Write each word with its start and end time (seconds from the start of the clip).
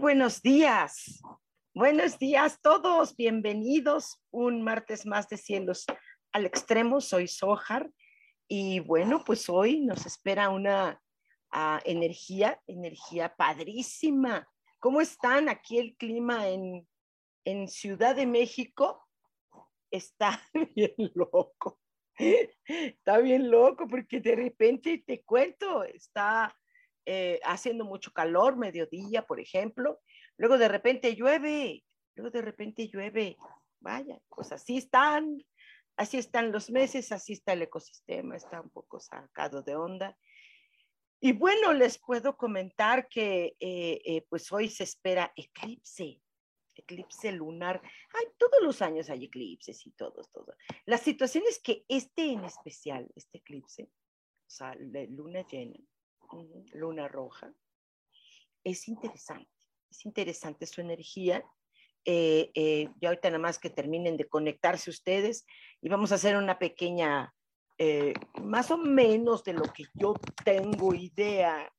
Buenos 0.00 0.40
días. 0.40 1.20
Buenos 1.74 2.18
días 2.18 2.58
todos. 2.62 3.14
Bienvenidos 3.16 4.22
un 4.30 4.62
martes 4.62 5.04
más 5.04 5.28
de 5.28 5.36
Cielos 5.36 5.84
al 6.32 6.46
Extremo. 6.46 7.02
Soy 7.02 7.28
Sojar 7.28 7.90
y 8.48 8.80
bueno, 8.80 9.22
pues 9.26 9.50
hoy 9.50 9.82
nos 9.82 10.06
espera 10.06 10.48
una 10.48 11.02
ah, 11.52 11.80
energía, 11.84 12.58
energía 12.66 13.36
padrísima. 13.36 14.48
¿Cómo 14.78 15.02
están 15.02 15.50
aquí 15.50 15.78
el 15.78 15.94
clima 15.96 16.48
en 16.48 17.68
Ciudad 17.68 18.16
de 18.16 18.26
México? 18.26 19.06
Está 19.90 20.40
bien 20.74 20.94
loco. 21.14 21.78
Está 22.16 23.18
bien 23.18 23.50
loco 23.50 23.86
porque 23.86 24.18
de 24.20 24.34
repente 24.34 25.04
te 25.06 25.22
cuento, 25.24 25.84
está 25.84 26.56
eh, 27.06 27.40
haciendo 27.44 27.84
mucho 27.84 28.12
calor, 28.12 28.56
mediodía, 28.56 29.26
por 29.26 29.40
ejemplo, 29.40 30.00
luego 30.36 30.58
de 30.58 30.68
repente 30.68 31.14
llueve, 31.14 31.84
luego 32.14 32.30
de 32.30 32.42
repente 32.42 32.88
llueve, 32.88 33.36
vaya, 33.80 34.20
pues 34.28 34.52
así 34.52 34.76
están, 34.76 35.44
así 35.96 36.18
están 36.18 36.52
los 36.52 36.70
meses, 36.70 37.12
así 37.12 37.32
está 37.34 37.52
el 37.52 37.62
ecosistema, 37.62 38.36
está 38.36 38.60
un 38.60 38.70
poco 38.70 39.00
sacado 39.00 39.62
de 39.62 39.76
onda. 39.76 40.16
Y 41.20 41.32
bueno, 41.32 41.74
les 41.74 41.98
puedo 41.98 42.36
comentar 42.36 43.06
que 43.08 43.56
eh, 43.60 44.00
eh, 44.04 44.26
pues 44.28 44.50
hoy 44.52 44.68
se 44.68 44.84
espera 44.84 45.32
eclipse, 45.36 46.22
eclipse 46.74 47.32
lunar. 47.32 47.82
Ay, 48.14 48.26
todos 48.38 48.62
los 48.62 48.80
años 48.80 49.10
hay 49.10 49.24
eclipses 49.24 49.86
y 49.86 49.90
todos, 49.90 50.30
todos. 50.32 50.56
La 50.86 50.96
situación 50.96 51.44
es 51.48 51.60
que 51.60 51.84
este 51.88 52.32
en 52.32 52.44
especial, 52.44 53.06
este 53.14 53.38
eclipse, 53.38 53.84
o 53.84 54.50
sea, 54.50 54.74
la 54.78 55.04
luna 55.04 55.46
llena, 55.46 55.78
luna 56.72 57.08
roja. 57.08 57.52
Es 58.64 58.88
interesante, 58.88 59.50
es 59.90 60.04
interesante 60.04 60.66
su 60.66 60.80
energía. 60.80 61.44
Eh, 62.04 62.50
eh, 62.54 62.88
ahorita 63.02 63.28
nada 63.28 63.40
más 63.40 63.58
que 63.58 63.68
terminen 63.68 64.16
de 64.16 64.28
conectarse 64.28 64.88
ustedes 64.88 65.44
y 65.82 65.88
vamos 65.88 66.12
a 66.12 66.14
hacer 66.14 66.36
una 66.36 66.58
pequeña, 66.58 67.34
eh, 67.78 68.14
más 68.42 68.70
o 68.70 68.78
menos 68.78 69.44
de 69.44 69.52
lo 69.52 69.64
que 69.64 69.84
yo 69.94 70.14
tengo 70.44 70.94
idea, 70.94 71.70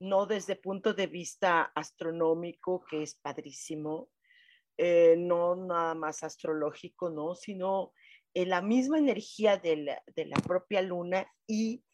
no 0.00 0.26
desde 0.26 0.56
punto 0.56 0.92
de 0.94 1.06
vista 1.06 1.70
astronómico, 1.74 2.84
que 2.84 3.02
es 3.02 3.14
padrísimo, 3.14 4.10
no 5.18 5.56
nada 5.56 5.94
más 5.94 6.22
astrológico, 6.22 7.10
no, 7.10 7.34
sino 7.34 7.92
en 8.32 8.48
la 8.48 8.62
misma 8.62 8.98
energía 8.98 9.58
de 9.58 9.76
la, 9.76 10.02
de 10.16 10.24
la 10.24 10.36
propia 10.36 10.80
luna 10.80 11.30
y 11.46 11.84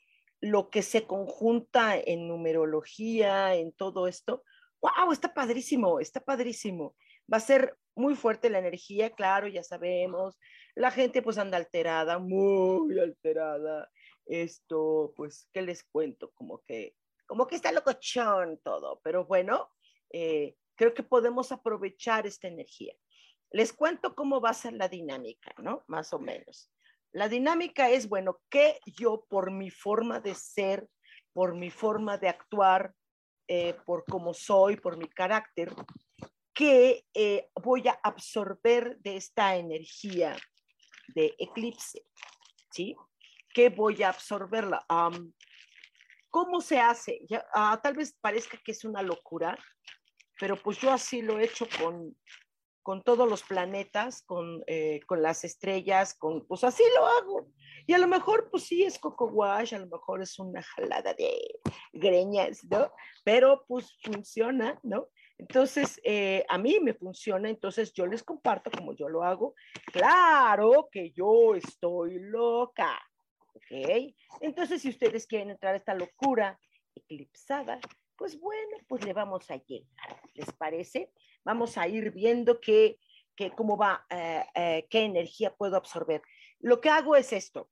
lo 0.41 0.70
que 0.70 0.82
se 0.82 1.06
conjunta 1.06 1.97
en 1.97 2.28
numerología, 2.28 3.54
en 3.54 3.72
todo 3.72 4.06
esto, 4.06 4.42
wow, 4.80 5.12
está 5.12 5.32
padrísimo, 5.32 6.00
está 6.00 6.20
padrísimo. 6.20 6.94
Va 7.32 7.38
a 7.38 7.41
ser 7.41 7.76
muy 7.94 8.14
fuerte 8.14 8.50
la 8.50 8.58
energía, 8.58 9.10
claro, 9.10 9.48
ya 9.48 9.62
sabemos. 9.62 10.38
La 10.74 10.91
gente 10.91 11.22
pues 11.22 11.38
anda 11.38 11.56
alterada, 11.56 12.19
muy 12.19 12.98
alterada. 13.00 13.91
Esto, 14.26 15.12
pues, 15.16 15.48
¿qué 15.52 15.62
les 15.62 15.84
cuento? 15.84 16.30
Como 16.32 16.62
que, 16.66 16.94
como 17.26 17.47
que 17.47 17.56
está 17.56 17.72
locochón 17.72 18.58
todo, 18.62 19.00
pero 19.03 19.24
bueno, 19.24 19.70
eh, 20.12 20.56
creo 20.74 20.94
que 20.94 21.03
podemos 21.03 21.53
aprovechar 21.53 22.26
esta 22.26 22.48
energía. 22.48 22.94
Les 23.50 23.72
cuento 23.72 24.14
cómo 24.14 24.41
va 24.41 24.50
a 24.50 24.54
ser 24.54 24.74
la 24.74 24.88
dinámica, 24.88 25.54
¿no? 25.58 25.84
Más 25.86 26.12
o 26.12 26.18
menos. 26.18 26.70
La 27.16 27.31
dinámica 27.31 27.88
es, 27.88 28.10
bueno, 28.10 28.43
que 28.50 28.78
yo 28.84 29.25
por 29.31 29.50
mi 29.50 29.71
forma 29.71 30.21
de 30.21 30.34
ser, 30.34 30.87
por 31.32 31.54
mi 31.54 31.71
forma 31.71 32.19
de 32.19 32.28
actuar, 32.28 32.93
eh, 33.49 33.75
por 33.87 34.04
cómo 34.04 34.34
soy, 34.34 34.77
por 34.77 34.99
mi 34.99 35.09
carácter, 35.09 35.75
que 36.53 37.06
eh, 37.15 37.49
voy 37.54 37.88
a 37.88 37.99
absorber 38.03 38.99
de 38.99 39.16
esta 39.16 39.56
energía 39.56 40.37
de 41.15 41.34
eclipse, 41.38 42.04
¿sí? 42.71 42.94
¿Qué 43.54 43.71
voy 43.71 44.03
a 44.03 44.10
absorberla? 44.10 44.84
¿Cómo 46.28 46.60
se 46.60 46.78
hace? 46.78 47.21
Ya, 47.31 47.47
ah, 47.54 47.81
tal 47.83 47.94
vez 47.94 48.15
parezca 48.21 48.59
que 48.62 48.72
es 48.72 48.84
una 48.84 49.00
locura, 49.00 49.56
pero 50.38 50.54
pues 50.62 50.77
yo 50.81 50.93
así 50.93 51.22
lo 51.22 51.38
he 51.38 51.44
hecho 51.44 51.66
con, 51.81 52.15
con 52.86 53.02
todos 53.02 53.28
los 53.28 53.42
planetas, 53.42 54.22
con, 54.22 54.62
eh, 54.69 55.00
con, 55.08 55.20
las 55.20 55.42
estrellas, 55.42 56.14
con, 56.14 56.47
pues 56.47 56.62
así 56.62 56.84
lo 56.97 57.04
hago. 57.04 57.48
Y 57.84 57.94
a 57.94 57.98
lo 57.98 58.06
mejor, 58.06 58.48
pues 58.48 58.62
sí, 58.62 58.84
es 58.84 58.97
coco 59.00 59.26
wash, 59.26 59.74
a 59.74 59.80
lo 59.80 59.88
mejor 59.88 60.22
es 60.22 60.38
una 60.38 60.62
jalada 60.62 61.12
de 61.12 61.36
greñas, 61.92 62.62
¿no? 62.70 62.92
Pero 63.24 63.64
pues 63.66 63.98
funciona, 64.04 64.78
¿no? 64.84 65.08
Entonces, 65.36 66.00
eh, 66.04 66.47
a 66.48 66.58
mí 66.58 66.78
me 66.78 66.94
funciona, 66.94 67.50
entonces 67.50 67.92
yo 67.92 68.06
les 68.06 68.22
comparto 68.22 68.70
como 68.70 68.94
yo 68.94 69.08
lo 69.08 69.24
hago. 69.24 69.56
Claro 69.92 70.88
que 70.92 71.10
yo 71.10 71.56
estoy 71.56 72.20
loca, 72.20 72.97
¿ok? 73.53 74.14
Entonces, 74.42 74.80
si 74.80 74.91
ustedes 74.91 75.26
quieren 75.26 75.50
entrar 75.50 75.74
a 75.74 75.78
esta 75.78 75.94
locura 75.94 76.56
eclipsada, 76.94 77.80
pues 78.16 78.38
bueno, 78.41 78.77
pues 78.88 79.04
le 79.04 79.12
vamos 79.12 79.50
a 79.50 79.56
llegar, 79.56 80.21
¿les 80.34 80.53
parece? 80.53 81.12
Vamos 81.44 81.78
a 81.78 81.87
ir 81.87 82.10
viendo 82.12 82.60
qué, 82.60 82.99
qué 83.37 83.50
cómo 83.50 83.77
va, 83.77 84.06
eh, 84.10 84.44
eh, 84.54 84.87
qué 84.91 85.03
energía 85.03 85.54
puedo 85.54 85.77
absorber. 85.77 86.22
Lo 86.59 86.81
que 86.81 86.88
hago 86.88 87.16
es 87.16 87.32
esto. 87.32 87.71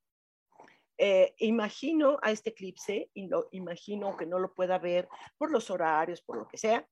Eh, 0.96 1.34
imagino 1.38 2.18
a 2.22 2.30
este 2.30 2.50
eclipse 2.50 3.10
y 3.14 3.26
lo 3.26 3.48
imagino 3.50 4.16
que 4.16 4.26
no 4.26 4.38
lo 4.38 4.54
pueda 4.54 4.78
ver 4.78 5.08
por 5.38 5.50
los 5.50 5.70
horarios, 5.70 6.22
por 6.22 6.36
lo 6.36 6.46
que 6.46 6.58
sea. 6.58 6.86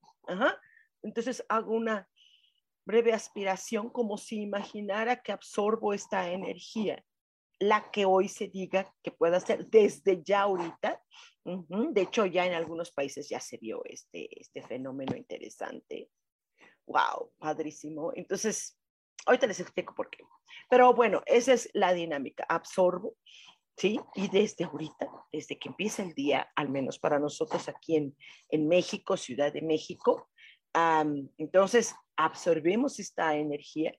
Entonces 1.03 1.45
hago 1.49 1.75
una 1.75 2.09
breve 2.84 3.13
aspiración 3.13 3.91
como 3.91 4.19
si 4.19 4.41
imaginara 4.43 5.23
que 5.23 5.33
absorbo 5.33 5.93
esta 5.93 6.31
energía, 6.31 7.05
la 7.59 7.91
que 7.91 8.05
hoy 8.05 8.29
se 8.29 8.49
diga 8.49 8.93
que 9.03 9.13
pueda 9.13 9.39
ser 9.41 9.67
desde 9.67 10.23
ya 10.23 10.43
ahorita. 10.43 11.02
De 11.44 12.03
hecho, 12.03 12.26
ya 12.26 12.47
en 12.47 12.54
algunos 12.54 12.92
países 12.92 13.28
ya 13.28 13.41
se 13.41 13.56
vio 13.56 13.82
este, 13.84 14.28
este 14.41 14.62
fenómeno 14.62 15.16
interesante 15.16 16.10
wow, 16.86 17.33
padrísimo. 17.39 18.12
Entonces, 18.15 18.78
ahorita 19.27 19.47
les 19.47 19.60
explico 19.60 19.94
por 19.94 20.10
qué. 20.10 20.24
Pero 20.68 20.92
bueno, 20.94 21.22
esa 21.27 21.53
es 21.53 21.71
la 21.72 21.92
dinámica. 21.92 22.44
Absorbo, 22.48 23.16
¿sí? 23.77 24.00
Y 24.15 24.28
desde 24.28 24.65
ahorita, 24.65 25.09
desde 25.33 25.59
que 25.59 25.68
empieza 25.68 26.03
el 26.03 26.15
día, 26.15 26.50
al 26.54 26.68
menos 26.68 26.98
para 26.98 27.18
nosotros 27.18 27.68
aquí 27.68 27.97
en, 27.97 28.16
en 28.50 28.68
México, 28.68 29.16
Ciudad 29.16 29.53
de 29.53 29.62
México, 29.62 30.28
entonces 31.36 31.95
absorbemos 32.16 32.98
esta 32.98 33.36
energía 33.36 33.95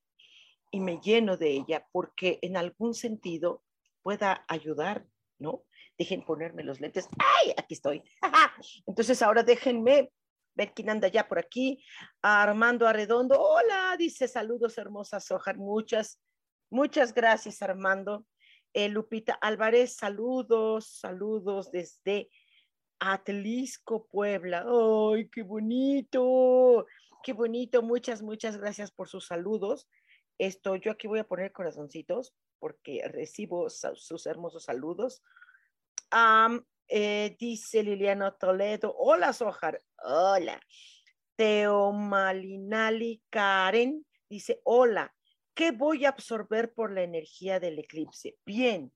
y 0.71 0.79
me 0.79 0.99
lleno 0.99 1.37
de 1.37 1.51
ella 1.51 1.87
porque 1.91 2.39
en 2.41 2.57
algún 2.57 2.95
sentido 2.95 3.61
pueda 4.01 4.43
ayudar, 4.47 5.05
¿no? 5.37 5.65
Dejen 5.97 6.25
ponerme 6.25 6.63
los 6.63 6.81
lentes. 6.81 7.07
¡Ay! 7.19 7.53
Aquí 7.57 7.75
estoy. 7.75 8.03
Entonces 8.87 9.21
ahora 9.21 9.43
déjenme 9.43 10.11
ver 10.55 10.73
quién 10.73 10.89
anda 10.89 11.07
ya 11.07 11.27
por 11.27 11.39
aquí. 11.39 11.83
Armando 12.21 12.87
Arredondo, 12.87 13.39
hola, 13.39 13.95
dice 13.97 14.27
saludos 14.27 14.77
hermosas 14.77 15.25
Sojar, 15.25 15.57
muchas, 15.57 16.19
muchas 16.69 17.13
gracias 17.13 17.61
Armando. 17.61 18.25
Eh, 18.73 18.89
Lupita 18.89 19.33
Álvarez, 19.33 19.95
saludos, 19.95 20.87
saludos 20.87 21.71
desde 21.71 22.29
Atlisco, 22.99 24.07
Puebla. 24.07 24.65
¡Ay, 24.67 25.29
qué 25.29 25.43
bonito! 25.43 26.85
Qué 27.23 27.31
bonito. 27.31 27.81
Muchas, 27.81 28.21
muchas 28.21 28.57
gracias 28.57 28.91
por 28.91 29.07
sus 29.07 29.27
saludos. 29.27 29.87
Esto, 30.37 30.75
yo 30.75 30.91
aquí 30.91 31.07
voy 31.07 31.19
a 31.19 31.27
poner 31.27 31.53
corazoncitos 31.53 32.35
porque 32.59 33.01
recibo 33.07 33.69
sus 33.69 34.25
hermosos 34.25 34.65
saludos. 34.65 35.23
Eh, 36.87 37.35
dice 37.39 37.81
Liliana 37.81 38.31
Toledo. 38.31 38.93
Hola, 38.97 39.33
Sojar. 39.33 39.81
Hola. 40.03 40.59
Teomalinali 41.35 43.23
Karen 43.29 44.05
dice, 44.29 44.61
hola, 44.63 45.13
¿qué 45.55 45.71
voy 45.71 46.05
a 46.05 46.09
absorber 46.09 46.73
por 46.73 46.91
la 46.91 47.01
energía 47.01 47.59
del 47.59 47.79
eclipse? 47.79 48.37
Bien, 48.45 48.93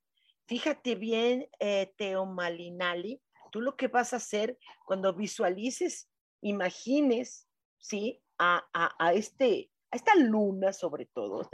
fíjate 0.48 0.96
bien, 0.96 1.50
eh, 1.60 1.94
Teomalinali, 1.98 3.22
tú 3.52 3.62
lo 3.62 3.76
que 3.76 3.88
vas 3.88 4.14
a 4.14 4.18
hacer 4.18 4.58
cuando 4.86 5.14
visualices, 5.14 6.10
imagines, 6.42 7.48
¿sí? 7.80 8.22
A, 8.38 8.68
a, 8.72 9.14
este, 9.14 9.72
a 9.90 9.96
esta 9.96 10.14
luna 10.14 10.72
sobre 10.74 11.08
todo, 11.08 11.50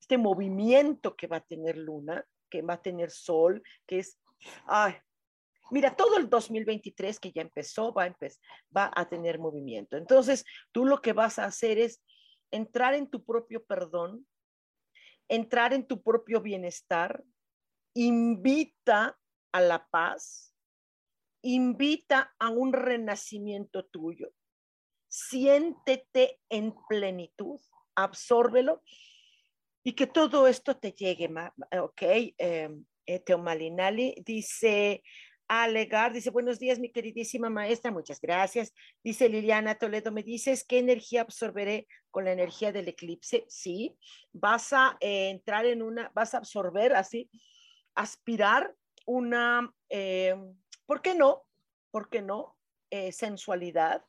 este 0.00 0.16
movimiento 0.16 1.14
que 1.14 1.26
va 1.26 1.36
a 1.36 1.46
tener 1.46 1.76
luna, 1.76 2.24
que 2.48 2.62
va 2.62 2.74
a 2.74 2.82
tener 2.82 3.10
sol, 3.10 3.62
que 3.86 3.98
es, 3.98 4.18
ay, 4.66 4.94
Mira, 5.72 5.96
todo 5.96 6.18
el 6.18 6.28
2023 6.28 7.18
que 7.18 7.32
ya 7.32 7.40
empezó 7.40 7.94
va 7.94 8.04
a, 8.04 8.16
va 8.76 8.92
a 8.94 9.08
tener 9.08 9.38
movimiento. 9.38 9.96
Entonces, 9.96 10.44
tú 10.70 10.84
lo 10.84 11.00
que 11.00 11.14
vas 11.14 11.38
a 11.38 11.46
hacer 11.46 11.78
es 11.78 12.02
entrar 12.50 12.92
en 12.92 13.08
tu 13.08 13.24
propio 13.24 13.64
perdón, 13.64 14.26
entrar 15.28 15.72
en 15.72 15.86
tu 15.86 16.02
propio 16.02 16.42
bienestar, 16.42 17.24
invita 17.94 19.18
a 19.50 19.60
la 19.62 19.86
paz, 19.86 20.54
invita 21.40 22.34
a 22.38 22.50
un 22.50 22.74
renacimiento 22.74 23.86
tuyo. 23.86 24.30
Siéntete 25.08 26.38
en 26.50 26.74
plenitud, 26.86 27.58
absórbelo 27.94 28.82
y 29.82 29.94
que 29.94 30.06
todo 30.06 30.46
esto 30.48 30.76
te 30.76 30.92
llegue, 30.92 31.30
¿ok? 31.80 32.02
Eh, 32.02 32.68
Teomalinali 33.24 34.22
dice, 34.24 35.02
Alegar 35.54 36.14
dice, 36.14 36.30
buenos 36.30 36.58
días, 36.58 36.78
mi 36.78 36.90
queridísima 36.90 37.50
maestra, 37.50 37.90
muchas 37.90 38.22
gracias. 38.22 38.72
Dice 39.04 39.28
Liliana 39.28 39.74
Toledo, 39.74 40.10
me 40.10 40.22
dices, 40.22 40.64
¿qué 40.64 40.78
energía 40.78 41.20
absorberé 41.20 41.86
con 42.10 42.24
la 42.24 42.32
energía 42.32 42.72
del 42.72 42.88
eclipse? 42.88 43.44
Sí, 43.48 43.94
vas 44.32 44.72
a 44.72 44.96
eh, 45.00 45.28
entrar 45.28 45.66
en 45.66 45.82
una, 45.82 46.10
vas 46.14 46.32
a 46.32 46.38
absorber 46.38 46.94
así, 46.94 47.28
aspirar 47.94 48.74
una, 49.04 49.70
eh, 49.90 50.34
¿por 50.86 51.02
qué 51.02 51.14
no? 51.14 51.42
¿Por 51.90 52.08
qué 52.08 52.22
no? 52.22 52.56
Eh, 52.88 53.12
sensualidad, 53.12 54.02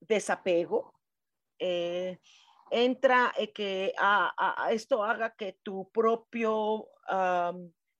desapego. 0.00 0.98
Entra 2.72 3.32
que 3.54 3.92
a, 3.98 4.68
esto 4.72 5.04
haga 5.04 5.34
que 5.36 5.58
tu 5.62 5.90
propio 5.90 6.88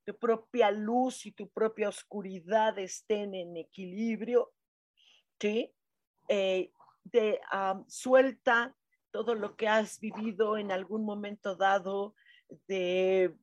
tu 0.05 0.19
propia 0.19 0.71
luz 0.71 1.27
y 1.27 1.33
tu 1.33 1.49
propia 1.49 1.89
oscuridad 1.89 2.79
estén 2.79 3.35
en 3.35 3.57
equilibrio, 3.57 4.53
¿sí? 5.41 5.73
Eh, 6.29 6.73
de, 7.05 7.41
suelta 7.89 8.75
todo 9.11 9.35
lo 9.35 9.57
que 9.57 9.69
has 9.69 10.01
vivido 10.01 10.57
en 10.57 10.73
algún 10.73 11.05
momento 11.05 11.55
dado 11.55 12.15
de 12.67 13.35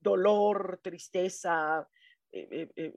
dolor, 0.00 0.80
tristeza, 0.82 1.88
eh, 2.30 2.68
eh, 2.76 2.94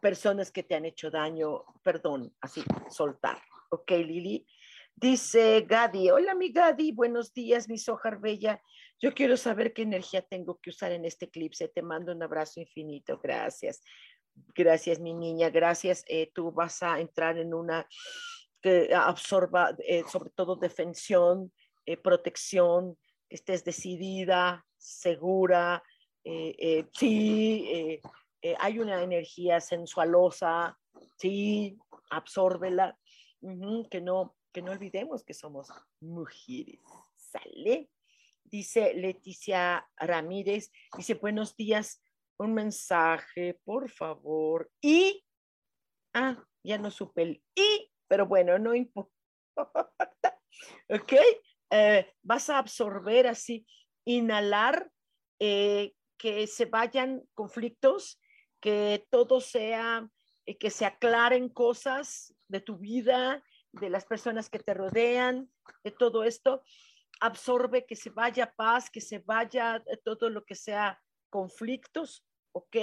personas 0.00 0.50
que 0.50 0.62
te 0.62 0.74
han 0.74 0.84
hecho 0.84 1.10
daño, 1.10 1.64
perdón, 1.82 2.34
así, 2.40 2.62
soltar. 2.90 3.40
¿Ok, 3.70 3.90
Lili? 3.92 4.46
Dice 4.98 5.60
Gadi, 5.68 6.08
hola 6.08 6.34
mi 6.34 6.50
Gadi, 6.50 6.90
buenos 6.90 7.34
días, 7.34 7.68
mi 7.68 7.76
sojar 7.76 8.18
bella. 8.18 8.62
Yo 8.98 9.12
quiero 9.12 9.36
saber 9.36 9.74
qué 9.74 9.82
energía 9.82 10.22
tengo 10.22 10.58
que 10.58 10.70
usar 10.70 10.90
en 10.92 11.04
este 11.04 11.26
eclipse. 11.26 11.68
Te 11.68 11.82
mando 11.82 12.12
un 12.12 12.22
abrazo 12.22 12.60
infinito. 12.60 13.20
Gracias. 13.22 13.82
Gracias, 14.54 14.98
mi 14.98 15.12
niña. 15.12 15.50
Gracias. 15.50 16.02
Eh, 16.08 16.30
tú 16.32 16.50
vas 16.50 16.82
a 16.82 16.98
entrar 16.98 17.36
en 17.36 17.52
una 17.52 17.86
que 18.62 18.94
absorba, 18.94 19.76
eh, 19.86 20.02
sobre 20.10 20.30
todo, 20.30 20.56
defensión, 20.56 21.52
eh, 21.84 21.98
protección, 21.98 22.96
que 23.28 23.36
estés 23.36 23.64
decidida, 23.64 24.64
segura. 24.78 25.82
sí, 26.94 28.00
hay 28.58 28.78
una 28.78 29.02
energía 29.02 29.60
sensualosa. 29.60 30.78
Sí, 31.18 31.76
absórbela. 32.08 32.98
que 33.90 34.00
no 34.00 34.34
que 34.56 34.62
no 34.62 34.72
olvidemos 34.72 35.22
que 35.22 35.34
somos 35.34 35.68
mujeres. 36.00 36.80
¿Sale? 37.14 37.90
Dice 38.42 38.94
Leticia 38.94 39.86
Ramírez, 39.98 40.72
dice, 40.96 41.12
buenos 41.12 41.54
días, 41.56 42.02
un 42.38 42.54
mensaje, 42.54 43.60
por 43.64 43.90
favor. 43.90 44.70
Y, 44.80 45.22
ah, 46.14 46.42
ya 46.62 46.78
no 46.78 46.90
supe 46.90 47.20
el 47.20 47.42
y, 47.54 47.92
pero 48.08 48.24
bueno, 48.24 48.58
no 48.58 48.74
importa. 48.74 49.12
¿Ok? 50.88 51.12
Eh, 51.70 52.14
vas 52.22 52.48
a 52.48 52.56
absorber 52.56 53.26
así, 53.26 53.66
inhalar, 54.06 54.90
eh, 55.38 55.92
que 56.16 56.46
se 56.46 56.64
vayan 56.64 57.28
conflictos, 57.34 58.18
que 58.62 59.06
todo 59.10 59.42
sea, 59.42 60.08
eh, 60.46 60.56
que 60.56 60.70
se 60.70 60.86
aclaren 60.86 61.50
cosas 61.50 62.34
de 62.48 62.62
tu 62.62 62.78
vida, 62.78 63.44
de 63.80 63.90
las 63.90 64.04
personas 64.04 64.48
que 64.48 64.58
te 64.58 64.74
rodean, 64.74 65.50
de 65.84 65.90
todo 65.90 66.24
esto, 66.24 66.62
absorbe 67.20 67.86
que 67.86 67.96
se 67.96 68.10
vaya 68.10 68.52
paz, 68.56 68.90
que 68.90 69.00
se 69.00 69.18
vaya 69.20 69.82
todo 70.04 70.30
lo 70.30 70.44
que 70.44 70.54
sea 70.54 71.00
conflictos, 71.30 72.24
¿ok? 72.52 72.76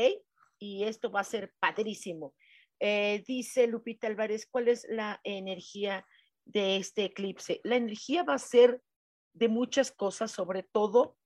Y 0.60 0.84
esto 0.84 1.12
va 1.12 1.22
a 1.22 1.26
ser 1.26 1.54
padrísimo. 1.60 2.36
Eh, 2.80 3.24
dice 3.28 3.68
Lupita 3.68 4.08
Álvarez, 4.08 4.48
¿cuál 4.50 4.68
es 4.68 4.86
la 4.90 5.20
energía 5.24 6.06
de 6.46 6.78
este 6.78 7.06
eclipse? 7.06 7.62
La 7.64 7.76
energía 7.76 8.24
va 8.24 8.36
a 8.36 8.40
ser 8.40 8.82
de 9.34 9.48
muchas 9.48 9.92
cosas, 9.92 10.32
sobre 10.32 10.64
todo 10.64 11.18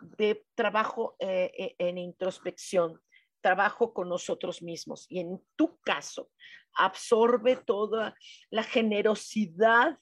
de 0.00 0.44
trabajo 0.54 1.16
eh, 1.18 1.50
eh, 1.56 1.74
en 1.78 1.98
introspección, 1.98 3.00
trabajo 3.46 3.94
con 3.94 4.08
nosotros 4.08 4.60
mismos. 4.60 5.06
Y 5.08 5.20
en 5.20 5.40
tu 5.54 5.78
caso, 5.82 6.30
absorbe 6.74 7.54
toda 7.54 8.16
la 8.50 8.64
generosidad, 8.64 10.00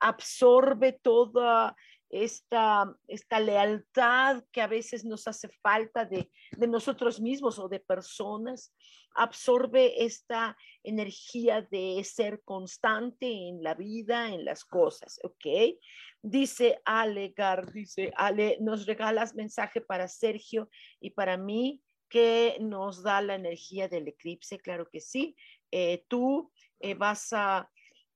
absorbe 0.00 0.90
toda 0.90 1.76
esta, 2.10 2.92
esta 3.06 3.38
lealtad 3.38 4.42
que 4.50 4.60
a 4.60 4.66
veces 4.66 5.04
nos 5.04 5.28
hace 5.28 5.48
falta 5.62 6.04
de, 6.04 6.28
de 6.50 6.66
nosotros 6.66 7.20
mismos 7.20 7.60
o 7.60 7.68
de 7.68 7.78
personas, 7.78 8.74
absorbe 9.14 10.04
esta 10.04 10.56
energía 10.82 11.62
de 11.62 12.02
ser 12.02 12.42
constante 12.42 13.26
en 13.48 13.62
la 13.62 13.74
vida, 13.74 14.30
en 14.30 14.44
las 14.44 14.64
cosas, 14.64 15.20
¿ok? 15.22 15.76
Dice 16.22 16.80
Alegar, 16.84 17.72
dice 17.72 18.12
Ale, 18.16 18.56
nos 18.60 18.84
regalas 18.84 19.36
mensaje 19.36 19.80
para 19.80 20.08
Sergio 20.08 20.68
y 20.98 21.10
para 21.10 21.36
mí 21.36 21.83
que 22.14 22.58
nos 22.60 23.02
da 23.02 23.20
la 23.20 23.34
energía 23.34 23.88
del 23.88 24.06
eclipse, 24.06 24.60
claro 24.60 24.88
que 24.88 25.00
sí. 25.00 25.34
Eh, 25.72 26.04
tú 26.06 26.52
eh, 26.78 26.94
vas 26.94 27.32
a 27.32 27.68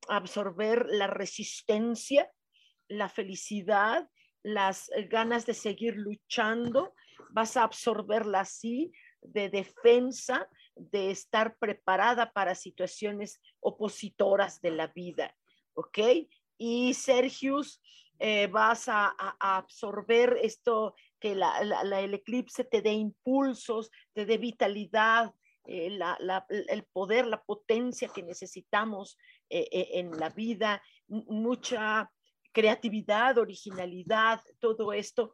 absorber 0.07 0.87
la 0.89 1.09
resistencia, 1.09 2.31
la 2.87 3.09
felicidad, 3.09 4.09
las 4.45 4.89
ganas 5.09 5.47
de 5.47 5.55
seguir 5.55 5.97
luchando, 5.97 6.95
vas 7.31 7.57
a 7.57 7.65
absorberla 7.65 8.43
así, 8.43 8.93
de 9.21 9.49
defensa, 9.49 10.49
de 10.77 11.11
estar 11.11 11.57
preparada 11.59 12.33
para 12.33 12.55
situaciones 12.55 13.41
opositoras 13.59 14.61
de 14.61 14.71
la 14.71 14.87
vida, 14.87 15.37
¿ok? 15.75 15.99
Y 16.57 16.95
Sergius, 16.95 17.83
eh, 18.21 18.49
vas 18.49 18.89
a, 18.89 19.15
absorber 19.39 20.39
esto, 20.43 20.95
que 21.21 21.33
el 21.33 22.15
eclipse 22.15 22.65
te 22.65 22.83
dé 22.83 22.93
impulsos, 22.93 23.91
te 24.15 24.27
dé 24.27 24.39
vitalidad, 24.39 25.33
eh, 25.65 25.99
el 26.49 26.85
poder, 26.93 27.27
la 27.27 27.43
potencia 27.43 28.09
que 28.09 28.23
necesitamos 28.23 29.19
eh, 29.51 29.69
eh, 29.71 29.89
en 29.95 30.19
la 30.19 30.31
vida, 30.31 30.83
mucha 31.09 32.11
creatividad, 32.53 33.37
originalidad, 33.39 34.41
todo 34.61 34.93
esto, 34.93 35.33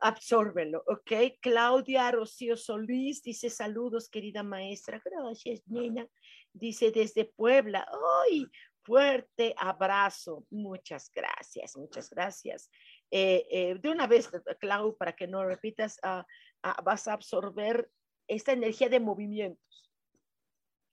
absórbelo, 0.00 0.82
¿ok? 0.86 1.38
Claudia 1.40 2.10
Rocío 2.10 2.56
Solís 2.56 3.22
dice 3.22 3.48
saludos, 3.48 4.08
querida 4.08 4.42
maestra, 4.42 5.00
gracias, 5.04 5.62
nena, 5.66 6.06
dice 6.52 6.90
desde 6.90 7.24
Puebla, 7.24 7.86
¡ay! 8.28 8.46
Fuerte 8.82 9.54
abrazo, 9.58 10.46
muchas 10.50 11.10
gracias, 11.12 11.76
muchas 11.76 12.08
gracias. 12.10 12.70
De 13.10 13.88
una 13.90 14.06
vez, 14.06 14.30
Clau, 14.60 14.96
para 14.96 15.14
que 15.14 15.26
no 15.26 15.44
repitas, 15.44 15.98
ah, 16.02 16.26
ah, 16.62 16.80
vas 16.84 17.08
a 17.08 17.12
absorber 17.12 17.90
esta 18.28 18.52
energía 18.52 18.88
de 18.88 19.00
movimientos, 19.00 19.90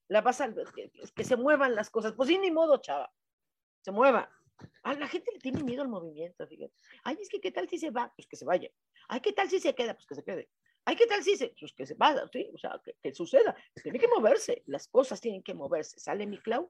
la 0.08 0.22
vas 0.22 0.42
a, 0.42 0.54
que, 0.54 0.92
que 1.16 1.24
se 1.24 1.36
muevan 1.36 1.76
las 1.76 1.90
cosas. 1.90 2.14
Pues 2.14 2.30
sí, 2.30 2.38
ni 2.38 2.52
modo, 2.52 2.78
chava, 2.78 3.12
se 3.82 3.92
mueva. 3.92 4.30
A 4.84 4.94
la 4.94 5.08
gente 5.08 5.32
le 5.34 5.40
tiene 5.40 5.64
miedo 5.64 5.82
al 5.82 5.90
movimiento, 5.90 6.48
fíjate. 6.48 6.74
Ay, 7.04 7.18
es 7.20 7.30
que 7.30 7.42
qué 7.42 7.52
tal 7.52 7.68
si 7.68 7.78
se 7.78 7.90
va, 7.90 8.14
pues 8.16 8.28
que 8.28 8.36
se 8.36 8.46
vaya. 8.46 8.70
Ay, 9.08 9.20
qué 9.22 9.34
tal 9.34 9.50
si 9.50 9.60
se 9.60 9.74
queda, 9.74 9.94
pues 9.94 10.06
que 10.06 10.16
se 10.16 10.24
quede. 10.24 10.50
Ay, 10.86 10.96
qué 10.96 11.08
tal 11.08 11.24
si 11.24 11.38
se, 11.38 11.56
pues 11.60 11.74
que 11.74 11.86
se 11.86 11.96
vaya, 11.96 12.28
¿sí? 12.32 12.50
O 12.54 12.58
sea, 12.58 12.80
que, 12.84 12.96
que 13.02 13.14
suceda. 13.14 13.56
Tiene 13.82 14.00
que 14.00 14.08
moverse, 14.08 14.64
las 14.68 14.88
cosas 14.88 15.22
tienen 15.22 15.42
que 15.42 15.54
moverse. 15.54 16.00
Sale 16.00 16.28
mi 16.28 16.38
Clau. 16.38 16.70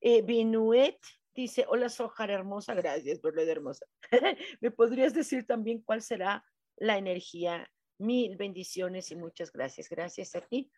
Eh, 0.00 0.22
Binuet 0.22 0.98
dice, 1.42 1.64
hola 1.68 1.88
Sojar, 1.88 2.30
hermosa, 2.30 2.74
gracias, 2.74 3.18
por 3.18 3.34
lo 3.34 3.44
de 3.44 3.52
hermosa. 3.52 3.86
¿Me 4.60 4.70
podrías 4.70 5.14
decir 5.14 5.46
también 5.46 5.82
cuál 5.82 6.02
será 6.02 6.44
la 6.76 6.98
energía? 6.98 7.70
Mil 7.98 8.36
bendiciones 8.36 9.10
y 9.10 9.16
muchas 9.16 9.52
gracias. 9.52 9.88
Gracias 9.90 10.34
a 10.34 10.40
ti. 10.40 10.70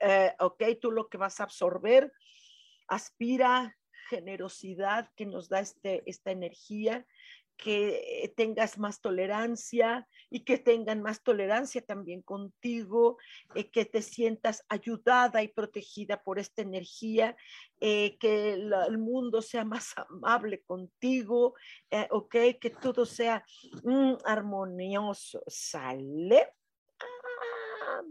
Eh, 0.00 0.34
ok, 0.38 0.62
tú 0.80 0.90
lo 0.90 1.08
que 1.08 1.16
vas 1.16 1.40
a 1.40 1.44
absorber, 1.44 2.12
aspira 2.86 3.76
generosidad 4.08 5.10
que 5.16 5.26
nos 5.26 5.48
da 5.48 5.60
este, 5.60 6.02
esta 6.06 6.30
energía, 6.30 7.06
que 7.58 8.32
tengas 8.36 8.78
más 8.78 9.00
tolerancia 9.00 10.06
y 10.30 10.44
que 10.44 10.58
tengan 10.58 11.02
más 11.02 11.22
tolerancia 11.22 11.82
también 11.84 12.22
contigo, 12.22 13.18
eh, 13.54 13.68
que 13.68 13.84
te 13.84 14.00
sientas 14.00 14.64
ayudada 14.68 15.42
y 15.42 15.48
protegida 15.48 16.22
por 16.22 16.38
esta 16.38 16.62
energía, 16.62 17.36
eh, 17.80 18.16
que 18.18 18.52
el 18.54 18.98
mundo 18.98 19.42
sea 19.42 19.64
más 19.64 19.92
amable 20.08 20.62
contigo, 20.62 21.54
eh, 21.90 22.06
ok, 22.10 22.36
que 22.60 22.70
todo 22.80 23.04
sea 23.04 23.44
mm, 23.82 24.14
armonioso. 24.24 25.42
¿Sale? 25.46 26.54
Ah. 27.00 28.02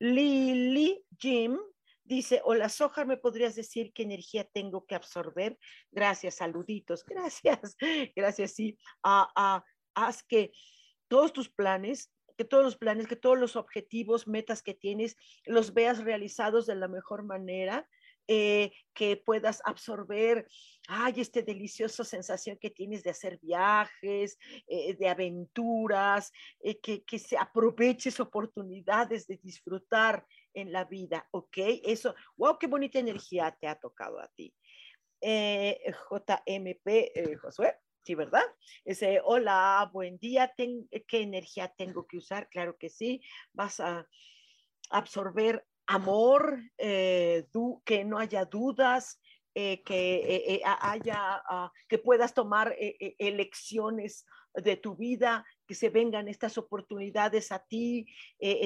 Lily, 0.00 1.04
Jim, 1.16 1.56
Dice, 2.04 2.40
hola 2.44 2.68
Soja, 2.68 3.04
¿me 3.04 3.16
podrías 3.16 3.54
decir 3.54 3.92
qué 3.92 4.02
energía 4.02 4.44
tengo 4.44 4.86
que 4.86 4.94
absorber? 4.94 5.58
Gracias, 5.90 6.36
saluditos, 6.36 7.04
gracias, 7.06 7.76
gracias, 8.16 8.52
sí. 8.52 8.76
Ah, 9.02 9.30
ah, 9.36 9.64
haz 9.94 10.22
que 10.22 10.52
todos 11.08 11.32
tus 11.32 11.48
planes, 11.48 12.12
que 12.36 12.44
todos 12.44 12.64
los 12.64 12.76
planes, 12.76 13.06
que 13.06 13.16
todos 13.16 13.38
los 13.38 13.56
objetivos, 13.56 14.26
metas 14.26 14.62
que 14.62 14.74
tienes, 14.74 15.16
los 15.44 15.74
veas 15.74 16.02
realizados 16.02 16.66
de 16.66 16.74
la 16.74 16.88
mejor 16.88 17.22
manera, 17.24 17.88
eh, 18.28 18.72
que 18.94 19.16
puedas 19.16 19.60
absorber, 19.64 20.46
ay, 20.86 21.14
esta 21.16 21.42
deliciosa 21.42 22.04
sensación 22.04 22.56
que 22.56 22.70
tienes 22.70 23.02
de 23.02 23.10
hacer 23.10 23.38
viajes, 23.40 24.38
eh, 24.68 24.94
de 24.94 25.08
aventuras, 25.08 26.32
eh, 26.60 26.80
que, 26.80 27.04
que 27.04 27.18
se 27.18 27.36
aproveches 27.36 28.20
oportunidades 28.20 29.26
de 29.26 29.38
disfrutar 29.42 30.24
en 30.54 30.72
la 30.72 30.84
vida, 30.84 31.28
¿ok? 31.30 31.56
Eso, 31.84 32.14
wow, 32.36 32.58
qué 32.58 32.66
bonita 32.66 32.98
energía 32.98 33.56
te 33.60 33.66
ha 33.68 33.78
tocado 33.78 34.20
a 34.20 34.28
ti. 34.28 34.54
Eh, 35.20 35.80
JMP, 36.10 36.86
eh, 36.86 37.36
Josué, 37.36 37.78
sí, 38.04 38.14
¿verdad? 38.14 38.44
Ese, 38.84 39.20
hola, 39.24 39.88
buen 39.92 40.18
día, 40.18 40.52
¿qué 40.56 41.22
energía 41.22 41.72
tengo 41.76 42.06
que 42.06 42.18
usar? 42.18 42.48
Claro 42.48 42.76
que 42.76 42.88
sí, 42.88 43.22
vas 43.52 43.80
a 43.80 44.06
absorber 44.90 45.66
amor, 45.86 46.58
eh, 46.78 47.46
que 47.84 48.04
no 48.04 48.18
haya 48.18 48.44
dudas, 48.44 49.20
eh, 49.54 49.82
que 49.82 50.14
eh, 50.14 50.54
eh, 50.54 50.62
haya, 50.64 51.42
uh, 51.50 51.68
que 51.86 51.98
puedas 51.98 52.32
tomar 52.32 52.74
elecciones 52.78 54.24
de 54.54 54.76
tu 54.76 54.96
vida, 54.96 55.44
que 55.66 55.74
se 55.74 55.90
vengan 55.90 56.26
estas 56.26 56.56
oportunidades 56.56 57.52
a 57.52 57.58
ti, 57.58 58.06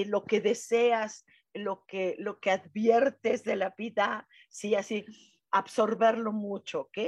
lo 0.06 0.24
que 0.24 0.40
deseas, 0.40 1.24
lo 1.58 1.84
que, 1.86 2.16
lo 2.18 2.40
que 2.40 2.50
adviertes 2.50 3.44
de 3.44 3.56
la 3.56 3.74
vida, 3.76 4.28
sí, 4.48 4.74
así, 4.74 5.04
absorberlo 5.50 6.32
mucho, 6.32 6.82
¿ok? 6.82 6.98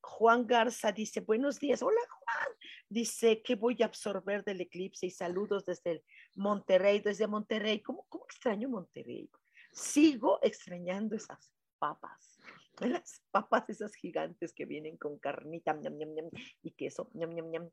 Juan 0.00 0.46
Garza 0.46 0.92
dice, 0.92 1.20
buenos 1.20 1.60
días, 1.60 1.82
hola 1.82 2.00
Juan, 2.08 2.48
dice, 2.88 3.42
¿qué 3.42 3.54
voy 3.54 3.76
a 3.80 3.86
absorber 3.86 4.44
del 4.44 4.60
eclipse? 4.60 5.06
Y 5.06 5.10
saludos 5.10 5.64
desde 5.64 6.02
Monterrey, 6.34 7.00
desde 7.00 7.26
Monterrey, 7.26 7.80
¿cómo, 7.80 8.04
cómo 8.08 8.24
extraño 8.24 8.68
Monterrey? 8.68 9.30
Sigo 9.70 10.40
extrañando 10.42 11.14
esas 11.14 11.52
papas, 11.78 12.38
las 12.80 13.22
papas 13.30 13.68
esas 13.70 13.94
gigantes 13.94 14.52
que 14.52 14.66
vienen 14.66 14.96
con 14.96 15.18
carnita 15.18 15.72
ñam, 15.74 15.96
ñam, 15.96 16.14
ñam, 16.14 16.30
y 16.62 16.72
queso, 16.72 17.08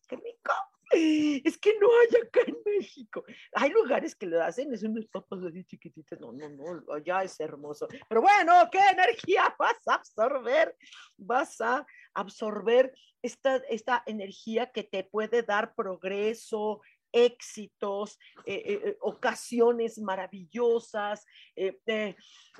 qué 0.07 0.15
rico. 0.15 0.53
Es 0.91 1.57
que 1.57 1.77
no 1.79 1.87
hay 1.87 2.21
acá 2.21 2.41
en 2.47 2.57
México. 2.65 3.23
Hay 3.53 3.69
lugares 3.69 4.15
que 4.15 4.25
lo 4.25 4.41
hacen, 4.41 4.73
es 4.73 4.83
unas 4.83 5.05
papas 5.07 5.39
así 5.43 5.63
chiquititas. 5.63 6.19
No, 6.19 6.31
no, 6.31 6.49
no, 6.49 6.93
allá 6.93 7.23
es 7.23 7.39
hermoso. 7.39 7.87
Pero 8.07 8.21
bueno, 8.21 8.53
¿qué 8.71 8.79
energía 8.91 9.55
vas 9.59 9.87
a 9.87 9.95
absorber? 9.95 10.75
Vas 11.17 11.61
a 11.61 11.85
absorber 12.13 12.93
esta, 13.21 13.57
esta 13.69 14.03
energía 14.05 14.71
que 14.71 14.83
te 14.83 15.03
puede 15.03 15.43
dar 15.43 15.75
progreso, 15.75 16.81
éxitos, 17.11 18.17
eh, 18.45 18.63
eh, 18.65 18.81
eh, 18.85 18.97
ocasiones 19.01 19.97
maravillosas, 19.99 21.25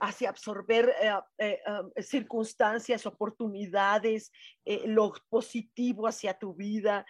hacia 0.02 0.30
absorber 0.30 0.94
circunstancias, 2.02 3.06
oportunidades, 3.06 4.32
lo 4.86 5.14
positivo 5.30 6.08
hacia 6.08 6.38
tu 6.38 6.54
vida, 6.54 7.06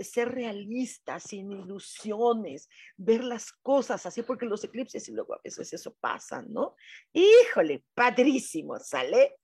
ser 0.00 0.32
realista, 0.32 1.20
sin 1.20 1.52
ilusiones, 1.52 2.68
ver 2.96 3.24
las 3.24 3.52
cosas 3.52 4.06
así, 4.06 4.22
porque 4.22 4.46
los 4.46 4.64
eclipses 4.64 5.08
y 5.08 5.12
luego 5.12 5.34
a 5.34 5.40
veces 5.42 5.72
eso 5.72 5.94
pasa, 6.00 6.42
¿no? 6.42 6.76
Híjole, 7.12 7.84
padrísimo, 7.94 8.78
¿sale? 8.78 9.36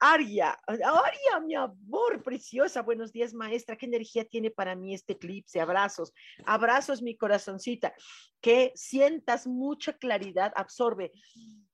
Aria, 0.00 0.56
Aria, 0.66 1.40
mi 1.44 1.56
amor 1.56 2.22
preciosa, 2.22 2.82
buenos 2.82 3.12
días 3.12 3.34
maestra, 3.34 3.76
¿qué 3.76 3.86
energía 3.86 4.24
tiene 4.24 4.50
para 4.50 4.76
mí 4.76 4.94
este 4.94 5.14
eclipse? 5.14 5.60
Abrazos, 5.60 6.12
abrazos 6.46 7.02
mi 7.02 7.16
corazoncita, 7.16 7.92
que 8.40 8.70
sientas 8.76 9.48
mucha 9.48 9.94
claridad, 9.94 10.52
absorbe, 10.54 11.10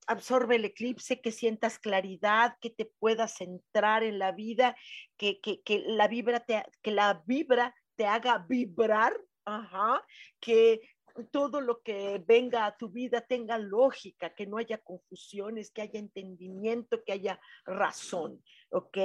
absorbe 0.07 0.57
el 0.57 0.65
eclipse, 0.65 1.21
que 1.21 1.33
sientas 1.33 1.79
claridad, 1.79 2.57
que 2.63 2.71
te 2.71 2.87
puedas 2.99 3.37
centrar 3.37 4.03
en 4.03 4.19
la 4.19 4.33
vida, 4.33 4.75
que, 5.19 5.39
que, 5.41 5.61
que 5.63 5.85
la 5.87 6.09
vibra 6.09 6.41
te, 6.41 6.65
que 6.81 6.93
la 6.93 7.23
vibra 7.27 7.75
te 7.95 8.07
haga 8.07 8.39
vibrar, 8.49 9.13
ajá, 9.45 10.03
que 10.41 10.81
todo 11.31 11.61
lo 11.61 11.81
que 11.83 12.23
venga 12.27 12.67
a 12.67 12.77
tu 12.77 12.89
vida 12.89 13.21
tenga 13.21 13.59
lógica, 13.59 14.35
que 14.35 14.47
no 14.47 14.59
haya 14.59 14.79
confusiones, 14.79 15.71
que 15.71 15.83
haya 15.83 16.01
entendimiento, 16.01 17.03
que 17.05 17.13
haya 17.13 17.41
razón, 17.65 18.43
¿ok? 18.71 18.99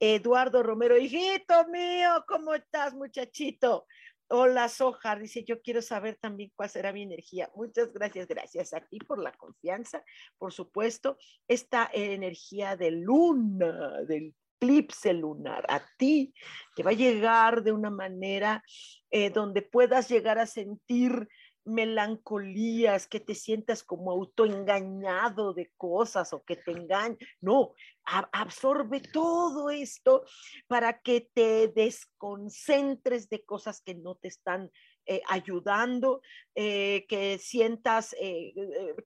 Eduardo 0.00 0.62
Romero, 0.62 0.98
hijito 0.98 1.66
mío, 1.68 2.24
¿cómo 2.26 2.54
estás, 2.54 2.94
muchachito? 2.94 3.86
Hola, 4.28 4.68
Soja, 4.68 5.16
dice, 5.16 5.44
yo 5.44 5.60
quiero 5.62 5.82
saber 5.82 6.16
también 6.16 6.50
cuál 6.56 6.70
será 6.70 6.92
mi 6.92 7.02
energía. 7.02 7.50
Muchas 7.54 7.92
gracias, 7.92 8.26
gracias 8.26 8.72
a 8.72 8.80
ti 8.80 8.98
por 8.98 9.22
la 9.22 9.32
confianza, 9.32 10.02
por 10.38 10.52
supuesto, 10.52 11.18
esta 11.46 11.88
energía 11.92 12.76
de 12.76 12.90
luna, 12.90 14.02
del 14.02 14.34
eclipse 14.64 15.12
lunar, 15.12 15.64
a 15.68 15.82
ti 15.98 16.32
te 16.74 16.82
va 16.82 16.90
a 16.90 16.94
llegar 16.94 17.62
de 17.62 17.72
una 17.72 17.90
manera 17.90 18.62
eh, 19.10 19.30
donde 19.30 19.62
puedas 19.62 20.08
llegar 20.08 20.38
a 20.38 20.46
sentir 20.46 21.28
melancolías, 21.64 23.06
que 23.06 23.20
te 23.20 23.34
sientas 23.34 23.82
como 23.82 24.10
autoengañado 24.10 25.52
de 25.54 25.70
cosas 25.76 26.32
o 26.32 26.44
que 26.44 26.56
te 26.56 26.72
engañan. 26.72 27.18
No, 27.40 27.74
absorbe 28.04 29.00
todo 29.00 29.70
esto 29.70 30.24
para 30.66 31.00
que 31.00 31.28
te 31.32 31.68
desconcentres 31.68 33.28
de 33.28 33.44
cosas 33.44 33.80
que 33.80 33.94
no 33.94 34.14
te 34.16 34.28
están 34.28 34.70
eh, 35.06 35.20
ayudando, 35.28 36.22
eh, 36.54 37.04
que 37.08 37.36
sientas 37.36 38.16
eh, 38.18 38.54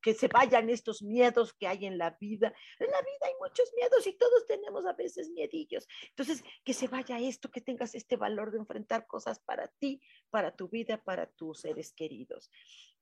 que 0.01 0.15
se 0.15 0.29
vayan 0.29 0.71
estos 0.71 1.03
miedos 1.03 1.53
que 1.55 1.67
hay 1.67 1.87
en 1.87 1.99
la 1.99 2.17
vida. 2.21 2.55
En 2.79 2.89
la 2.89 3.01
vida 3.01 3.27
hay 3.27 3.33
muchos 3.41 3.73
miedos 3.75 4.07
y 4.07 4.13
todos 4.17 4.47
tenemos 4.47 4.87
a 4.87 4.93
veces 4.93 5.31
miedillos. 5.31 5.89
Entonces, 6.11 6.45
que 6.65 6.73
se 6.73 6.87
vaya 6.87 7.19
esto, 7.19 7.51
que 7.51 7.61
tengas 7.61 7.97
este 7.97 8.17
valor 8.17 8.53
de 8.53 8.59
enfrentar 8.59 9.09
cosas 9.09 9.41
para 9.41 9.67
ti, 9.67 10.01
para 10.31 10.55
tu 10.55 10.69
vida, 10.69 11.03
para 11.03 11.27
tus 11.27 11.63
seres 11.63 11.93
queridos. 11.93 12.49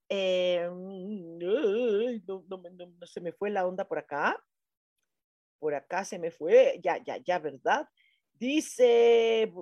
no, 0.09 1.38
no 2.19 3.07
se 3.07 3.21
me 3.21 3.33
fue 3.33 3.50
la 3.50 3.67
onda 3.67 3.87
por 3.87 3.99
acá. 3.99 4.43
Por 5.59 5.75
acá 5.75 6.05
se 6.05 6.19
me 6.19 6.31
fue, 6.31 6.81
ya, 6.83 6.97
ya, 7.05 7.19
ya, 7.19 7.38
¿verdad? 7.38 7.88
Dice, 8.38 9.53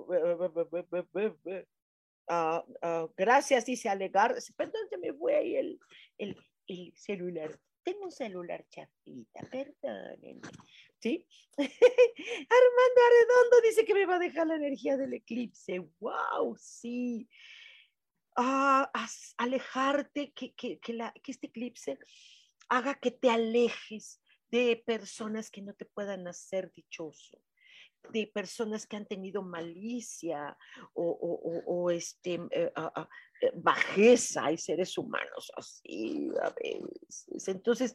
Uh, 2.27 2.61
uh, 2.85 3.13
gracias, 3.15 3.65
dice 3.65 3.89
Alegar. 3.89 4.35
Perdón, 4.55 4.81
se 4.89 4.97
me 4.97 5.13
fue 5.13 5.35
ahí 5.35 5.55
el, 5.55 5.79
el, 6.17 6.37
el 6.67 6.93
celular. 6.95 7.59
Tengo 7.83 8.05
un 8.05 8.11
celular 8.11 8.65
chafita, 8.69 9.41
perdónenme. 9.51 10.41
¿Sí? 10.99 11.25
Armando 11.57 13.01
Arredondo 13.07 13.61
dice 13.63 13.85
que 13.85 13.93
me 13.93 14.05
va 14.07 14.15
a 14.15 14.19
dejar 14.19 14.47
la 14.47 14.55
energía 14.55 14.97
del 14.97 15.13
eclipse. 15.13 15.79
¡Wow! 15.99 16.55
Sí. 16.57 17.29
Uh, 18.37 18.85
alejarte, 19.37 20.33
que, 20.33 20.53
que, 20.55 20.79
que, 20.79 20.93
la, 20.93 21.13
que 21.23 21.31
este 21.31 21.47
eclipse 21.47 21.99
haga 22.69 22.95
que 22.95 23.11
te 23.11 23.29
alejes 23.29 24.19
de 24.49 24.81
personas 24.85 25.51
que 25.51 25.61
no 25.61 25.73
te 25.73 25.85
puedan 25.85 26.27
hacer 26.27 26.71
dichoso, 26.73 27.41
de 28.11 28.27
personas 28.27 28.85
que 28.85 28.95
han 28.95 29.05
tenido 29.05 29.41
malicia 29.41 30.57
o, 30.93 31.89
este, 31.91 32.39
eh, 32.51 32.71
eh, 33.41 33.51
bajeza, 33.53 34.45
hay 34.45 34.57
seres 34.57 34.97
humanos 34.97 35.51
así 35.57 36.29
a 36.41 36.51
veces. 36.51 37.47
Entonces, 37.49 37.93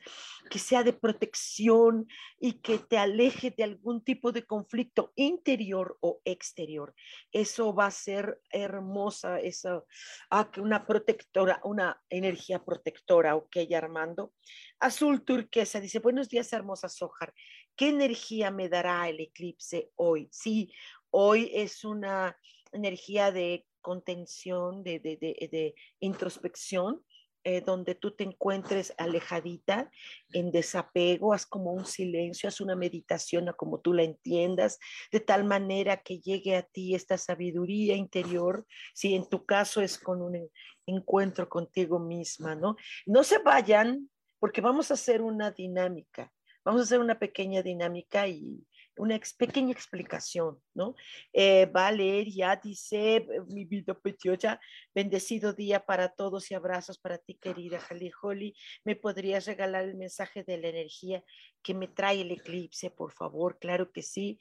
que 0.50 0.58
sea 0.58 0.82
de 0.82 0.92
protección 0.92 2.06
y 2.38 2.60
que 2.60 2.78
te 2.78 2.98
aleje 2.98 3.50
de 3.50 3.64
algún 3.64 4.04
tipo 4.04 4.32
de 4.32 4.44
conflicto 4.44 5.12
interior 5.16 5.96
o 6.00 6.20
exterior. 6.26 6.94
Eso 7.32 7.74
va 7.74 7.86
a 7.86 7.90
ser 7.90 8.40
hermosa, 8.50 9.40
esa, 9.40 9.82
ah, 10.30 10.50
una 10.58 10.86
protectora, 10.86 11.60
una 11.64 12.02
energía 12.10 12.62
protectora, 12.62 13.34
ok, 13.34 13.56
Armando. 13.74 14.34
Azul 14.78 15.24
turquesa 15.24 15.80
dice, 15.80 16.00
buenos 16.00 16.28
días, 16.28 16.52
hermosa 16.52 16.88
Sojar. 16.88 17.32
¿Qué 17.80 17.88
energía 17.88 18.50
me 18.50 18.68
dará 18.68 19.08
el 19.08 19.20
eclipse 19.20 19.90
hoy? 19.96 20.28
Sí, 20.30 20.70
hoy 21.08 21.50
es 21.54 21.82
una 21.82 22.36
energía 22.72 23.32
de 23.32 23.66
contención, 23.80 24.84
de, 24.84 24.98
de, 24.98 25.16
de, 25.16 25.74
introspección, 25.98 27.02
eh, 27.42 27.62
donde 27.62 27.94
tú 27.94 28.10
te 28.14 28.24
encuentres 28.24 28.92
alejadita, 28.98 29.90
en 30.34 30.50
desapego, 30.50 31.32
haz 31.32 31.46
como 31.46 31.72
un 31.72 31.86
silencio, 31.86 32.50
haz 32.50 32.60
una 32.60 32.76
meditación 32.76 33.48
a 33.48 33.54
como 33.54 33.80
tú 33.80 33.94
la 33.94 34.02
entiendas, 34.02 34.78
de 35.10 35.20
tal 35.20 35.44
manera 35.44 36.02
que 36.02 36.20
llegue 36.20 36.56
a 36.56 36.62
ti 36.64 36.94
esta 36.94 37.16
sabiduría 37.16 37.96
interior, 37.96 38.66
si 38.92 39.14
en 39.14 39.26
tu 39.26 39.46
caso 39.46 39.80
es 39.80 39.98
con 39.98 40.20
un 40.20 40.50
encuentro 40.84 41.48
contigo 41.48 41.98
misma, 41.98 42.54
¿no? 42.54 42.76
No 43.06 43.24
se 43.24 43.38
vayan, 43.38 44.10
porque 44.38 44.60
vamos 44.60 44.90
a 44.90 44.94
hacer 44.94 45.22
una 45.22 45.50
dinámica, 45.50 46.30
vamos 46.64 46.80
a 46.80 46.84
hacer 46.84 47.00
una 47.00 47.18
pequeña 47.18 47.62
dinámica 47.62 48.26
y 48.28 48.64
una 49.00 49.18
pequeña 49.38 49.72
explicación, 49.72 50.60
¿no? 50.74 50.94
Eh, 51.32 51.66
Valeria 51.66 52.60
dice, 52.62 53.16
eh, 53.16 53.26
mi 53.48 53.64
vida 53.64 53.94
preciosa, 53.94 54.60
bendecido 54.94 55.52
día 55.52 55.84
para 55.86 56.10
todos 56.10 56.50
y 56.50 56.54
abrazos 56.54 56.98
para 56.98 57.18
ti, 57.18 57.34
querida 57.34 57.80
Jali 57.80 58.10
Holly. 58.20 58.54
¿Me 58.84 58.96
podrías 58.96 59.46
regalar 59.46 59.84
el 59.84 59.96
mensaje 59.96 60.44
de 60.44 60.58
la 60.58 60.68
energía 60.68 61.24
que 61.62 61.74
me 61.74 61.88
trae 61.88 62.20
el 62.20 62.30
eclipse, 62.30 62.90
por 62.90 63.12
favor? 63.12 63.58
Claro 63.58 63.90
que 63.90 64.02
sí. 64.02 64.38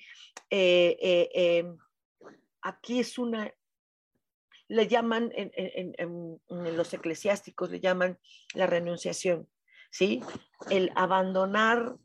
Eh, 0.49 1.29
em, 1.33 1.77
aquí 2.61 2.99
es 2.99 3.17
una, 3.17 3.53
le 4.67 4.87
llaman, 4.87 5.31
en, 5.33 6.75
los 6.75 6.93
eclesiásticos 6.93 7.71
le 7.71 7.79
llaman 7.79 8.19
la 8.53 8.67
renunciación, 8.67 9.47
¿sí? 9.89 10.21
El 10.69 10.91
abandonar 10.95 11.97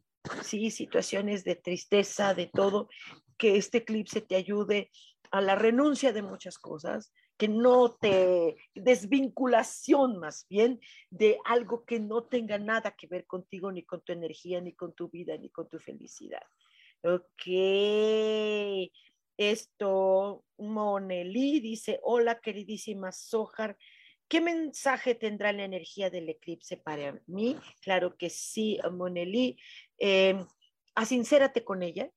sí, 0.43 0.71
situaciones 0.71 1.45
de 1.45 1.57
tristeza, 1.57 2.35
de 2.35 2.47
todo, 2.47 2.89
que 3.37 3.57
este 3.57 3.79
eclipse 3.79 4.21
te 4.21 4.37
ayude 4.37 4.91
a 5.31 5.41
la 5.41 5.55
renuncia 5.55 6.13
de 6.13 6.23
muchas 6.23 6.59
cosas, 6.59 7.13
que 7.37 7.49
no 7.49 7.97
te 7.97 8.57
desvinculación 8.75 10.19
más 10.19 10.47
bien 10.49 10.81
de 11.11 11.39
algo 11.45 11.85
que 11.85 11.99
no 11.99 12.25
tenga 12.25 12.59
nada 12.59 12.95
que 12.97 13.09
ver 13.09 13.27
contigo, 13.27 13.73
ni 13.73 13.85
con 13.85 14.03
tu 14.03 14.13
energía, 14.13 14.61
ni 14.61 14.75
con 14.75 14.95
tu 14.95 15.09
vida, 15.09 15.37
ni 15.37 15.51
con 15.51 15.69
tu 15.69 15.79
felicidad. 15.79 16.43
Ok, 17.03 17.43
esto, 19.37 20.45
Moneli 20.59 21.61
dice, 21.61 21.99
hola 22.03 22.39
queridísima 22.41 23.11
Sojar, 23.11 23.77
¿Qué 24.29 24.41
mensaje 24.41 25.15
tendrá 25.15 25.53
la 25.53 25.65
energía 25.65 26.11
del 26.11 26.29
eclipse 26.29 26.77
para 26.77 27.21
mí? 27.27 27.57
Claro 27.81 28.17
que 28.17 28.31
sí, 28.31 28.79
Moneli. 28.91 29.59
Eh, 29.99 30.45
asincérate 30.95 31.65
con 31.65 31.83
ella. 31.83 32.11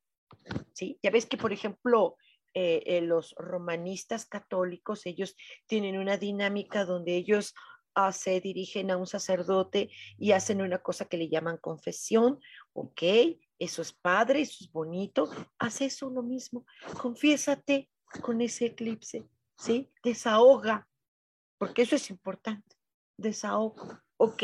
¿sí? 0.74 1.00
Ya 1.04 1.12
ves 1.12 1.26
que, 1.26 1.38
por 1.38 1.54
ejemplo, 1.54 2.18
eh, 2.54 2.84
eh, 2.86 3.02
los 3.02 3.36
romanistas 3.38 4.26
católicos, 4.26 5.06
ellos 5.06 5.36
tienen 5.68 5.98
una 5.98 6.18
dinámica 6.18 6.86
donde 6.86 7.16
ellos 7.16 7.54
ah, 7.94 8.12
se 8.12 8.40
dirigen 8.42 8.90
a 8.90 8.98
un 8.98 9.06
sacerdote 9.06 9.90
y 10.18 10.32
hacen 10.32 10.62
una 10.62 10.80
cosa 10.80 11.06
que 11.06 11.18
le 11.18 11.30
llaman 11.30 11.58
confesión. 11.58 12.40
Ok, 12.74 13.04
eso 13.60 13.82
es 13.82 13.94
padre, 13.94 14.42
eso 14.42 14.64
es 14.64 14.72
bonito. 14.72 15.30
Haz 15.60 15.82
eso 15.82 16.10
lo 16.10 16.24
mismo. 16.24 16.66
Confiésate 17.02 17.90
con 18.22 18.42
ese 18.42 18.68
eclipse. 18.68 19.28
¿sí? 19.58 19.92
Desahoga 20.04 20.88
porque 21.58 21.84
eso 21.84 21.96
es 21.96 22.10
importante. 22.10 22.76
Desahogo, 23.18 24.00
¿ok? 24.18 24.44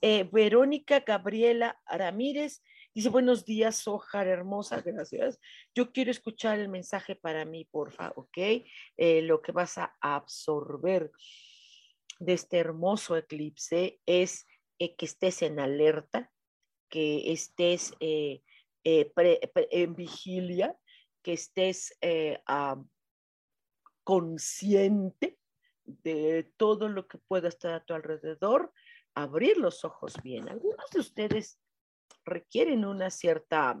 Eh, 0.00 0.28
Verónica 0.32 1.00
Gabriela 1.00 1.80
Ramírez 1.86 2.62
dice, 2.92 3.08
buenos 3.08 3.44
días, 3.44 3.76
Sojar, 3.76 4.26
hermosa, 4.26 4.80
gracias. 4.80 5.38
Yo 5.74 5.92
quiero 5.92 6.10
escuchar 6.10 6.58
el 6.58 6.68
mensaje 6.68 7.14
para 7.14 7.44
mí, 7.44 7.64
porfa, 7.66 8.12
¿ok? 8.16 8.38
Eh, 8.96 9.22
lo 9.22 9.40
que 9.40 9.52
vas 9.52 9.78
a 9.78 9.96
absorber 10.00 11.12
de 12.18 12.32
este 12.32 12.58
hermoso 12.58 13.16
eclipse 13.16 14.00
es 14.04 14.46
eh, 14.80 14.96
que 14.96 15.04
estés 15.06 15.42
en 15.42 15.60
alerta, 15.60 16.32
que 16.88 17.32
estés 17.32 17.94
en 18.00 19.94
vigilia, 19.94 20.76
que 21.22 21.32
estés 21.32 21.96
consciente 24.04 25.38
de 25.84 26.52
todo 26.56 26.88
lo 26.88 27.06
que 27.06 27.18
pueda 27.18 27.48
estar 27.48 27.74
a 27.74 27.84
tu 27.84 27.94
alrededor, 27.94 28.72
abrir 29.14 29.56
los 29.58 29.84
ojos 29.84 30.14
bien. 30.22 30.48
Algunos 30.48 30.90
de 30.90 31.00
ustedes 31.00 31.58
requieren 32.24 32.84
una 32.84 33.10
cierta, 33.10 33.80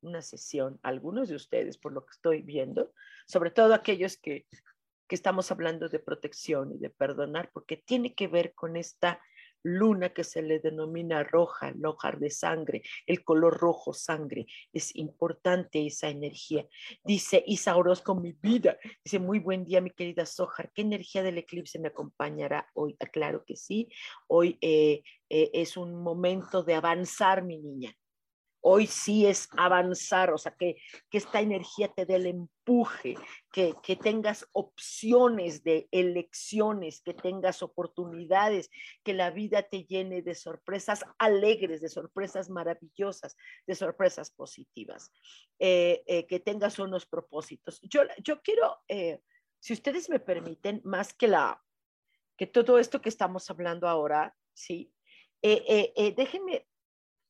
una 0.00 0.22
sesión, 0.22 0.78
algunos 0.82 1.28
de 1.28 1.36
ustedes, 1.36 1.78
por 1.78 1.92
lo 1.92 2.04
que 2.04 2.12
estoy 2.12 2.42
viendo, 2.42 2.92
sobre 3.26 3.50
todo 3.50 3.74
aquellos 3.74 4.16
que, 4.16 4.46
que 5.08 5.14
estamos 5.14 5.50
hablando 5.50 5.88
de 5.88 5.98
protección 5.98 6.72
y 6.72 6.78
de 6.78 6.90
perdonar, 6.90 7.50
porque 7.52 7.76
tiene 7.76 8.14
que 8.14 8.28
ver 8.28 8.54
con 8.54 8.76
esta 8.76 9.20
luna 9.66 10.10
que 10.10 10.22
se 10.22 10.42
le 10.42 10.60
denomina 10.60 11.24
roja, 11.24 11.72
lojar 11.72 12.18
de 12.18 12.30
sangre, 12.30 12.82
el 13.06 13.24
color 13.24 13.58
rojo 13.58 13.92
sangre. 13.92 14.46
Es 14.72 14.94
importante 14.94 15.84
esa 15.84 16.08
energía. 16.08 16.66
Dice 17.04 17.42
Isa 17.46 17.74
con 18.04 18.22
mi 18.22 18.32
vida. 18.32 18.78
Dice, 19.04 19.18
muy 19.18 19.40
buen 19.40 19.64
día, 19.64 19.80
mi 19.80 19.90
querida 19.90 20.24
Sojar. 20.24 20.70
¿Qué 20.72 20.82
energía 20.82 21.22
del 21.22 21.38
eclipse 21.38 21.78
me 21.78 21.88
acompañará 21.88 22.70
hoy? 22.74 22.96
Ah, 23.00 23.06
claro 23.06 23.44
que 23.44 23.56
sí. 23.56 23.88
Hoy 24.28 24.58
eh, 24.60 25.02
eh, 25.28 25.50
es 25.52 25.76
un 25.76 25.94
momento 26.02 26.62
de 26.62 26.74
avanzar, 26.74 27.42
mi 27.42 27.58
niña 27.58 27.96
hoy 28.68 28.88
sí 28.88 29.26
es 29.26 29.48
avanzar, 29.56 30.32
o 30.32 30.38
sea, 30.38 30.52
que, 30.58 30.76
que 31.08 31.18
esta 31.18 31.40
energía 31.40 31.86
te 31.86 32.04
dé 32.04 32.16
el 32.16 32.26
empuje, 32.26 33.14
que, 33.52 33.76
que, 33.80 33.94
tengas 33.94 34.44
opciones 34.50 35.62
de 35.62 35.86
elecciones, 35.92 37.00
que 37.00 37.14
tengas 37.14 37.62
oportunidades, 37.62 38.68
que 39.04 39.14
la 39.14 39.30
vida 39.30 39.62
te 39.62 39.84
llene 39.84 40.20
de 40.20 40.34
sorpresas 40.34 41.04
alegres, 41.16 41.80
de 41.80 41.88
sorpresas 41.88 42.50
maravillosas, 42.50 43.36
de 43.68 43.76
sorpresas 43.76 44.32
positivas, 44.32 45.12
eh, 45.60 46.02
eh, 46.08 46.26
que 46.26 46.40
tengas 46.40 46.80
unos 46.80 47.06
propósitos. 47.06 47.80
Yo, 47.82 48.02
yo 48.20 48.42
quiero, 48.42 48.78
eh, 48.88 49.20
si 49.60 49.74
ustedes 49.74 50.10
me 50.10 50.18
permiten, 50.18 50.80
más 50.82 51.14
que 51.14 51.28
la 51.28 51.62
que 52.36 52.48
todo 52.48 52.80
esto 52.80 53.00
que 53.00 53.10
estamos 53.10 53.48
hablando 53.48 53.88
ahora, 53.88 54.36
sí, 54.52 54.92
déjenme 55.40 56.66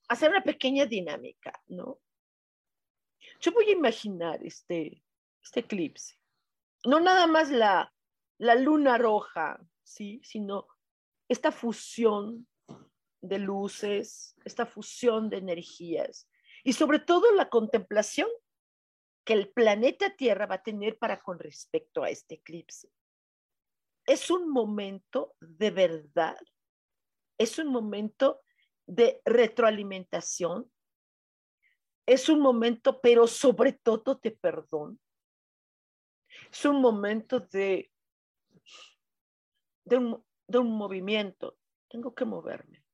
hacer 0.08 0.30
una 0.30 0.42
pequeña 0.42 0.86
dinámica, 0.86 1.52
¿no? 1.66 1.98
Yo 3.40 3.52
voy 3.52 3.68
a 3.68 3.72
imaginar 3.72 4.44
este, 4.44 5.02
este 5.42 5.60
eclipse. 5.60 6.18
No 6.84 7.00
nada 7.00 7.26
más 7.26 7.50
la, 7.50 7.92
la 8.38 8.54
luna 8.54 8.98
roja, 8.98 9.60
¿sí? 9.82 10.20
Sino 10.22 10.68
esta 11.28 11.52
fusión 11.52 12.46
de 13.20 13.38
luces, 13.38 14.36
esta 14.44 14.66
fusión 14.66 15.28
de 15.28 15.38
energías 15.38 16.28
y 16.62 16.72
sobre 16.72 16.98
todo 16.98 17.32
la 17.32 17.48
contemplación 17.48 18.28
que 19.24 19.32
el 19.32 19.48
planeta 19.48 20.14
Tierra 20.14 20.46
va 20.46 20.56
a 20.56 20.62
tener 20.62 20.98
para 20.98 21.20
con 21.20 21.38
respecto 21.38 22.04
a 22.04 22.10
este 22.10 22.36
eclipse. 22.36 22.90
Es 24.06 24.30
un 24.30 24.48
momento 24.50 25.34
de 25.40 25.70
verdad, 25.72 26.38
es 27.38 27.58
un 27.58 27.68
momento 27.68 28.40
de 28.86 29.20
retroalimentación. 29.24 30.70
Es 32.06 32.28
un 32.28 32.40
momento, 32.40 33.00
pero 33.00 33.26
sobre 33.26 33.72
todo 33.72 34.14
de 34.22 34.30
perdón. 34.30 35.00
Es 36.50 36.64
un 36.64 36.80
momento 36.80 37.40
de, 37.40 37.90
de, 39.84 39.96
un, 39.96 40.70
movimiento. 40.76 41.56
Tengo 41.88 42.14
que 42.14 42.24
moverme. 42.24 42.84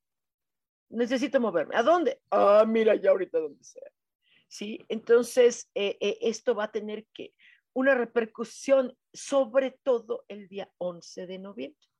Necesito 0.90 1.40
moverme. 1.40 1.76
¿A 1.76 1.82
dónde? 1.82 2.20
Ah, 2.30 2.64
mira, 2.66 2.94
ya 2.94 3.10
ahorita 3.10 3.38
donde 3.38 3.62
sea. 3.64 3.90
¿Sí? 4.48 4.78
Entonces, 4.88 5.70
eh, 5.74 5.96
eh, 6.00 6.18
esto 6.22 6.54
va 6.54 6.64
a 6.64 6.72
tener 6.72 7.06
que 7.12 7.34
una 7.74 7.94
repercusión 7.94 8.96
sobre 9.12 9.78
todo 9.82 10.24
el 10.28 10.48
día 10.48 10.70
11 10.78 11.26
de 11.26 11.38
noviembre. 11.38 11.91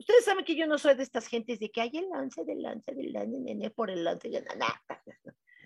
Ustedes 0.00 0.24
saben 0.24 0.46
que 0.46 0.56
yo 0.56 0.66
no 0.66 0.78
soy 0.78 0.94
de 0.94 1.02
estas 1.02 1.26
gentes 1.26 1.60
de 1.60 1.70
que 1.70 1.82
hay 1.82 1.90
el 1.92 2.08
lance 2.08 2.42
del 2.42 2.62
lance 2.62 2.94
del 2.94 3.12
lance, 3.12 3.70
por 3.70 3.90
el 3.90 4.02
lance, 4.02 4.30
de, 4.30 4.40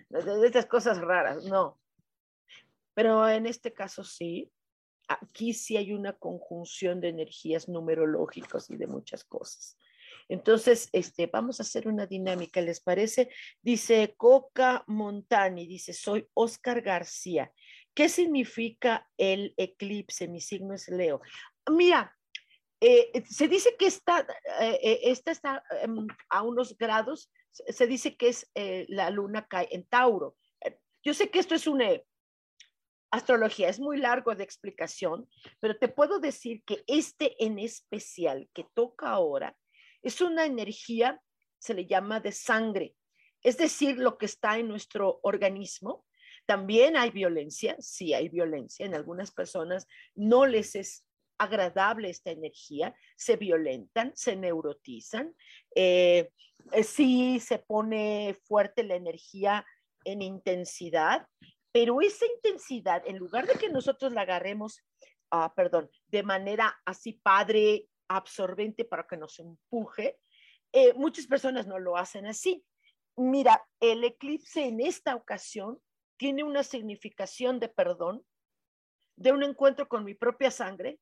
de 0.09 0.45
estas 0.45 0.65
cosas 0.65 0.99
raras, 0.99 1.45
no. 1.45 1.79
Pero 2.93 3.29
en 3.29 3.45
este 3.45 3.71
caso 3.71 4.03
sí, 4.03 4.51
aquí 5.07 5.53
sí 5.53 5.77
hay 5.77 5.93
una 5.93 6.11
conjunción 6.11 6.99
de 6.99 7.07
energías 7.09 7.69
numerológicas 7.69 8.69
y 8.69 8.75
de 8.75 8.87
muchas 8.87 9.23
cosas. 9.23 9.77
Entonces, 10.27 10.89
este, 10.91 11.27
vamos 11.27 11.61
a 11.61 11.63
hacer 11.63 11.87
una 11.87 12.05
dinámica, 12.05 12.59
¿les 12.59 12.81
parece? 12.81 13.29
Dice 13.61 14.15
Coca 14.17 14.83
Montani, 14.87 15.65
dice, 15.65 15.93
soy 15.93 16.27
Oscar 16.33 16.81
García. 16.81 17.53
¿Qué 17.93 18.09
significa 18.09 19.09
el 19.15 19.53
eclipse? 19.55 20.27
Mi 20.27 20.41
signo 20.41 20.73
es 20.73 20.89
Leo. 20.89 21.21
Mira, 21.71 22.13
eh, 22.81 23.23
se 23.29 23.47
dice 23.47 23.75
que 23.77 23.87
esta, 23.87 24.27
eh, 24.61 24.79
eh, 24.81 24.99
esta 25.03 25.31
está 25.31 25.63
em, 25.81 26.07
a 26.29 26.43
unos 26.43 26.77
grados, 26.77 27.31
se 27.51 27.87
dice 27.87 28.17
que 28.17 28.29
es 28.29 28.51
la 28.89 29.09
luna 29.09 29.47
cae 29.47 29.69
en 29.71 29.85
Tauro. 29.85 30.35
Yo 31.03 31.13
sé 31.13 31.29
que 31.29 31.39
esto 31.39 31.55
es 31.55 31.67
una 31.67 31.89
astrología, 33.11 33.69
es 33.69 33.79
muy 33.79 33.97
largo 33.97 34.35
de 34.35 34.43
explicación, 34.43 35.29
pero 35.61 35.77
te 35.77 35.87
puedo 35.87 36.19
decir 36.19 36.63
que 36.65 36.83
este 36.87 37.43
en 37.43 37.59
especial 37.59 38.49
que 38.53 38.65
toca 38.73 39.09
ahora 39.09 39.55
es 40.01 40.19
una 40.19 40.45
energía, 40.45 41.21
se 41.57 41.73
le 41.73 41.85
llama 41.85 42.19
de 42.19 42.33
sangre, 42.33 42.95
es 43.41 43.57
decir, 43.57 43.97
lo 43.97 44.17
que 44.17 44.25
está 44.25 44.57
en 44.57 44.67
nuestro 44.67 45.19
organismo. 45.23 46.05
También 46.45 46.97
hay 46.97 47.09
violencia, 47.09 47.75
sí 47.79 48.13
hay 48.13 48.27
violencia, 48.27 48.85
en 48.85 48.95
algunas 48.95 49.31
personas 49.31 49.87
no 50.13 50.45
les 50.45 50.75
es 50.75 51.05
agradable 51.37 52.09
esta 52.09 52.31
energía, 52.31 52.95
se 53.15 53.35
violentan, 53.35 54.11
se 54.15 54.35
neurotizan, 54.35 55.35
eh, 55.75 56.29
eh, 56.71 56.83
sí 56.83 57.39
se 57.39 57.59
pone 57.59 58.37
fuerte 58.43 58.83
la 58.83 58.95
energía 58.95 59.65
en 60.03 60.21
intensidad, 60.21 61.27
pero 61.71 61.99
esa 62.01 62.25
intensidad, 62.25 63.03
en 63.05 63.17
lugar 63.17 63.47
de 63.47 63.55
que 63.55 63.69
nosotros 63.69 64.13
la 64.13 64.21
agarremos, 64.21 64.81
ah, 65.31 65.53
perdón, 65.55 65.89
de 66.07 66.23
manera 66.23 66.75
así 66.85 67.13
padre, 67.13 67.87
absorbente 68.07 68.85
para 68.85 69.07
que 69.07 69.17
nos 69.17 69.39
empuje, 69.39 70.17
eh, 70.71 70.93
muchas 70.93 71.27
personas 71.27 71.67
no 71.67 71.79
lo 71.79 71.97
hacen 71.97 72.25
así. 72.27 72.65
Mira, 73.17 73.65
el 73.79 74.03
eclipse 74.03 74.65
en 74.65 74.79
esta 74.79 75.15
ocasión 75.15 75.79
tiene 76.17 76.43
una 76.43 76.63
significación 76.63 77.59
de 77.59 77.69
perdón, 77.69 78.25
de 79.15 79.31
un 79.31 79.43
encuentro 79.43 79.87
con 79.87 80.03
mi 80.03 80.13
propia 80.13 80.51
sangre, 80.51 80.99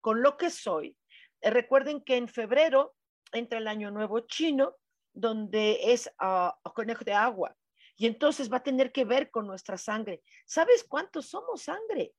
con 0.00 0.22
lo 0.22 0.36
que 0.36 0.50
soy. 0.50 0.96
Eh, 1.40 1.50
recuerden 1.50 2.02
que 2.02 2.16
en 2.16 2.28
febrero 2.28 2.94
entra 3.32 3.58
el 3.58 3.68
año 3.68 3.90
nuevo 3.90 4.20
chino, 4.20 4.76
donde 5.12 5.92
es 5.92 6.10
uh, 6.20 6.50
conejo 6.72 7.04
de 7.04 7.14
agua, 7.14 7.56
y 7.96 8.06
entonces 8.06 8.50
va 8.50 8.58
a 8.58 8.62
tener 8.62 8.92
que 8.92 9.04
ver 9.04 9.30
con 9.30 9.46
nuestra 9.46 9.76
sangre. 9.76 10.22
¿Sabes 10.46 10.84
cuántos 10.84 11.28
somos 11.28 11.62
sangre? 11.62 12.14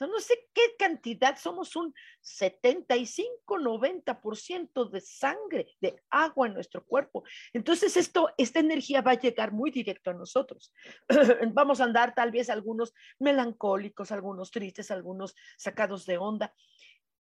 no 0.00 0.18
sé 0.18 0.48
qué 0.52 0.74
cantidad, 0.78 1.38
somos 1.38 1.76
un 1.76 1.94
75, 2.20 3.58
90% 3.58 4.90
de 4.90 5.00
sangre, 5.00 5.68
de 5.80 6.02
agua 6.10 6.48
en 6.48 6.54
nuestro 6.54 6.84
cuerpo. 6.84 7.22
Entonces, 7.52 7.96
esto, 7.96 8.28
esta 8.36 8.58
energía 8.58 9.02
va 9.02 9.12
a 9.12 9.20
llegar 9.20 9.52
muy 9.52 9.70
directo 9.70 10.10
a 10.10 10.14
nosotros. 10.14 10.72
Vamos 11.52 11.80
a 11.80 11.84
andar 11.84 12.14
tal 12.14 12.32
vez 12.32 12.50
algunos 12.50 12.92
melancólicos, 13.18 14.10
algunos 14.10 14.50
tristes, 14.50 14.90
algunos 14.90 15.36
sacados 15.56 16.06
de 16.06 16.18
onda 16.18 16.52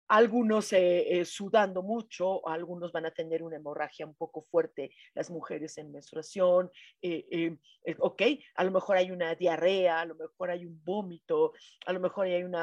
algunos 0.08 0.72
eh, 0.72 1.20
eh, 1.20 1.24
sudando 1.24 1.82
mucho, 1.82 2.46
algunos 2.46 2.92
van 2.92 3.06
a 3.06 3.10
tener 3.10 3.42
una 3.42 3.56
hemorragia 3.56 4.06
un 4.06 4.14
poco 4.14 4.42
fuerte, 4.42 4.90
las 5.14 5.30
mujeres 5.30 5.76
en 5.78 5.90
menstruación, 5.90 6.70
eh, 7.02 7.56
ok, 7.98 8.22
a 8.54 8.64
lo 8.64 8.70
mejor 8.70 8.96
hay 8.96 9.10
una 9.10 9.34
diarrea, 9.34 10.00
a 10.00 10.04
lo 10.04 10.14
mejor 10.14 10.50
hay 10.50 10.64
un 10.64 10.80
vómito, 10.84 11.52
a 11.86 11.92
lo 11.92 12.00
mejor 12.00 12.26
hay 12.26 12.44
un 12.44 12.56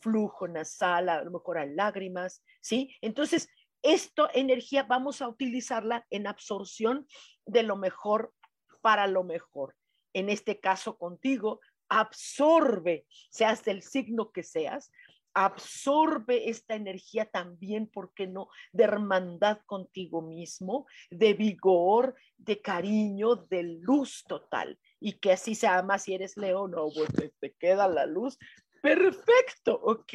flujo 0.00 0.48
nasal, 0.48 1.08
a 1.08 1.22
lo 1.22 1.30
mejor 1.30 1.58
hay 1.58 1.74
lágrimas, 1.74 2.42
¿sí? 2.60 2.94
Entonces, 3.00 3.48
esta 3.82 4.28
energía 4.34 4.82
vamos 4.82 5.22
a 5.22 5.28
utilizarla 5.28 6.06
en 6.10 6.26
absorción 6.26 7.06
de 7.46 7.62
lo 7.62 7.76
mejor 7.76 8.34
para 8.82 9.06
lo 9.06 9.24
mejor. 9.24 9.74
En 10.12 10.28
este 10.28 10.60
caso 10.60 10.98
contigo, 10.98 11.60
absorbe, 11.88 13.06
seas 13.30 13.64
del 13.64 13.82
signo 13.82 14.30
que 14.32 14.42
seas, 14.42 14.90
absorbe 15.34 16.50
esta 16.50 16.74
energía 16.74 17.24
también, 17.26 17.86
¿por 17.86 18.12
qué 18.14 18.26
no? 18.26 18.48
De 18.72 18.84
hermandad 18.84 19.58
contigo 19.66 20.22
mismo, 20.22 20.86
de 21.10 21.34
vigor, 21.34 22.14
de 22.36 22.60
cariño, 22.60 23.36
de 23.36 23.62
luz 23.62 24.24
total. 24.26 24.78
Y 24.98 25.14
que 25.14 25.32
así 25.32 25.54
sea 25.54 25.82
más 25.82 26.04
si 26.04 26.14
eres 26.14 26.36
león, 26.36 26.72
no, 26.72 26.88
pues 26.94 27.32
te, 27.40 27.52
queda 27.54 27.88
la 27.88 28.06
luz. 28.06 28.38
Perfecto, 28.82 29.74
¿ok? 29.82 30.14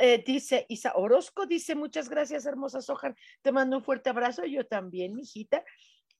Eh, 0.00 0.22
dice 0.24 0.64
Isa 0.68 0.92
Orozco, 0.94 1.46
dice 1.46 1.74
muchas 1.74 2.08
gracias, 2.08 2.46
hermosa 2.46 2.80
Sojar. 2.80 3.16
Te 3.42 3.50
mando 3.50 3.78
un 3.78 3.82
fuerte 3.82 4.10
abrazo, 4.10 4.44
yo 4.44 4.66
también, 4.66 5.14
mi 5.14 5.22
hijita. 5.22 5.64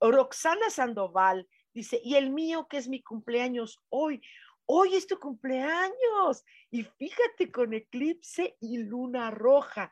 Roxana 0.01 0.71
Sandoval 0.71 1.49
dice, 1.75 2.01
y 2.03 2.17
el 2.17 2.31
mío 2.31 2.67
que 2.69 2.79
es 2.79 2.89
mi 2.89 3.03
cumpleaños 3.03 3.79
hoy 3.89 4.21
hoy 4.71 4.95
es 4.97 5.07
tu 5.07 5.19
cumpleaños 5.19 6.45
y 6.71 6.83
fíjate 6.85 7.51
con 7.51 7.73
eclipse 7.73 8.57
y 8.61 8.79
luna 8.79 9.31
roja. 9.31 9.91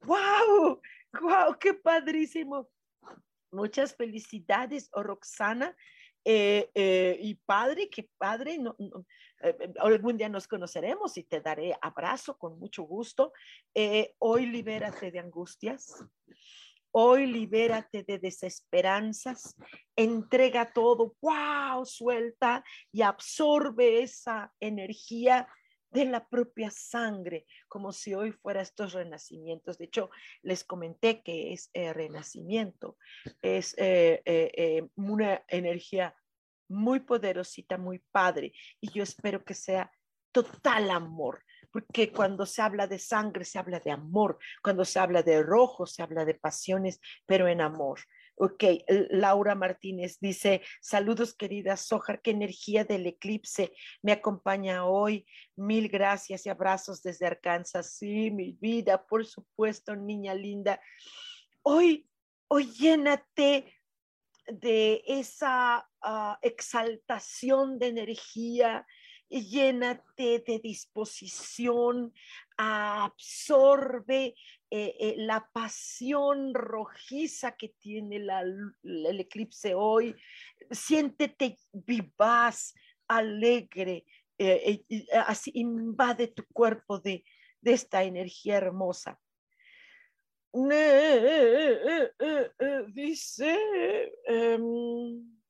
¡Wow! 0.00 0.80
¡Wow! 1.20 1.58
¡Qué 1.58 1.74
padrísimo! 1.74 2.68
Muchas 3.52 3.94
felicidades, 3.94 4.90
oh, 4.92 5.02
Roxana. 5.02 5.74
Eh, 6.24 6.72
eh, 6.74 7.16
y 7.20 7.36
padre, 7.36 7.88
qué 7.88 8.10
padre, 8.18 8.58
no, 8.58 8.76
eh, 9.42 9.72
algún 9.78 10.16
día 10.16 10.28
nos 10.28 10.48
conoceremos 10.48 11.16
y 11.18 11.22
te 11.22 11.40
daré 11.40 11.72
abrazo 11.80 12.36
con 12.36 12.58
mucho 12.58 12.82
gusto. 12.82 13.32
hoy 14.18 14.46
libérate 14.46 15.12
de 15.12 15.20
angustias, 15.20 16.04
Hoy 16.98 17.26
libérate 17.26 18.04
de 18.04 18.18
desesperanzas, 18.18 19.54
entrega 19.96 20.72
todo, 20.72 21.14
wow, 21.20 21.84
suelta 21.84 22.64
y 22.90 23.02
absorbe 23.02 24.02
esa 24.02 24.50
energía 24.60 25.46
de 25.90 26.06
la 26.06 26.26
propia 26.26 26.70
sangre, 26.70 27.44
como 27.68 27.92
si 27.92 28.14
hoy 28.14 28.32
fuera 28.32 28.62
estos 28.62 28.94
renacimientos. 28.94 29.76
De 29.76 29.84
hecho, 29.84 30.08
les 30.40 30.64
comenté 30.64 31.22
que 31.22 31.52
es 31.52 31.68
eh, 31.74 31.92
renacimiento, 31.92 32.96
es 33.42 33.74
eh, 33.76 34.22
eh, 34.24 34.88
una 34.94 35.44
energía 35.48 36.16
muy 36.66 37.00
poderosita, 37.00 37.76
muy 37.76 37.98
padre, 38.10 38.54
y 38.80 38.90
yo 38.90 39.02
espero 39.02 39.44
que 39.44 39.52
sea 39.52 39.92
total 40.32 40.90
amor, 40.90 41.44
porque 41.72 42.12
cuando 42.12 42.46
se 42.46 42.62
habla 42.62 42.86
de 42.86 42.98
sangre 42.98 43.44
se 43.44 43.58
habla 43.58 43.80
de 43.80 43.90
amor, 43.90 44.38
cuando 44.62 44.84
se 44.84 44.98
habla 44.98 45.22
de 45.22 45.42
rojo 45.42 45.86
se 45.86 46.02
habla 46.02 46.24
de 46.24 46.34
pasiones, 46.34 47.00
pero 47.26 47.48
en 47.48 47.60
amor. 47.60 48.00
Ok, 48.38 48.64
Laura 49.10 49.54
Martínez 49.54 50.18
dice, 50.20 50.60
saludos 50.82 51.34
querida 51.34 51.78
Sojar, 51.78 52.20
qué 52.20 52.32
energía 52.32 52.84
del 52.84 53.06
eclipse 53.06 53.72
me 54.02 54.12
acompaña 54.12 54.84
hoy. 54.84 55.26
Mil 55.56 55.88
gracias 55.88 56.44
y 56.44 56.50
abrazos 56.50 57.02
desde 57.02 57.26
Arkansas. 57.26 57.94
Sí, 57.94 58.30
mi 58.30 58.52
vida, 58.52 59.06
por 59.06 59.24
supuesto, 59.24 59.96
niña 59.96 60.34
linda. 60.34 60.82
Hoy, 61.62 62.10
hoy 62.48 62.70
llénate 62.72 63.72
de 64.48 65.02
esa 65.06 65.88
ah, 66.02 66.38
exaltación 66.42 67.78
de 67.78 67.88
energía, 67.88 68.86
llénate 69.28 70.44
de 70.46 70.60
disposición, 70.62 72.12
absorbe 72.56 74.34
eh, 74.70 74.96
eh, 74.98 75.14
la 75.18 75.48
pasión 75.52 76.54
rojiza 76.54 77.56
que 77.56 77.68
tiene 77.78 78.16
el 78.16 79.20
eclipse 79.20 79.74
hoy, 79.74 80.14
siéntete 80.70 81.58
vivaz, 81.72 82.74
alegre, 83.06 84.04
eh, 84.38 84.84
así 85.26 85.52
invade 85.54 86.28
tu 86.28 86.44
cuerpo 86.52 86.98
de, 86.98 87.24
esta 87.62 88.04
energía 88.04 88.58
hermosa. 88.58 89.20
Dice, 92.92 93.58
em, 94.26 95.40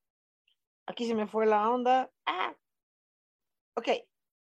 aquí 0.86 1.06
se 1.06 1.14
me 1.14 1.26
fue 1.26 1.44
la 1.46 1.68
onda. 1.68 2.10
Ah, 2.24 2.56
Ok, 3.78 3.88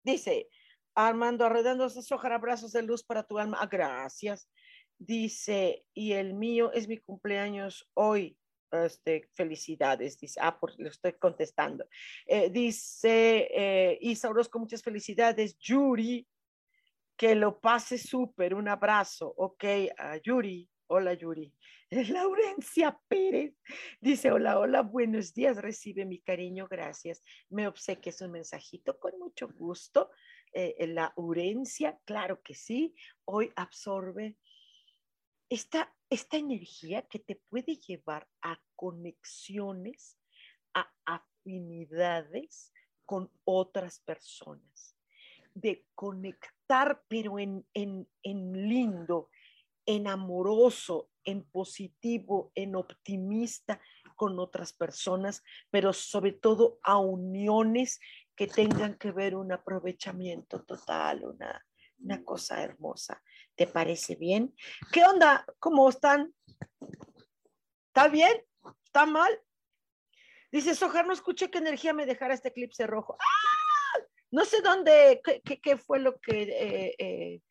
dice 0.03 0.49
Armando 0.95 1.45
Arredando 1.45 1.87
Sojar, 1.87 2.33
abrazos 2.33 2.71
de 2.71 2.81
luz 2.81 3.03
para 3.03 3.21
tu 3.21 3.37
alma. 3.37 3.59
Ah, 3.61 3.67
gracias. 3.67 4.49
Dice, 4.97 5.85
y 5.93 6.13
el 6.13 6.33
mío 6.33 6.71
es 6.73 6.87
mi 6.87 6.97
cumpleaños 6.97 7.87
hoy. 7.93 8.35
Este, 8.71 9.29
felicidades, 9.33 10.19
dice, 10.19 10.39
ah, 10.43 10.59
por, 10.59 10.79
le 10.79 10.89
estoy 10.89 11.13
contestando. 11.13 11.87
Eh, 12.25 12.49
dice 12.49 13.49
eh, 13.51 13.97
Isa 14.01 14.31
muchas 14.55 14.81
felicidades. 14.81 15.57
Yuri, 15.59 16.27
que 17.15 17.35
lo 17.35 17.59
pase 17.59 17.99
súper, 17.99 18.55
un 18.55 18.67
abrazo. 18.67 19.31
Ok, 19.37 19.63
a 19.97 20.17
Yuri, 20.17 20.67
Hola, 20.91 21.13
Yuri. 21.13 21.53
Laurencia 22.13 22.99
Pérez 23.07 23.55
dice, 23.99 24.31
hola, 24.31 24.59
hola, 24.59 24.81
buenos 24.83 25.33
días, 25.33 25.57
recibe 25.57 26.05
mi 26.05 26.19
cariño, 26.19 26.67
gracias. 26.69 27.23
Me 27.49 27.67
obsequias 27.67 28.21
un 28.21 28.31
mensajito 28.31 28.99
con 28.99 29.17
mucho 29.17 29.47
gusto. 29.47 30.11
Eh, 30.53 30.75
la 30.87 31.13
urencia, 31.15 31.99
claro 32.05 32.43
que 32.43 32.53
sí, 32.53 32.95
hoy 33.25 33.51
absorbe 33.55 34.37
esta, 35.49 35.95
esta 36.11 36.37
energía 36.37 37.07
que 37.07 37.17
te 37.17 37.35
puede 37.35 37.77
llevar 37.77 38.27
a 38.41 38.61
conexiones, 38.75 40.19
a 40.75 40.91
afinidades 41.05 42.71
con 43.05 43.31
otras 43.45 43.99
personas, 44.01 44.95
de 45.55 45.87
conectar, 45.95 47.03
pero 47.07 47.39
en, 47.39 47.65
en, 47.73 48.07
en 48.21 48.69
lindo, 48.69 49.29
en 49.87 50.07
amoroso, 50.07 51.09
en 51.23 51.43
positivo, 51.43 52.51
en 52.55 52.75
optimista 52.75 53.81
con 54.15 54.39
otras 54.39 54.73
personas, 54.73 55.43
pero 55.69 55.93
sobre 55.93 56.33
todo 56.33 56.79
a 56.83 56.97
uniones 56.97 57.99
que 58.35 58.47
tengan 58.47 58.97
que 58.97 59.11
ver 59.11 59.35
un 59.35 59.51
aprovechamiento 59.51 60.63
total, 60.63 61.23
una, 61.23 61.65
una 61.99 62.23
cosa 62.23 62.63
hermosa. 62.63 63.21
¿Te 63.55 63.67
parece 63.67 64.15
bien? 64.15 64.55
¿Qué 64.91 65.03
onda? 65.03 65.45
¿Cómo 65.59 65.89
están? 65.89 66.33
¿Está 67.87 68.07
bien? 68.07 68.45
¿Está 68.85 69.05
mal? 69.05 69.31
Dice 70.51 70.73
Sojar, 70.73 71.05
no 71.05 71.13
escuché 71.13 71.51
qué 71.51 71.59
energía 71.59 71.93
me 71.93 72.05
dejara 72.05 72.33
este 72.33 72.49
eclipse 72.49 72.87
rojo. 72.87 73.17
¡Ah! 73.19 73.49
No 74.31 74.45
sé 74.45 74.61
dónde, 74.61 75.21
qué, 75.23 75.59
qué, 75.59 75.77
fue 75.77 75.99
lo 75.99 76.19
que 76.19 76.43
eh, 76.43 76.95
eh, 76.99 77.41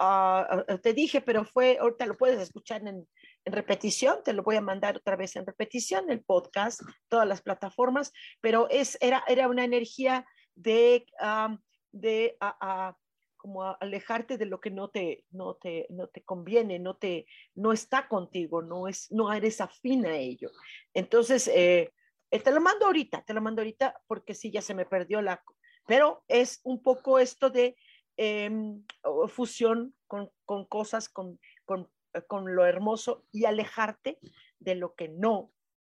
ah, 0.00 0.64
ah, 0.68 0.78
te 0.78 0.92
dije, 0.94 1.20
pero 1.20 1.44
fue, 1.44 1.78
ahorita 1.78 2.06
lo 2.06 2.16
puedes 2.16 2.40
escuchar 2.40 2.80
en, 2.86 3.06
en 3.44 3.52
repetición, 3.52 4.22
te 4.24 4.32
lo 4.32 4.42
voy 4.42 4.56
a 4.56 4.60
mandar 4.60 4.96
otra 4.96 5.16
vez 5.16 5.36
en 5.36 5.46
repetición, 5.46 6.10
el 6.10 6.22
podcast, 6.22 6.82
todas 7.08 7.28
las 7.28 7.42
plataformas, 7.42 8.12
pero 8.40 8.68
es, 8.70 8.98
era, 9.00 9.22
era 9.28 9.48
una 9.48 9.64
energía 9.64 10.26
de, 10.54 11.06
de 11.92 12.36
como 13.36 13.64
alejarte 13.80 14.36
de 14.36 14.44
lo 14.44 14.60
que 14.60 14.70
no 14.70 14.88
te, 14.88 15.24
no 15.30 15.54
te, 15.54 15.86
no 15.88 16.08
te 16.08 16.22
conviene, 16.22 16.78
no, 16.78 16.96
te, 16.96 17.26
no 17.54 17.72
está 17.72 18.06
contigo, 18.06 18.60
no, 18.60 18.86
es, 18.86 19.10
no 19.10 19.32
eres 19.32 19.60
afín 19.60 20.04
a 20.06 20.16
ello. 20.16 20.50
Entonces, 20.92 21.48
eh, 21.48 21.90
eh, 22.30 22.40
te 22.40 22.52
lo 22.52 22.60
mando 22.60 22.86
ahorita, 22.86 23.22
te 23.24 23.32
lo 23.32 23.40
mando 23.40 23.62
ahorita 23.62 23.98
porque 24.06 24.34
sí, 24.34 24.50
ya 24.50 24.60
se 24.60 24.74
me 24.74 24.84
perdió 24.84 25.22
la... 25.22 25.42
Pero 25.86 26.22
es 26.28 26.60
un 26.64 26.82
poco 26.82 27.18
esto 27.18 27.48
de 27.48 27.76
em, 28.22 28.84
fusión 29.28 29.94
con, 30.06 30.30
con 30.44 30.66
cosas, 30.66 31.08
con, 31.08 31.40
con 31.64 31.88
eh, 32.14 32.22
con 32.22 32.54
lo 32.54 32.66
hermoso 32.66 33.24
y 33.30 33.44
alejarte 33.44 34.18
de 34.58 34.74
lo 34.74 34.94
que 34.94 35.08
no 35.08 35.52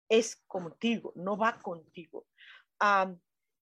es 0.09 0.35
contigo, 0.47 1.11
no 1.15 1.37
va 1.37 1.59
contigo. 1.59 2.27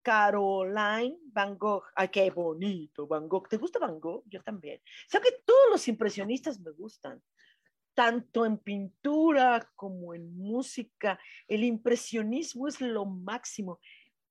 Caroline 0.01 1.17
Van 1.33 1.57
Gogh, 1.57 1.83
ay, 1.95 2.09
qué 2.09 2.29
bonito 2.31 3.07
Van 3.07 3.27
Gogh. 3.27 3.47
¿Te 3.49 3.57
gusta 3.57 3.79
Van 3.79 3.99
Gogh? 3.99 4.23
Yo 4.27 4.41
también. 4.41 4.81
O 5.13 5.19
que 5.19 5.43
todos 5.45 5.69
los 5.71 5.87
impresionistas 5.87 6.59
me 6.59 6.71
gustan, 6.71 7.21
tanto 7.93 8.45
en 8.45 8.57
pintura 8.57 9.69
como 9.75 10.13
en 10.13 10.37
música. 10.37 11.19
El 11.47 11.63
impresionismo 11.63 12.67
es 12.67 12.79
lo 12.79 13.05
máximo. 13.05 13.79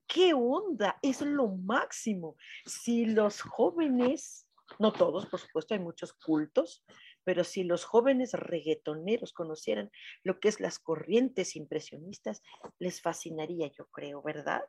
¿Qué 0.08 0.32
onda? 0.32 0.98
Es 1.02 1.20
lo 1.20 1.48
máximo. 1.48 2.36
Si 2.64 3.04
los 3.04 3.42
jóvenes, 3.42 4.48
no 4.78 4.90
todos, 4.90 5.26
por 5.26 5.38
supuesto, 5.38 5.74
hay 5.74 5.80
muchos 5.80 6.14
cultos, 6.14 6.82
pero 7.24 7.44
si 7.44 7.62
los 7.62 7.84
jóvenes 7.84 8.32
reggaetoneros 8.32 9.34
conocieran 9.34 9.90
lo 10.24 10.40
que 10.40 10.48
es 10.48 10.60
las 10.60 10.78
corrientes 10.78 11.56
impresionistas, 11.56 12.42
les 12.78 13.02
fascinaría, 13.02 13.68
yo 13.68 13.86
creo, 13.88 14.22
¿verdad? 14.22 14.62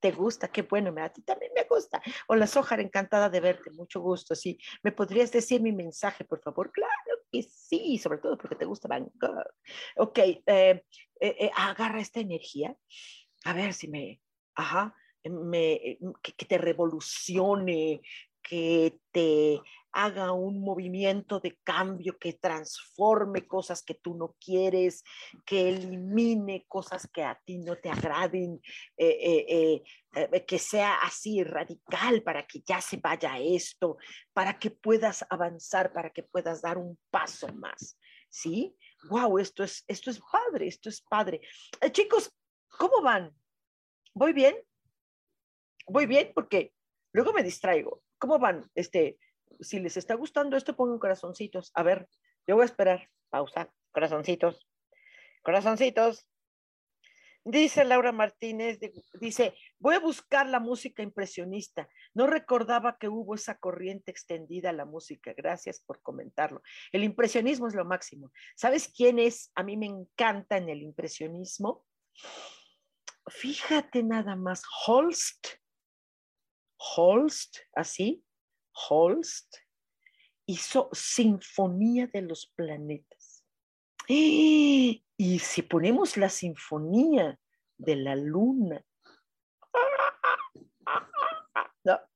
¿Te 0.00 0.12
gusta? 0.12 0.48
Qué 0.48 0.62
bueno, 0.62 0.94
a 0.98 1.10
ti 1.10 1.20
también 1.20 1.52
me 1.54 1.64
gusta. 1.64 2.00
Hola, 2.26 2.46
Sojar, 2.46 2.80
encantada 2.80 3.28
de 3.28 3.40
verte, 3.40 3.70
mucho 3.72 4.00
gusto. 4.00 4.34
Sí, 4.34 4.58
¿me 4.82 4.92
podrías 4.92 5.30
decir 5.30 5.60
mi 5.60 5.72
mensaje, 5.72 6.24
por 6.24 6.40
favor? 6.40 6.72
Claro 6.72 7.20
que 7.30 7.42
sí, 7.42 7.98
sobre 7.98 8.18
todo 8.18 8.38
porque 8.38 8.56
te 8.56 8.64
gusta 8.64 8.88
Gogh. 8.88 9.44
Ok, 9.96 10.18
eh, 10.18 10.42
eh, 10.46 10.84
eh, 11.20 11.50
agarra 11.54 12.00
esta 12.00 12.20
energía, 12.20 12.74
a 13.44 13.52
ver 13.52 13.74
si 13.74 13.88
me, 13.88 14.20
ajá, 14.56 14.94
me, 15.24 15.98
que 16.22 16.46
te 16.46 16.58
revolucione, 16.58 18.00
que 18.42 19.00
te 19.10 19.60
haga 19.92 20.30
un 20.32 20.60
movimiento 20.60 21.40
de 21.40 21.58
cambio, 21.64 22.18
que 22.18 22.34
transforme 22.34 23.46
cosas 23.46 23.82
que 23.82 23.94
tú 23.94 24.14
no 24.14 24.36
quieres, 24.38 25.02
que 25.44 25.70
elimine 25.70 26.66
cosas 26.68 27.08
que 27.12 27.24
a 27.24 27.40
ti 27.44 27.58
no 27.58 27.76
te 27.76 27.88
agraden, 27.88 28.60
eh, 28.96 29.18
eh, 29.48 29.82
eh, 30.14 30.44
que 30.44 30.58
sea 30.58 30.96
así 30.96 31.42
radical 31.42 32.22
para 32.22 32.46
que 32.46 32.60
ya 32.60 32.80
se 32.80 32.98
vaya 32.98 33.38
esto, 33.38 33.96
para 34.34 34.58
que 34.58 34.70
puedas 34.70 35.24
avanzar, 35.30 35.92
para 35.92 36.10
que 36.10 36.22
puedas 36.22 36.60
dar 36.60 36.76
un 36.76 36.98
paso 37.10 37.48
más. 37.54 37.98
¿Sí? 38.28 38.76
Wow, 39.08 39.38
esto 39.38 39.64
es, 39.64 39.82
esto 39.88 40.10
es 40.10 40.20
padre, 40.20 40.68
esto 40.68 40.90
es 40.90 41.00
padre. 41.00 41.40
chicos, 41.90 42.30
¿cómo 42.68 43.00
van? 43.00 43.34
¿Voy 44.16 44.32
bien? 44.32 44.56
¿Voy 45.86 46.06
bien? 46.06 46.32
Porque 46.34 46.72
luego 47.12 47.34
me 47.34 47.42
distraigo. 47.42 48.02
¿Cómo 48.16 48.38
van? 48.38 48.70
Este, 48.74 49.18
si 49.60 49.78
les 49.78 49.98
está 49.98 50.14
gustando 50.14 50.56
esto, 50.56 50.74
pongan 50.74 50.98
corazoncitos. 50.98 51.70
A 51.74 51.82
ver, 51.82 52.08
yo 52.46 52.54
voy 52.54 52.62
a 52.62 52.64
esperar. 52.64 53.10
Pausa. 53.28 53.70
Corazoncitos. 53.92 54.66
Corazoncitos. 55.42 56.30
Dice 57.44 57.84
Laura 57.84 58.10
Martínez, 58.10 58.80
dice, 59.20 59.54
voy 59.78 59.96
a 59.96 60.00
buscar 60.00 60.48
la 60.48 60.60
música 60.60 61.02
impresionista. 61.02 61.86
No 62.14 62.26
recordaba 62.26 62.96
que 62.98 63.10
hubo 63.10 63.34
esa 63.34 63.58
corriente 63.58 64.10
extendida 64.10 64.70
a 64.70 64.72
la 64.72 64.86
música. 64.86 65.34
Gracias 65.36 65.80
por 65.80 66.00
comentarlo. 66.00 66.62
El 66.90 67.04
impresionismo 67.04 67.68
es 67.68 67.74
lo 67.74 67.84
máximo. 67.84 68.32
¿Sabes 68.56 68.88
quién 68.88 69.18
es? 69.18 69.52
A 69.54 69.62
mí 69.62 69.76
me 69.76 69.86
encanta 69.86 70.56
en 70.56 70.70
el 70.70 70.82
impresionismo. 70.82 71.84
Fíjate 73.28 74.02
nada 74.02 74.36
más, 74.36 74.62
Holst. 74.86 75.46
Holst, 76.78 77.58
así, 77.74 78.24
Holst 78.88 79.56
hizo 80.46 80.88
Sinfonía 80.92 82.06
de 82.06 82.22
los 82.22 82.52
Planetas. 82.54 83.44
Y 85.18 85.38
si 85.38 85.62
ponemos 85.62 86.18
la 86.18 86.28
Sinfonía 86.28 87.40
de 87.78 87.96
la 87.96 88.14
Luna, 88.16 88.84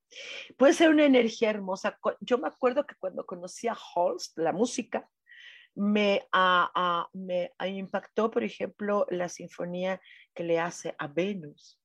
puede 0.59 0.75
ser 0.75 0.91
una 0.91 1.07
energía 1.07 1.49
hermosa. 1.49 1.99
Yo 2.21 2.37
me 2.37 2.49
acuerdo 2.49 2.87
que 2.87 2.95
cuando 2.97 3.25
conocí 3.25 3.69
a 3.69 3.79
Holst, 3.95 4.37
la 4.37 4.53
música, 4.53 5.09
me, 5.75 6.27
me 7.15 7.51
impactó, 7.67 8.31
por 8.31 8.45
ejemplo, 8.45 9.07
la 9.09 9.29
sinfonía 9.29 10.01
que 10.41 10.45
le 10.45 10.59
hace 10.59 10.95
a 10.97 11.07
Venus. 11.07 11.79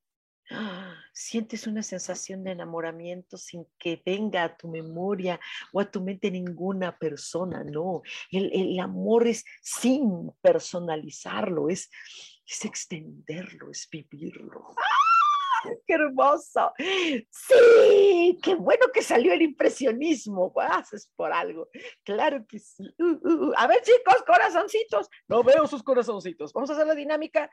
Sientes 1.12 1.68
una 1.68 1.84
sensación 1.84 2.42
de 2.46 2.52
enamoramiento 2.52 3.36
sin 3.36 3.68
que 3.78 4.02
venga 4.06 4.46
a 4.46 4.56
tu 4.56 4.70
memoria 4.70 5.38
o 5.74 5.82
a 5.82 5.92
tu 5.92 6.02
mente 6.02 6.32
ninguna 6.32 6.98
persona, 6.98 7.66
no. 7.66 8.02
El, 8.32 8.80
amor 8.80 9.28
es 9.28 9.44
sin 9.62 10.32
personalizarlo, 10.42 11.68
es, 11.68 11.90
es 12.48 12.64
extenderlo, 12.64 13.72
es 13.72 13.90
vivirlo. 13.92 14.70
¡Ah! 14.78 15.70
¡Qué 15.86 15.96
hermoso! 15.96 16.72
Sí, 16.78 18.40
qué 18.42 18.56
bueno 18.56 18.86
que 18.94 19.02
salió 19.02 19.34
el 19.34 19.42
impresionismo. 19.42 20.54
Haces 20.62 21.12
por 21.18 21.34
algo. 21.34 21.68
Claro 22.06 22.46
que 22.48 22.60
sí. 22.60 22.84
Uh, 23.00 23.04
uh, 23.04 23.50
uh. 23.50 23.54
A 23.58 23.68
ver, 23.68 23.82
chicos, 23.82 24.24
corazoncitos. 24.26 25.10
No 25.28 25.44
veo 25.44 25.68
sus 25.68 25.84
corazoncitos. 25.84 26.54
Vamos 26.54 26.70
a 26.70 26.74
hacer 26.74 26.88
la 26.88 26.96
dinámica 26.96 27.50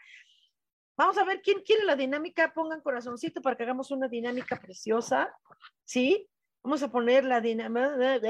Vamos 0.97 1.17
a 1.19 1.25
ver 1.25 1.41
quién 1.43 1.61
quiere 1.63 1.85
la 1.85 1.97
dinámica. 1.97 2.53
Pongan 2.53 2.81
corazoncito 2.81 3.41
para 3.41 3.57
que 3.57 3.63
hagamos 3.63 3.91
una 3.91 4.09
dinámica 4.09 4.57
preciosa. 4.61 5.35
¿Sí? 5.85 6.29
Vamos 6.63 6.83
a 6.83 6.91
poner 6.91 7.25
la 7.25 7.41
dinámica. 7.41 8.21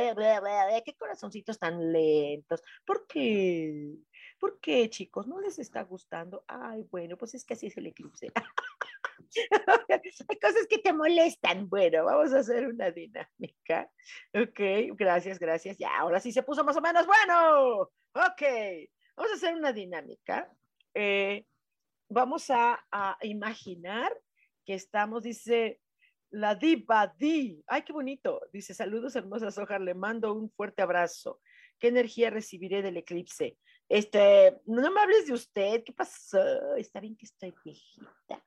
¿Qué 0.85 0.95
corazoncitos 0.97 1.59
tan 1.59 1.93
lentos? 1.93 2.63
¿Por 2.85 3.07
qué? 3.07 3.97
¿Por 4.39 4.59
qué, 4.59 4.89
chicos? 4.89 5.27
¿No 5.27 5.41
les 5.41 5.59
está 5.59 5.83
gustando? 5.83 6.45
Ay, 6.49 6.85
bueno, 6.91 7.17
pues 7.17 7.35
es 7.35 7.45
que 7.45 7.55
así 7.55 7.67
es 7.67 7.77
el 7.77 7.87
eclipse. 7.87 8.33
Hay 10.29 10.39
cosas 10.39 10.67
que 10.69 10.79
te 10.79 10.93
molestan. 10.93 11.69
Bueno, 11.69 12.05
vamos 12.05 12.33
a 12.33 12.41
hacer 12.41 12.67
una 12.67 12.91
dinámica. 12.91 13.91
Ok, 14.35 14.97
gracias, 14.97 15.39
gracias. 15.39 15.79
Ya, 15.79 15.97
ahora 15.99 16.21
sí 16.21 16.33
se 16.33 16.43
puso 16.43 16.65
más 16.65 16.77
o 16.77 16.81
menos 16.81 17.07
bueno. 17.07 17.83
Ok, 18.15 18.43
vamos 19.17 19.33
a 19.33 19.37
hacer 19.37 19.55
una 19.55 19.73
dinámica. 19.73 20.51
Eh, 20.95 21.47
vamos 22.13 22.51
a, 22.51 22.79
imaginar 23.23 24.13
que 24.65 24.75
estamos, 24.75 25.23
dice 25.23 25.81
la 26.31 26.55
diva 26.55 27.13
Di. 27.19 27.63
Ay, 27.67 27.83
qué 27.83 27.93
bonito. 27.93 28.41
Dice, 28.53 28.75
saludos 28.75 29.17
hermosas, 29.17 29.59
Ojar, 29.59 29.81
le 29.81 29.95
mando 29.95 30.33
un 30.33 30.51
fuerte 30.51 30.83
abrazo. 30.83 31.41
¿Qué 31.79 31.89
energía 31.89 32.31
recibiré 32.31 32.81
del 32.81 32.97
eclipse? 32.97 33.59
Este, 33.89 34.61
no 34.67 34.91
me 34.91 35.01
hables 35.01 35.27
de 35.27 35.35
usted, 35.35 35.83
¿qué 35.85 35.93
pasó? 35.93 36.77
Está 36.77 37.01
bien 37.01 37.17
que 37.17 37.27
estoy 37.27 37.53
viejita, 37.65 38.43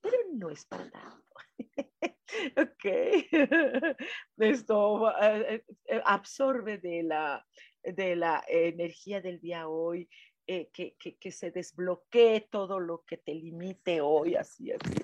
pero 0.00 0.16
no 0.34 0.50
es 0.50 0.66
para 0.66 0.90
tanto. 0.90 1.34
ok. 2.56 2.84
Esto 4.38 5.12
eh, 5.22 5.64
eh, 5.86 6.02
absorbe 6.04 6.78
de 6.78 7.02
la, 7.04 7.46
de 7.82 8.16
la 8.16 8.44
energía 8.46 9.20
del 9.20 9.40
día 9.40 9.68
hoy, 9.68 10.08
eh, 10.52 10.68
que, 10.72 10.96
que, 10.96 11.30
se 11.30 11.52
desbloquee 11.52 12.48
todo 12.50 12.80
lo 12.80 13.04
que 13.04 13.18
te 13.18 13.32
limite 13.32 14.00
hoy, 14.00 14.34
así, 14.34 14.72
así, 14.72 14.94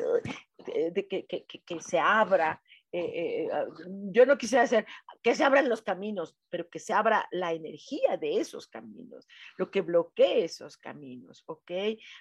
de, 0.92 1.06
que, 1.06 1.24
que, 1.24 1.80
se 1.80 2.00
abra 2.00 2.60
eh, 2.90 3.44
eh, 3.44 3.48
ah, 3.52 3.66
yo 4.10 4.24
no 4.24 4.38
quisiera 4.38 4.64
hacer 4.64 4.86
que 5.22 5.34
se 5.34 5.44
abran 5.44 5.68
los 5.68 5.82
caminos, 5.82 6.36
pero 6.48 6.70
que 6.70 6.78
se 6.78 6.92
abra 6.92 7.28
la 7.30 7.52
energía 7.52 8.16
de 8.16 8.38
esos 8.40 8.68
caminos, 8.68 9.28
lo 9.56 9.70
que 9.70 9.82
bloquee 9.82 10.44
esos 10.44 10.76
caminos, 10.78 11.42
¿ok? 11.46 11.72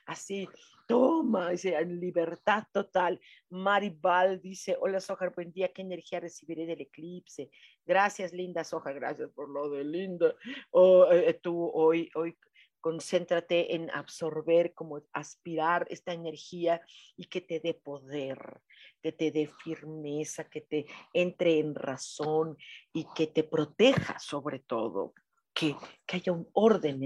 Así, 0.06 0.50
toma, 0.88 1.52
dice, 1.52 1.76
en 1.76 2.00
libertad 2.00 2.66
total. 2.72 3.22
Maribal 3.50 4.42
dice, 4.42 4.76
hola 4.80 5.00
Sojar, 5.00 5.34
buen 5.34 5.52
día, 5.52 5.72
¿qué 5.72 5.82
energía 5.82 6.20
recibiré 6.20 6.66
del 6.66 6.82
eclipse? 6.82 7.50
Gracias, 7.86 8.34
linda 8.34 8.64
Soja, 8.64 8.92
gracias 8.92 9.30
por 9.32 9.50
lo 9.50 9.70
de 9.70 9.84
linda. 9.84 10.36
Oh, 10.72 11.10
eh, 11.12 11.40
tú 11.42 11.72
hoy, 11.74 12.10
hoy 12.16 12.38
concéntrate 12.86 13.74
en 13.74 13.89
absorber, 13.89 14.76
como 14.76 15.02
aspirar 15.12 15.88
esta 15.89 16.13
energía 16.13 16.80
y 17.17 17.26
que 17.26 17.41
te 17.41 17.60
dé 17.60 17.74
poder, 17.74 18.62
que 19.02 19.12
te 19.12 19.32
dé 19.32 19.48
firmeza, 19.63 20.48
que 20.48 20.62
te 20.62 20.86
entre 21.12 21.58
en 21.58 21.74
razón 21.74 22.56
y 22.93 23.08
que 23.15 23.26
te 23.26 23.43
proteja 23.43 24.19
sobre 24.19 24.60
todo, 24.60 25.15
que, 25.52 25.76
haya 26.10 26.32
un 26.32 26.48
orden 26.54 27.02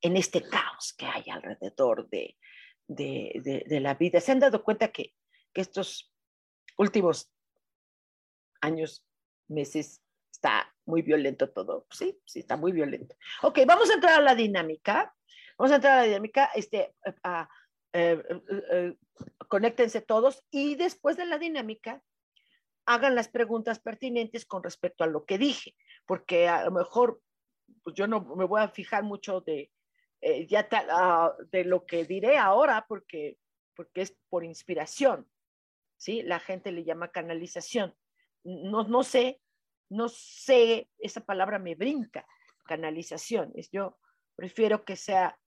en, 0.00 0.16
este 0.16 0.40
caos 0.40 0.94
que 0.96 1.04
hay 1.04 1.24
alrededor 1.30 2.08
de, 2.08 2.34
de, 2.86 3.80
la 3.82 3.92
vida. 3.96 4.22
¿Se 4.22 4.32
han 4.32 4.40
dado 4.40 4.64
cuenta 4.64 4.90
que, 4.90 5.12
que 5.52 5.60
estos 5.60 6.10
últimos 6.78 7.30
años, 8.62 9.04
meses, 9.46 10.02
está 10.32 10.74
muy 10.86 11.02
violento 11.02 11.50
todo. 11.50 11.86
Sí, 11.90 12.18
sí, 12.24 12.40
está 12.40 12.56
muy 12.56 12.72
violento. 12.72 13.14
Ok, 13.42 13.58
vamos 13.66 13.90
a 13.90 13.94
entrar 13.94 14.14
a 14.14 14.22
la 14.22 14.34
dinámica. 14.34 15.14
Vamos 15.58 15.72
a 15.72 15.76
entrar 15.76 15.94
a 15.94 16.02
la 16.02 16.06
dinámica, 16.06 16.50
este, 16.54 16.94
a, 17.24 17.48
eh, 17.92 18.22
eh, 18.30 18.62
eh, 18.70 18.96
conéctense 19.48 20.00
todos 20.00 20.44
y 20.52 20.76
después 20.76 21.16
de 21.16 21.26
la 21.26 21.36
dinámica 21.36 22.00
hagan 22.86 23.16
las 23.16 23.28
preguntas 23.28 23.80
pertinentes 23.80 24.46
con 24.46 24.62
respecto 24.62 25.02
a 25.02 25.08
lo 25.08 25.24
que 25.24 25.36
dije, 25.36 25.74
porque 26.06 26.48
a 26.48 26.64
lo 26.64 26.70
mejor 26.70 27.20
pues 27.82 27.96
yo 27.96 28.06
no 28.06 28.20
me 28.36 28.44
voy 28.44 28.60
a 28.60 28.68
fijar 28.68 29.02
mucho 29.02 29.40
de, 29.40 29.72
ya 30.46 30.68
ah, 30.90 31.34
de 31.50 31.64
lo 31.64 31.84
que 31.86 32.04
diré 32.04 32.38
ahora, 32.38 32.86
porque, 32.88 33.36
porque 33.74 34.02
es 34.02 34.16
por 34.28 34.44
inspiración, 34.44 35.28
¿sí? 35.96 36.22
La 36.22 36.38
gente 36.38 36.70
le 36.70 36.84
llama 36.84 37.10
canalización. 37.10 37.94
No, 38.44 38.84
no 38.84 39.02
sé, 39.02 39.40
no 39.90 40.08
sé, 40.08 40.88
esa 40.98 41.20
palabra 41.20 41.58
me 41.58 41.74
brinca, 41.74 42.26
canalización. 42.64 43.52
Es 43.54 43.70
yo 43.70 43.98
prefiero 44.34 44.84
que 44.84 44.96
sea 44.96 45.38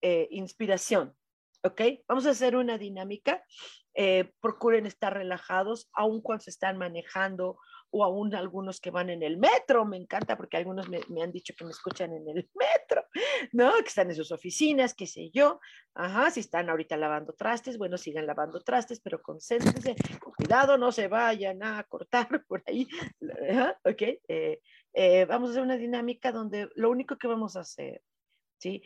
eh, 0.00 0.28
inspiración. 0.30 1.14
¿Ok? 1.62 1.80
Vamos 2.06 2.26
a 2.26 2.30
hacer 2.30 2.56
una 2.56 2.78
dinámica. 2.78 3.42
Eh, 3.94 4.30
procuren 4.40 4.86
estar 4.86 5.14
relajados, 5.14 5.88
aun 5.94 6.20
cuando 6.20 6.44
se 6.44 6.50
están 6.50 6.76
manejando 6.76 7.58
o 7.90 8.04
aún 8.04 8.34
algunos 8.34 8.78
que 8.78 8.90
van 8.90 9.08
en 9.10 9.22
el 9.22 9.38
metro. 9.38 9.84
Me 9.86 9.96
encanta 9.96 10.36
porque 10.36 10.58
algunos 10.58 10.88
me, 10.88 11.00
han 11.22 11.32
dicho 11.32 11.54
que 11.56 11.64
me 11.64 11.70
escuchan 11.70 12.12
en 12.12 12.28
el 12.28 12.50
metro, 12.54 13.04
¿no? 13.52 13.72
Que 13.78 13.88
están 13.88 14.10
en 14.10 14.16
sus 14.16 14.32
oficinas, 14.32 14.94
qué 14.94 15.06
sé 15.06 15.30
yo. 15.30 15.60
Ajá, 15.94 16.30
si 16.30 16.40
están 16.40 16.68
ahorita 16.68 16.96
lavando 16.96 17.32
trastes, 17.32 17.78
bueno, 17.78 17.96
sigan 17.96 18.26
lavando 18.26 18.60
trastes, 18.60 19.00
pero 19.00 19.22
concéntrense, 19.22 19.96
con 20.20 20.34
cuidado, 20.34 20.76
no 20.76 20.92
se 20.92 21.08
vayan 21.08 21.62
a 21.62 21.82
cortar 21.84 22.28
por 22.48 22.62
ahí. 22.66 22.86
¿Ok? 23.84 24.02
Eh, 24.28 25.24
vamos 25.26 25.48
a 25.48 25.52
hacer 25.52 25.62
una 25.62 25.76
dinámica 25.76 26.32
donde 26.32 26.68
lo 26.74 26.90
único 26.90 27.16
que 27.16 27.28
vamos 27.28 27.56
a 27.56 27.60
hacer, 27.60 28.02
¿sí? 28.58 28.82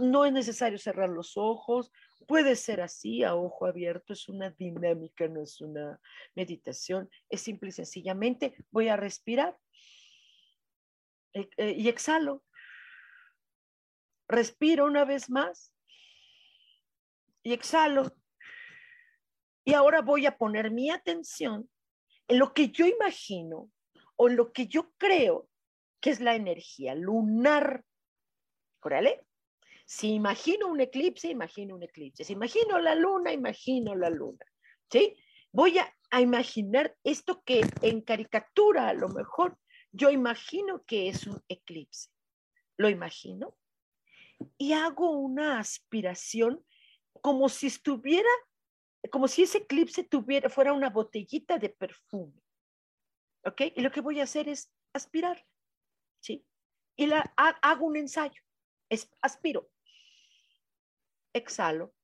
No 0.00 0.24
es 0.24 0.32
necesario 0.32 0.78
cerrar 0.78 1.08
los 1.08 1.36
ojos, 1.36 1.90
puede 2.26 2.56
ser 2.56 2.82
así, 2.82 3.24
a 3.24 3.34
ojo 3.34 3.66
abierto, 3.66 4.12
es 4.12 4.28
una 4.28 4.50
dinámica, 4.50 5.26
no 5.28 5.42
es 5.42 5.60
una 5.60 5.98
meditación, 6.34 7.08
es 7.30 7.40
simple 7.40 7.70
y 7.70 7.72
sencillamente 7.72 8.54
voy 8.70 8.88
a 8.88 8.96
respirar 8.96 9.58
eh, 11.32 11.48
eh, 11.56 11.72
y 11.72 11.88
exhalo. 11.88 12.44
Respiro 14.28 14.84
una 14.84 15.04
vez 15.06 15.30
más 15.30 15.72
y 17.42 17.54
exhalo. 17.54 18.12
Y 19.64 19.72
ahora 19.72 20.02
voy 20.02 20.26
a 20.26 20.36
poner 20.36 20.70
mi 20.70 20.90
atención 20.90 21.70
en 22.26 22.38
lo 22.38 22.52
que 22.52 22.70
yo 22.70 22.86
imagino 22.86 23.70
o 24.16 24.28
en 24.28 24.36
lo 24.36 24.52
que 24.52 24.66
yo 24.66 24.92
creo 24.98 25.48
que 26.00 26.10
es 26.10 26.20
la 26.20 26.34
energía 26.34 26.94
lunar. 26.94 27.84
¿Órale? 28.80 29.27
Si 29.90 30.12
imagino 30.12 30.66
un 30.66 30.82
eclipse, 30.82 31.30
imagino 31.30 31.74
un 31.74 31.82
eclipse. 31.82 32.22
Si 32.22 32.34
imagino 32.34 32.78
la 32.78 32.94
luna, 32.94 33.32
imagino 33.32 33.94
la 33.94 34.10
luna. 34.10 34.44
¿Sí? 34.92 35.16
Voy 35.50 35.78
a, 35.78 36.20
imaginar 36.20 36.94
esto 37.04 37.42
que 37.42 37.62
en 37.80 38.02
caricatura 38.02 38.90
a 38.90 38.92
lo 38.92 39.08
mejor 39.08 39.58
yo 39.90 40.10
imagino 40.10 40.84
que 40.84 41.08
es 41.08 41.26
un 41.26 41.42
eclipse. 41.48 42.10
Lo 42.76 42.90
imagino 42.90 43.56
y 44.58 44.74
hago 44.74 45.10
una 45.10 45.58
aspiración 45.58 46.62
como 47.22 47.48
si 47.48 47.68
estuviera, 47.68 48.28
como 49.10 49.26
si 49.26 49.44
ese 49.44 49.58
eclipse 49.58 50.04
tuviera, 50.04 50.50
fuera 50.50 50.74
una 50.74 50.90
botellita 50.90 51.56
de 51.56 51.70
perfume. 51.70 52.42
¿Ok? 53.42 53.62
Y 53.74 53.80
lo 53.80 53.90
que 53.90 54.02
voy 54.02 54.20
a 54.20 54.24
hacer 54.24 54.50
es 54.50 54.70
aspirar. 54.92 55.46
¿Sí? 56.20 56.44
Y 56.94 57.06
la, 57.06 57.32
hago 57.36 57.86
un 57.86 57.96
ensayo. 57.96 58.42
Es, 58.90 59.10
aspiro 59.22 59.70
exhalo 61.38 61.94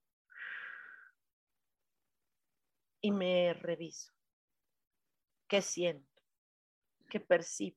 y 3.00 3.12
me 3.12 3.52
reviso. 3.52 4.12
¿Qué 5.46 5.60
siento? 5.60 6.22
¿Qué 7.10 7.20
percibo? 7.20 7.76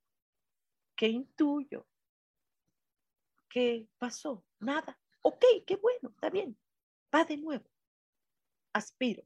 ¿Qué 0.96 1.10
intuyo? 1.10 1.86
¿Qué 3.50 3.88
pasó? 3.98 4.46
Nada. 4.60 5.00
Ok, 5.22 5.44
qué 5.66 5.76
bueno, 5.76 6.10
está 6.10 6.30
bien. 6.30 6.58
Va 7.14 7.26
de 7.26 7.38
nuevo. 7.38 7.70
Aspiro. 8.74 9.24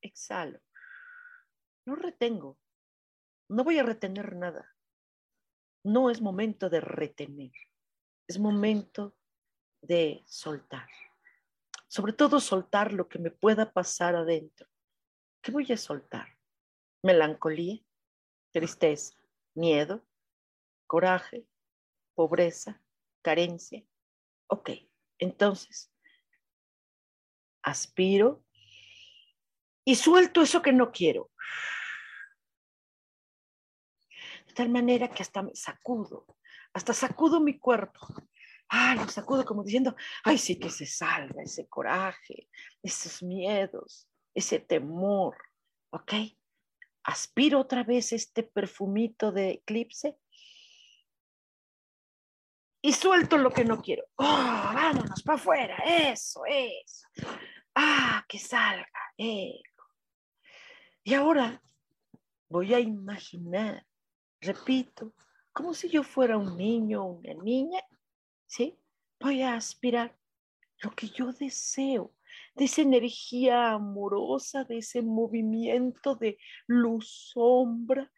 Exhalo. 0.00 0.60
No 1.84 1.94
retengo. 1.94 2.58
No 3.48 3.64
voy 3.64 3.78
a 3.78 3.82
retener 3.82 4.34
nada. 4.34 4.74
No 5.84 6.10
es 6.10 6.20
momento 6.20 6.68
de 6.68 6.80
retener. 6.80 7.52
Es 8.26 8.38
momento 8.38 9.16
de 9.86 10.22
soltar. 10.26 10.88
Sobre 11.88 12.12
todo 12.12 12.40
soltar 12.40 12.92
lo 12.92 13.08
que 13.08 13.18
me 13.18 13.30
pueda 13.30 13.72
pasar 13.72 14.16
adentro. 14.16 14.68
¿Qué 15.40 15.52
voy 15.52 15.70
a 15.72 15.76
soltar? 15.76 16.36
Melancolía, 17.02 17.80
tristeza, 18.52 19.14
miedo, 19.54 20.04
coraje, 20.86 21.46
pobreza, 22.14 22.82
carencia. 23.22 23.84
Ok, 24.48 24.70
entonces, 25.18 25.92
aspiro 27.62 28.44
y 29.84 29.94
suelto 29.94 30.42
eso 30.42 30.62
que 30.62 30.72
no 30.72 30.90
quiero. 30.90 31.30
De 34.48 34.54
tal 34.54 34.68
manera 34.68 35.08
que 35.08 35.22
hasta 35.22 35.42
me 35.42 35.54
sacudo, 35.54 36.26
hasta 36.72 36.92
sacudo 36.92 37.40
mi 37.40 37.58
cuerpo 37.58 38.00
ah, 38.68 38.94
lo 38.94 39.08
sacudo 39.08 39.44
como 39.44 39.62
diciendo, 39.62 39.94
ay, 40.24 40.38
sí 40.38 40.58
que 40.58 40.70
se 40.70 40.86
salga 40.86 41.42
ese 41.42 41.68
coraje, 41.68 42.48
esos 42.82 43.22
miedos, 43.22 44.08
ese 44.34 44.58
temor, 44.58 45.36
¿ok? 45.90 46.12
Aspiro 47.04 47.60
otra 47.60 47.84
vez 47.84 48.12
este 48.12 48.42
perfumito 48.42 49.32
de 49.32 49.50
eclipse 49.50 50.16
y 52.82 52.92
suelto 52.92 53.38
lo 53.38 53.50
que 53.50 53.64
no 53.64 53.80
quiero. 53.82 54.04
Oh, 54.16 54.24
vámonos 54.24 55.22
para 55.22 55.36
afuera, 55.36 55.76
eso, 55.84 56.42
eso. 56.46 57.06
Ah, 57.74 58.24
que 58.28 58.38
salga, 58.38 58.86
Y 59.16 61.14
ahora 61.14 61.60
voy 62.48 62.74
a 62.74 62.80
imaginar, 62.80 63.84
repito, 64.40 65.14
como 65.52 65.74
si 65.74 65.88
yo 65.88 66.02
fuera 66.02 66.36
un 66.36 66.56
niño 66.56 67.02
o 67.02 67.12
una 67.18 67.34
niña 67.34 67.80
¿sí? 68.46 68.78
Voy 69.20 69.42
a 69.42 69.54
aspirar 69.54 70.16
lo 70.82 70.90
que 70.90 71.08
yo 71.08 71.32
deseo, 71.32 72.14
de 72.54 72.64
esa 72.64 72.82
energía 72.82 73.72
amorosa, 73.72 74.64
de 74.64 74.78
ese 74.78 75.02
movimiento 75.02 76.14
de 76.14 76.38
luz 76.66 77.30
sombra 77.32 78.12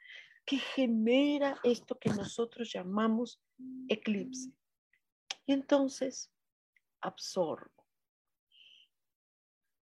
que 0.44 0.58
genera 0.58 1.58
esto 1.62 1.98
que 1.98 2.10
nosotros 2.10 2.72
llamamos 2.72 3.40
eclipse. 3.88 4.50
Y 5.46 5.52
entonces 5.52 6.32
absorbo. 7.00 7.86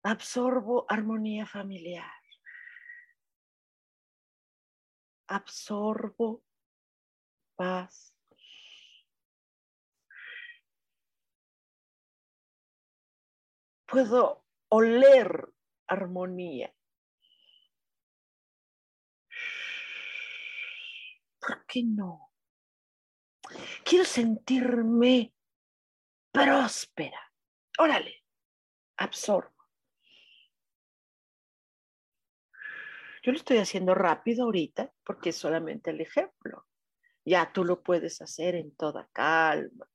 Absorbo 0.03 0.85
armonía 0.87 1.45
familiar. 1.45 2.11
Absorbo 5.27 6.43
paz. 7.55 8.18
Puedo 13.89 14.45
oler 14.69 15.51
armonía. 15.87 16.71
¿Por 21.39 21.65
qué 21.65 21.83
no? 21.83 22.31
Quiero 23.83 24.05
sentirme 24.05 25.33
próspera. 26.31 27.19
Órale, 27.79 28.23
absorbo. 28.97 29.55
Yo 33.23 33.31
lo 33.31 33.37
estoy 33.37 33.57
haciendo 33.57 33.95
rápido 33.95 34.45
ahorita 34.45 34.93
porque 35.03 35.29
es 35.29 35.35
solamente 35.35 35.89
el 35.89 36.01
ejemplo. 36.01 36.67
Ya 37.25 37.51
tú 37.51 37.63
lo 37.65 37.81
puedes 37.81 38.21
hacer 38.21 38.53
en 38.53 38.75
toda 38.75 39.09
calma, 39.13 39.89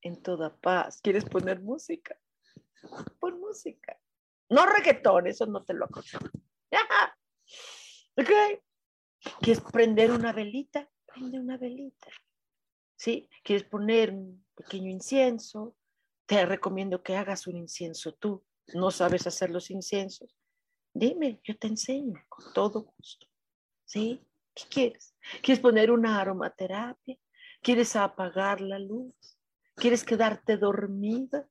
en 0.00 0.22
toda 0.22 0.56
paz. 0.56 1.00
¿Quieres 1.02 1.24
poner 1.24 1.60
música? 1.60 2.16
Pon 3.20 3.40
música. 3.40 3.98
No 4.48 4.66
reggaetón, 4.66 5.26
eso 5.26 5.46
no 5.46 5.64
te 5.64 5.74
lo 5.74 5.86
aconsejo. 5.86 6.26
¿Ok? 8.16 8.30
¿Quieres 9.40 9.62
prender 9.72 10.10
una 10.10 10.32
velita? 10.32 10.88
Prende 11.06 11.38
una 11.38 11.56
velita. 11.56 12.08
¿Sí? 12.96 13.28
¿Quieres 13.42 13.64
poner 13.64 14.10
un 14.10 14.44
pequeño 14.54 14.90
incienso? 14.90 15.76
Te 16.26 16.44
recomiendo 16.46 17.02
que 17.02 17.16
hagas 17.16 17.46
un 17.46 17.56
incienso 17.56 18.12
tú. 18.14 18.44
¿No 18.74 18.90
sabes 18.90 19.26
hacer 19.26 19.50
los 19.50 19.70
inciensos? 19.70 20.36
Dime, 20.94 21.40
yo 21.42 21.56
te 21.58 21.68
enseño 21.68 22.22
con 22.28 22.52
todo 22.52 22.82
gusto. 22.82 23.26
¿Sí? 23.84 24.24
¿Qué 24.54 24.64
quieres? 24.68 25.14
¿Quieres 25.42 25.60
poner 25.60 25.90
una 25.90 26.20
aromaterapia? 26.20 27.16
¿Quieres 27.62 27.96
apagar 27.96 28.60
la 28.60 28.78
luz? 28.78 29.38
¿Quieres 29.74 30.04
quedarte 30.04 30.56
dormida? 30.56 31.48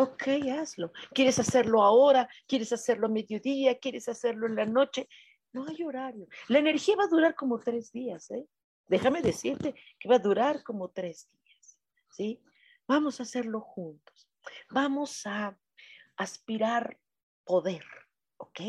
Ok, 0.00 0.28
hazlo. 0.56 0.92
¿Quieres 1.12 1.40
hacerlo 1.40 1.82
ahora? 1.82 2.28
¿Quieres 2.46 2.72
hacerlo 2.72 3.08
a 3.08 3.10
mediodía? 3.10 3.80
¿Quieres 3.80 4.08
hacerlo 4.08 4.46
en 4.46 4.54
la 4.54 4.64
noche? 4.64 5.08
No 5.52 5.66
hay 5.66 5.82
horario. 5.82 6.28
La 6.46 6.60
energía 6.60 6.94
va 6.94 7.02
a 7.02 7.08
durar 7.08 7.34
como 7.34 7.58
tres 7.58 7.90
días, 7.90 8.30
¿eh? 8.30 8.46
Déjame 8.86 9.22
decirte 9.22 9.74
que 9.98 10.08
va 10.08 10.14
a 10.14 10.20
durar 10.20 10.62
como 10.62 10.88
tres 10.90 11.28
días, 11.32 11.80
¿sí? 12.10 12.40
Vamos 12.86 13.18
a 13.18 13.24
hacerlo 13.24 13.60
juntos. 13.60 14.30
Vamos 14.70 15.26
a 15.26 15.58
aspirar 16.16 16.96
poder, 17.42 17.84
¿ok? 18.36 18.60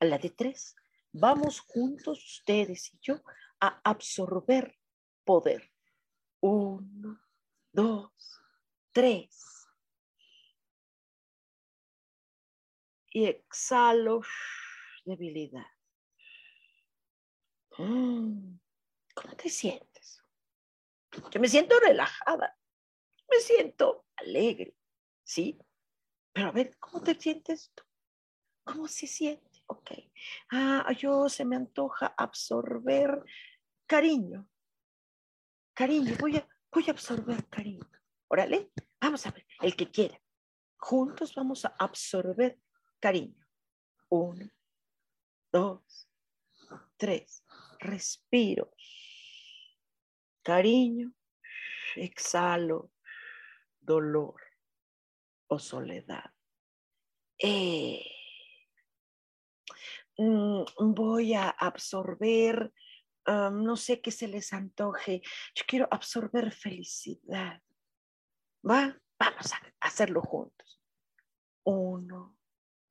A 0.00 0.06
la 0.06 0.16
de 0.16 0.30
tres. 0.30 0.74
Vamos 1.12 1.60
juntos, 1.60 2.24
ustedes 2.24 2.90
y 2.94 2.98
yo, 3.02 3.20
a 3.60 3.82
absorber 3.84 4.78
poder. 5.24 5.70
Uno, 6.40 7.20
dos, 7.70 8.40
tres. 8.92 9.53
Y 13.14 13.26
exhalo 13.26 14.22
debilidad. 15.04 15.66
Mm, 17.78 18.58
¿Cómo 19.14 19.36
te 19.36 19.48
sientes? 19.48 20.20
Yo 21.30 21.40
me 21.40 21.46
siento 21.46 21.78
relajada, 21.78 22.58
me 23.30 23.38
siento 23.38 24.04
alegre, 24.16 24.76
¿sí? 25.22 25.56
Pero 26.32 26.48
a 26.48 26.50
ver, 26.50 26.76
¿cómo 26.80 27.04
te 27.04 27.14
sientes 27.14 27.70
tú? 27.72 27.84
¿Cómo 28.64 28.88
se 28.88 29.06
siente? 29.06 29.62
Ok. 29.66 29.92
Ah, 30.50 30.90
yo 30.98 31.28
se 31.28 31.44
me 31.44 31.54
antoja 31.54 32.14
absorber 32.18 33.22
cariño. 33.86 34.48
Cariño, 35.72 36.16
voy 36.18 36.36
a, 36.38 36.48
voy 36.72 36.84
a 36.88 36.90
absorber 36.90 37.48
cariño. 37.48 37.88
Órale, 38.26 38.72
vamos 39.00 39.24
a 39.24 39.30
ver, 39.30 39.46
el 39.60 39.76
que 39.76 39.88
quiera. 39.88 40.20
Juntos 40.76 41.32
vamos 41.36 41.64
a 41.64 41.76
absorber 41.78 42.58
cariño. 43.04 43.46
Uno, 44.08 44.48
dos, 45.52 46.08
tres 46.96 47.44
respiro. 47.78 48.70
Cariño, 50.42 51.12
exhalo 51.96 52.92
dolor 53.78 54.40
o 55.48 55.58
soledad. 55.58 56.32
Eh, 57.36 58.06
mm, 60.16 60.64
voy 60.94 61.34
a 61.34 61.50
absorber, 61.50 62.72
no 63.26 63.76
sé 63.76 64.00
qué 64.00 64.12
se 64.12 64.28
les 64.28 64.50
antoje. 64.54 65.20
Yo 65.54 65.64
quiero 65.66 65.88
absorber 65.90 66.50
felicidad. 66.52 67.60
¿Va? 68.66 68.98
Vamos 69.18 69.52
a 69.52 69.60
hacerlo 69.80 70.22
juntos. 70.22 70.80
Uno, 71.64 72.38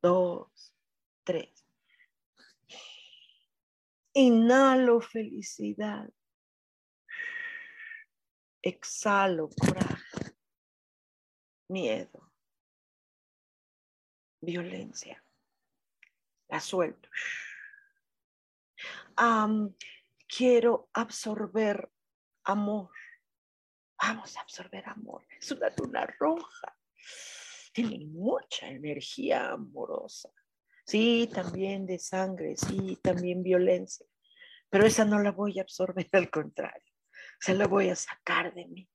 dos, 0.04 0.76
tres. 1.24 1.66
Inhalo 4.14 5.02
felicidad. 5.02 6.08
Exhalo 8.62 9.50
coraje, 9.50 10.38
miedo, 11.70 12.32
violencia. 14.42 15.22
La 16.48 16.60
suelto. 16.60 17.10
quiero 20.28 20.90
absorber 20.94 21.92
amor. 22.46 22.92
Vamos 24.02 24.38
a 24.38 24.42
absorber 24.42 24.88
amor. 24.88 25.26
Es 25.40 25.52
una 25.52 25.70
luna 25.78 26.06
roja. 26.20 26.78
Tiene 27.74 28.06
mucha 28.06 28.70
energía 28.70 29.50
amorosa. 29.50 30.30
Sí, 30.86 31.30
también 31.34 31.86
de 31.86 31.98
sangre, 31.98 32.56
sí, 32.56 33.00
también 33.02 33.42
violencia, 33.42 34.06
pero 34.70 34.86
esa 34.86 35.06
no 35.06 35.20
la 35.20 35.32
voy 35.32 35.60
a 35.60 35.64
absorber, 35.64 36.08
al 36.12 36.30
contrario, 36.30 36.94
se 37.40 37.54
la 37.56 37.68
voy 37.68 37.90
a 37.90 37.96
sacar 37.96 38.54
de 38.54 38.66
mí. 38.68 38.90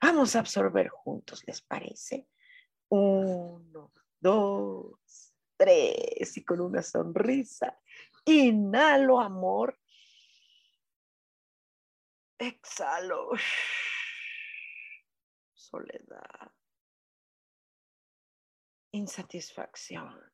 Vamos 0.00 0.34
a 0.34 0.40
absorber 0.40 0.88
juntos, 0.88 1.42
¿les 1.46 1.60
parece? 1.60 2.28
Uno, 2.88 3.92
dos, 4.18 5.34
tres, 5.56 6.36
y 6.36 6.44
con 6.44 6.60
una 6.60 6.82
sonrisa. 6.82 7.78
Inhalo 8.24 9.20
amor. 9.20 9.78
Exhalo. 12.38 13.30
Soledad. 15.54 16.52
Insatisfacción 18.92 20.32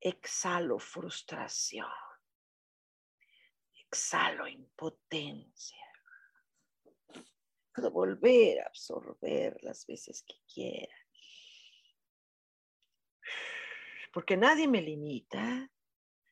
exhalo 0.00 0.78
frustración, 0.78 1.88
exhalo 3.74 4.46
impotencia. 4.46 5.84
Puedo 7.74 7.90
volver 7.90 8.60
a 8.60 8.66
absorber 8.66 9.56
las 9.62 9.86
veces 9.86 10.22
que 10.26 10.36
quiera. 10.52 10.94
Porque 14.12 14.36
nadie 14.36 14.66
me 14.66 14.82
limita 14.82 15.70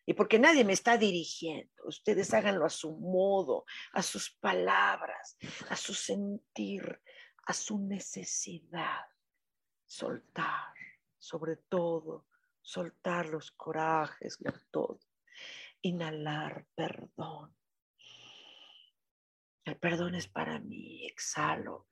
y 0.04 0.14
porque 0.14 0.38
nadie 0.38 0.64
me 0.64 0.72
está 0.72 0.96
dirigiendo. 0.96 1.72
Ustedes 1.84 2.32
háganlo 2.34 2.64
a 2.64 2.70
su 2.70 2.96
modo, 2.96 3.64
a 3.92 4.02
sus 4.02 4.30
palabras, 4.30 5.36
a 5.68 5.76
su 5.76 5.94
sentir, 5.94 7.00
a 7.46 7.52
su 7.52 7.78
necesidad. 7.78 9.04
Soltar, 9.86 10.74
sobre 11.18 11.56
todo, 11.56 12.26
soltar 12.60 13.26
los 13.26 13.52
corajes, 13.52 14.38
todo. 14.70 15.00
Inhalar 15.82 16.66
perdón. 16.74 17.54
El 19.64 19.76
perdón 19.78 20.14
es 20.14 20.28
para 20.28 20.58
mí, 20.58 21.06
exhalo 21.06 21.86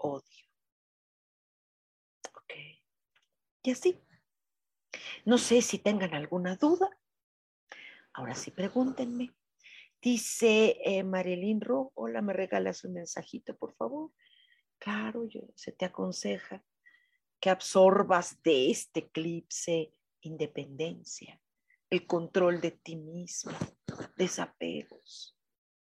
odio. 0.00 0.46
Ok. 2.34 2.52
Y 3.62 3.70
así. 3.70 4.00
No 5.24 5.38
sé 5.38 5.62
si 5.62 5.78
tengan 5.78 6.14
alguna 6.14 6.56
duda. 6.56 6.88
Ahora 8.12 8.34
sí, 8.34 8.50
pregúntenme. 8.50 9.34
Dice 10.00 10.78
eh, 10.84 11.04
Marilyn 11.04 11.60
Ro, 11.60 11.92
hola, 11.94 12.22
¿me 12.22 12.32
regalas 12.32 12.84
un 12.84 12.94
mensajito, 12.94 13.56
por 13.56 13.74
favor? 13.74 14.10
Claro, 14.80 15.28
yo, 15.28 15.42
se 15.54 15.72
te 15.72 15.84
aconseja 15.84 16.64
que 17.38 17.50
absorbas 17.50 18.42
de 18.42 18.70
este 18.70 19.00
eclipse 19.00 19.92
independencia, 20.22 21.40
el 21.90 22.06
control 22.06 22.60
de 22.60 22.72
ti 22.72 22.96
mismo, 22.96 23.52
desapegos, 24.16 25.36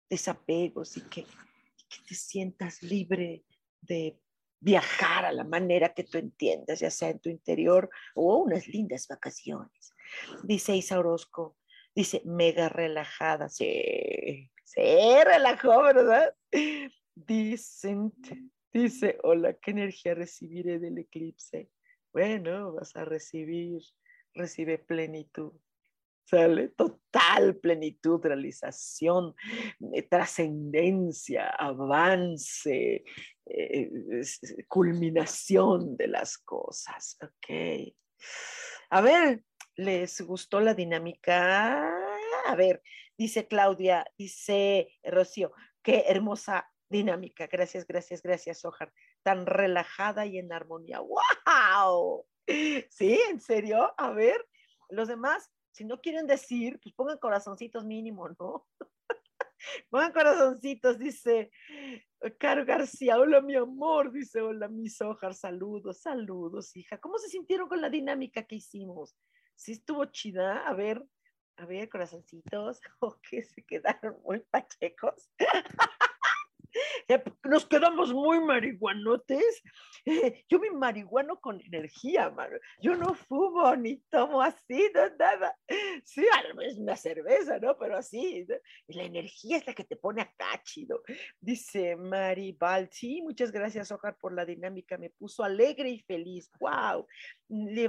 desapegos 0.08 0.96
y 0.96 1.00
que, 1.02 1.24
que 1.24 2.02
te 2.08 2.14
sientas 2.14 2.82
libre 2.82 3.44
de 3.80 4.18
viajar 4.60 5.24
a 5.24 5.32
la 5.32 5.44
manera 5.44 5.92
que 5.92 6.04
tú 6.04 6.18
entiendas, 6.18 6.80
ya 6.80 6.90
sea 6.90 7.10
en 7.10 7.18
tu 7.18 7.28
interior 7.28 7.90
o 8.14 8.36
unas 8.36 8.68
lindas 8.68 9.08
vacaciones. 9.08 9.92
Dice 10.44 10.76
Isa 10.76 10.98
Orozco, 11.00 11.56
dice, 11.94 12.22
mega 12.24 12.68
relajada, 12.68 13.48
sí, 13.48 14.50
se 14.64 15.24
relajó, 15.24 15.82
¿verdad? 15.82 16.34
Dicen, 17.14 18.12
dice, 18.80 19.18
hola, 19.22 19.54
¿qué 19.54 19.70
energía 19.70 20.14
recibiré 20.14 20.78
del 20.78 20.98
eclipse? 20.98 21.70
Bueno, 22.12 22.72
vas 22.74 22.94
a 22.96 23.04
recibir, 23.04 23.80
recibe 24.34 24.78
plenitud. 24.78 25.52
¿Sale? 26.26 26.68
Total 26.68 27.56
plenitud, 27.56 28.18
realización, 28.22 29.34
eh, 29.92 30.02
trascendencia, 30.02 31.50
avance, 31.50 33.04
eh, 33.44 33.90
culminación 34.66 35.96
de 35.96 36.08
las 36.08 36.38
cosas. 36.38 37.18
Ok. 37.22 37.94
A 38.88 39.00
ver, 39.02 39.44
¿les 39.76 40.20
gustó 40.22 40.60
la 40.60 40.72
dinámica? 40.72 41.92
A 42.46 42.54
ver, 42.56 42.82
dice 43.18 43.46
Claudia, 43.46 44.06
dice 44.16 44.88
Rocío, 45.04 45.52
qué 45.82 46.04
hermosa 46.08 46.73
dinámica. 46.94 47.48
Gracias, 47.48 47.86
gracias, 47.86 48.22
gracias, 48.22 48.64
Ojar. 48.64 48.92
Tan 49.22 49.46
relajada 49.46 50.26
y 50.26 50.38
en 50.38 50.52
armonía. 50.52 51.00
¡Wow! 51.00 52.24
Sí, 52.46 53.18
en 53.30 53.40
serio. 53.40 53.92
A 53.98 54.10
ver, 54.12 54.46
los 54.90 55.08
demás, 55.08 55.50
si 55.72 55.84
no 55.84 56.00
quieren 56.00 56.26
decir, 56.26 56.78
pues 56.80 56.94
pongan 56.94 57.18
corazoncitos 57.18 57.84
mínimo, 57.84 58.28
¿no? 58.38 58.66
pongan 59.90 60.12
corazoncitos, 60.12 60.98
dice 60.98 61.50
Caro 62.38 62.64
García. 62.64 63.18
Hola, 63.18 63.40
mi 63.40 63.56
amor, 63.56 64.12
dice, 64.12 64.40
hola, 64.40 64.68
mis 64.68 65.00
Ojar. 65.00 65.34
Saludos, 65.34 66.00
saludos, 66.00 66.76
hija. 66.76 66.98
¿Cómo 66.98 67.18
se 67.18 67.28
sintieron 67.28 67.68
con 67.68 67.80
la 67.80 67.90
dinámica 67.90 68.44
que 68.44 68.56
hicimos? 68.56 69.16
¿Sí 69.56 69.72
estuvo 69.72 70.04
chida? 70.06 70.66
A 70.66 70.74
ver, 70.74 71.04
a 71.56 71.66
ver, 71.66 71.88
corazoncitos, 71.88 72.80
o 73.00 73.18
que 73.20 73.42
se 73.42 73.64
quedaron 73.64 74.20
muy 74.22 74.40
pachecos. 74.40 75.30
Nos 77.44 77.66
quedamos 77.66 78.12
muy 78.12 78.40
marihuanotes. 78.40 79.62
Yo 80.48 80.58
me 80.58 80.70
marihuano 80.70 81.40
con 81.40 81.60
energía, 81.60 82.30
mano. 82.30 82.56
Yo 82.80 82.94
no 82.96 83.14
fumo 83.14 83.74
ni 83.76 83.98
tomo 84.10 84.42
así, 84.42 84.90
no, 84.94 85.08
nada. 85.18 85.56
Sí, 86.04 86.26
es 86.62 86.78
una 86.78 86.96
cerveza, 86.96 87.58
¿no? 87.58 87.76
Pero 87.78 87.96
así. 87.96 88.46
Y 88.88 88.96
la 88.96 89.04
energía 89.04 89.56
es 89.56 89.66
la 89.66 89.74
que 89.74 89.84
te 89.84 89.96
pone 89.96 90.22
acá, 90.22 90.60
chido. 90.62 91.02
Dice 91.40 91.96
Mari 91.96 92.52
Balti, 92.52 93.22
muchas 93.22 93.50
gracias, 93.50 93.90
Ojar, 93.92 94.16
por 94.18 94.34
la 94.34 94.44
dinámica. 94.44 94.98
Me 94.98 95.10
puso 95.10 95.42
alegre 95.42 95.90
y 95.90 96.00
feliz. 96.00 96.50
¡Wow! 96.60 97.06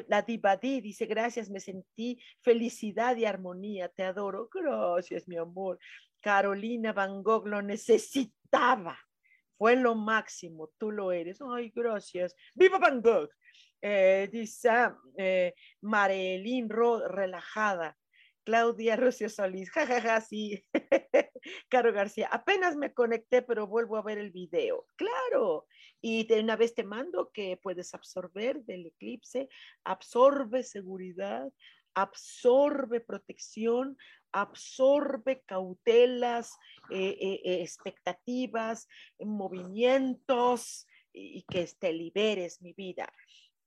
La 0.08 0.22
Divadí 0.22 0.82
dice, 0.82 1.06
gracias, 1.06 1.50
me 1.50 1.60
sentí 1.60 2.20
felicidad 2.42 3.16
y 3.16 3.26
armonía. 3.26 3.90
Te 3.90 4.04
adoro. 4.04 4.50
Gracias, 4.54 5.28
mi 5.28 5.38
amor. 5.38 5.80
Carolina 6.26 6.92
Van 6.92 7.22
Gogh 7.22 7.46
lo 7.46 7.62
necesitaba. 7.62 8.98
Fue 9.60 9.76
lo 9.76 9.94
máximo, 9.94 10.72
tú 10.80 10.90
lo 10.90 11.12
eres. 11.12 11.40
Ay, 11.40 11.70
gracias. 11.70 12.36
¡Viva 12.56 12.80
Van 12.80 13.00
Gogh! 13.00 13.30
Eh, 13.80 14.28
dice 14.32 14.72
eh, 15.20 15.54
Marilyn 15.82 16.68
Ro, 16.68 17.08
relajada. 17.08 17.96
Claudia 18.44 18.96
Rocio 18.96 19.30
Solís, 19.30 19.70
jajaja, 19.70 20.02
ja, 20.02 20.14
ja, 20.16 20.22
sí. 20.22 20.66
Caro 21.70 21.94
García, 21.94 22.28
apenas 22.32 22.76
me 22.76 22.92
conecté, 22.92 23.44
pero 23.44 23.68
vuelvo 23.68 23.96
a 23.96 24.02
ver 24.02 24.18
el 24.18 24.32
video. 24.32 24.88
Claro. 24.96 25.68
Y 26.02 26.26
de 26.26 26.40
una 26.40 26.56
vez 26.56 26.74
te 26.74 26.84
mando 26.84 27.30
que 27.32 27.60
puedes 27.62 27.94
absorber 27.94 28.64
del 28.64 28.88
eclipse, 28.88 29.48
absorbe 29.84 30.64
seguridad, 30.64 31.52
absorbe 31.96 33.00
protección, 33.00 33.98
absorbe 34.36 35.44
cautelas, 35.46 36.58
eh, 36.90 37.18
eh, 37.20 37.42
eh, 37.46 37.62
expectativas, 37.62 38.88
movimientos 39.20 40.86
y, 41.14 41.44
que 41.44 41.66
te 41.80 41.94
liberes 41.94 42.62
mi 42.62 42.74
vida. 42.74 43.12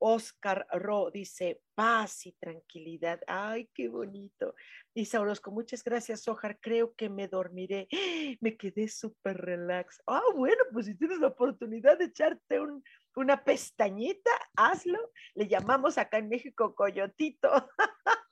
Oscar 0.01 0.67
Ro 0.71 1.11
dice 1.11 1.63
paz 1.75 2.27
y 2.27 2.33
tranquilidad. 2.33 3.21
Ay, 3.27 3.69
qué 3.75 3.89
bonito. 3.89 4.55
Dice 4.95 5.19
Orozco, 5.19 5.51
muchas 5.51 5.83
gracias, 5.83 6.29
Ojar. 6.29 6.61
Creo 6.61 6.95
que 6.95 7.09
me 7.09 7.27
dormiré. 7.27 7.89
Me 8.41 8.57
quedé 8.57 8.87
súper 8.89 9.39
relax. 9.39 10.01
Ah, 10.07 10.23
bueno, 10.37 10.63
pues 10.73 10.87
si 10.87 10.95
tienes 10.95 11.19
la 11.19 11.29
oportunidad 11.29 11.99
de 11.99 12.05
echarte 12.05 12.61
una 13.17 13.43
pestañita, 13.43 14.31
hazlo. 14.55 15.11
Le 15.35 15.49
llamamos 15.49 15.99
acá 15.99 16.19
en 16.19 16.29
México 16.29 16.75
coyotito. 16.77 17.51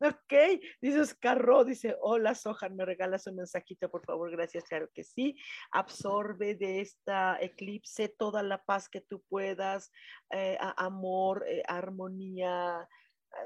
Ok, 0.00 0.32
dice 0.80 1.00
Oscar 1.00 1.44
dice, 1.66 1.96
hola 2.00 2.34
Sohan, 2.34 2.76
me 2.76 2.84
regalas 2.84 3.26
un 3.26 3.36
mensajito, 3.36 3.90
por 3.90 4.04
favor, 4.04 4.30
gracias, 4.30 4.64
claro 4.64 4.88
que 4.94 5.04
sí. 5.04 5.36
Absorbe 5.72 6.54
de 6.54 6.80
esta 6.80 7.38
eclipse 7.40 8.08
toda 8.08 8.42
la 8.42 8.62
paz 8.62 8.88
que 8.88 9.00
tú 9.00 9.22
puedas, 9.28 9.90
eh, 10.30 10.56
amor, 10.76 11.44
eh, 11.48 11.62
armonía, 11.66 12.88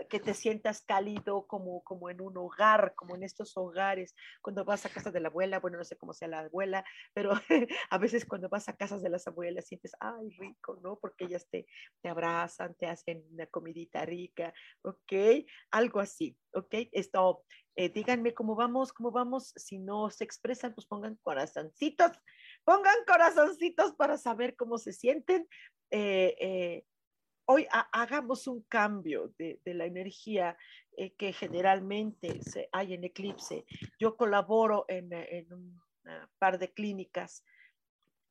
que 0.09 0.21
te 0.21 0.35
sientas 0.35 0.83
cálido 0.83 1.47
como, 1.47 1.83
como 1.83 2.11
en 2.11 2.21
un 2.21 2.37
hogar, 2.37 2.95
como 2.95 3.15
en 3.17 3.23
estos 3.23 3.57
hogares, 3.57 4.15
cuando 4.41 4.65
vas 4.65 4.87
a 4.87 4.91
casa 4.91 5.11
de 5.11 5.21
la 5.21 5.29
abuela, 5.29 5.61
bueno, 5.61 5.79
no 5.79 5.85
sé 5.85 5.97
cómo 5.97 6.13
sea 6.13 6.29
la 6.29 6.41
abuela, 6.41 6.85
pero 7.13 7.33
a 7.91 7.99
veces 7.99 8.25
cuando 8.25 8.49
vas 8.49 8.69
a 8.69 8.77
casas 8.77 9.03
de 9.03 9.11
las 9.11 9.27
abuelas 9.27 9.67
sientes, 9.67 9.93
ay, 10.01 10.31
rico, 10.39 10.79
¿no? 10.83 10.99
Porque 10.99 11.25
ellas 11.25 11.49
te, 11.51 11.67
te 12.01 12.09
abrazan, 12.09 12.75
te 12.75 12.87
hacen 12.87 13.25
una 13.33 13.47
comidita 13.47 14.05
rica, 14.05 14.53
¿ok? 14.83 15.13
Algo 15.71 16.01
así, 16.01 16.37
¿ok? 16.53 16.75
Esto, 16.93 17.45
eh, 17.77 17.89
díganme 17.89 18.35
cómo 18.35 18.55
vamos, 18.55 18.93
cómo 18.93 19.11
vamos, 19.11 19.53
si 19.57 19.79
no 19.79 20.11
se 20.11 20.25
expresan, 20.25 20.75
pues 20.75 20.87
pongan 20.87 21.17
corazoncitos, 21.23 22.13
pongan 22.65 22.97
corazoncitos 23.07 23.95
para 23.95 24.17
saber 24.19 24.57
cómo 24.57 24.79
se 24.79 24.93
sienten. 24.93 25.49
Eh, 25.91 26.85
hoy 27.53 27.67
hagamos 27.93 28.47
un 28.47 28.63
cambio 28.63 29.35
de, 29.39 29.61
la 29.65 29.85
energía 29.85 30.57
eh, 30.97 31.15
que 31.15 31.33
generalmente 31.33 32.41
hay 32.73 32.95
en 32.95 33.05
eclipse. 33.05 33.67
Yo 33.99 34.17
colaboro 34.17 34.87
en, 34.89 35.53
un 35.53 35.81
par 36.39 36.59
de 36.59 36.73
clínicas 36.73 37.45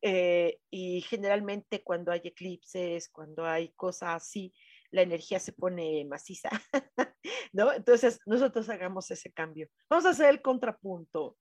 eh, 0.01 0.59
y 0.71 1.01
generalmente 1.01 1.83
cuando 1.83 2.11
hay 2.11 2.21
eclipses, 2.23 3.09
cuando 3.09 3.45
hay 3.45 3.69
cosas 3.73 4.15
así, 4.15 4.53
la 4.89 5.03
energía 5.03 5.39
se 5.39 5.53
pone 5.53 6.03
maciza, 6.05 6.49
¿no? 7.53 7.71
Entonces, 7.71 8.19
nosotros 8.25 8.67
hagamos 8.69 9.09
ese 9.11 9.31
cambio. 9.31 9.69
Vamos 9.89 10.05
a 10.05 10.09
hacer 10.09 10.29
el 10.31 10.41
contrapunto, 10.41 11.37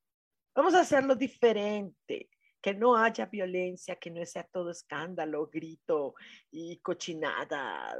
vamos 0.54 0.74
a 0.74 0.80
hacerlo 0.80 1.16
diferente 1.16 2.28
que 2.60 2.74
no 2.74 2.96
haya 2.96 3.26
violencia, 3.26 3.96
que 3.96 4.10
no 4.10 4.24
sea 4.26 4.44
todo 4.44 4.70
escándalo, 4.70 5.48
grito 5.48 6.14
y 6.50 6.78
cochinada, 6.78 7.96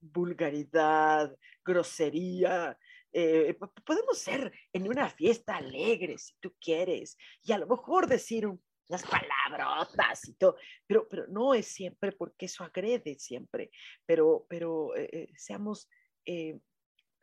vulgaridad, 0.00 1.34
grosería. 1.64 2.78
Eh, 3.12 3.58
podemos 3.84 4.18
ser 4.18 4.52
en 4.72 4.88
una 4.88 5.08
fiesta 5.08 5.56
alegre 5.56 6.18
si 6.18 6.34
tú 6.40 6.54
quieres 6.60 7.16
y 7.42 7.52
a 7.52 7.58
lo 7.58 7.66
mejor 7.66 8.06
decir 8.06 8.46
unas 8.46 9.02
palabrotas 9.04 10.28
y 10.28 10.34
todo, 10.34 10.56
pero, 10.86 11.08
pero 11.08 11.26
no 11.28 11.54
es 11.54 11.66
siempre 11.66 12.12
porque 12.12 12.46
eso 12.46 12.64
agrede 12.64 13.18
siempre, 13.18 13.70
pero, 14.06 14.46
pero 14.48 14.94
eh, 14.96 15.08
eh, 15.12 15.32
seamos, 15.36 15.88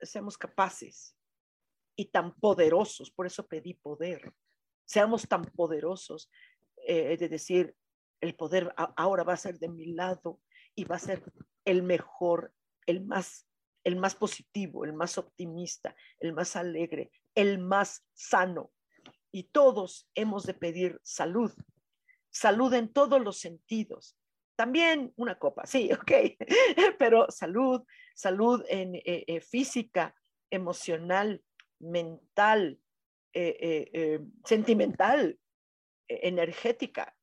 seamos 0.02 0.38
capaces 0.38 1.16
y 1.96 2.06
tan 2.06 2.34
poderosos, 2.36 3.12
por 3.12 3.28
eso 3.28 3.46
pedí 3.48 3.74
poder, 3.74 4.34
seamos 4.86 5.28
tan 5.28 5.44
poderosos 5.44 6.32
eh, 6.90 7.18
de 7.18 7.30
decir, 7.30 7.76
el 8.20 8.34
poder 8.34 8.74
ahora 8.98 9.24
va 9.24 9.34
a 9.34 9.38
ser 9.38 9.60
de 9.60 9.70
mi 9.70 9.94
lado 9.94 10.42
y 10.74 10.86
va 10.86 10.96
a 10.96 11.00
ser 11.00 11.24
el 11.64 11.84
mejor, 11.84 12.52
el 12.88 13.06
más, 13.06 13.48
el 13.84 13.96
más 13.96 14.16
positivo, 14.16 14.86
el 14.86 14.94
más 14.94 15.20
optimista, 15.20 15.96
el 16.20 16.34
más 16.34 16.56
alegre, 16.56 17.12
el 17.36 17.60
más 17.60 18.08
sano. 18.16 18.72
Y 19.32 19.44
todos 19.52 20.10
hemos 20.16 20.48
de 20.48 20.56
pedir 20.56 21.00
salud, 21.04 21.54
salud 22.32 22.74
en 22.74 22.92
todos 22.92 23.22
los 23.22 23.38
sentidos. 23.38 24.18
También 24.56 25.14
una 25.16 25.38
copa, 25.38 25.68
sí, 25.68 25.92
ok, 25.94 26.12
pero 26.98 27.30
salud, 27.30 27.84
salud 28.16 28.66
en 28.68 28.96
eh, 28.96 29.26
eh, 29.28 29.42
física, 29.42 30.16
emocional, 30.50 31.44
mental, 31.78 32.80
sentimental, 34.44 35.38
energética. 36.10 37.16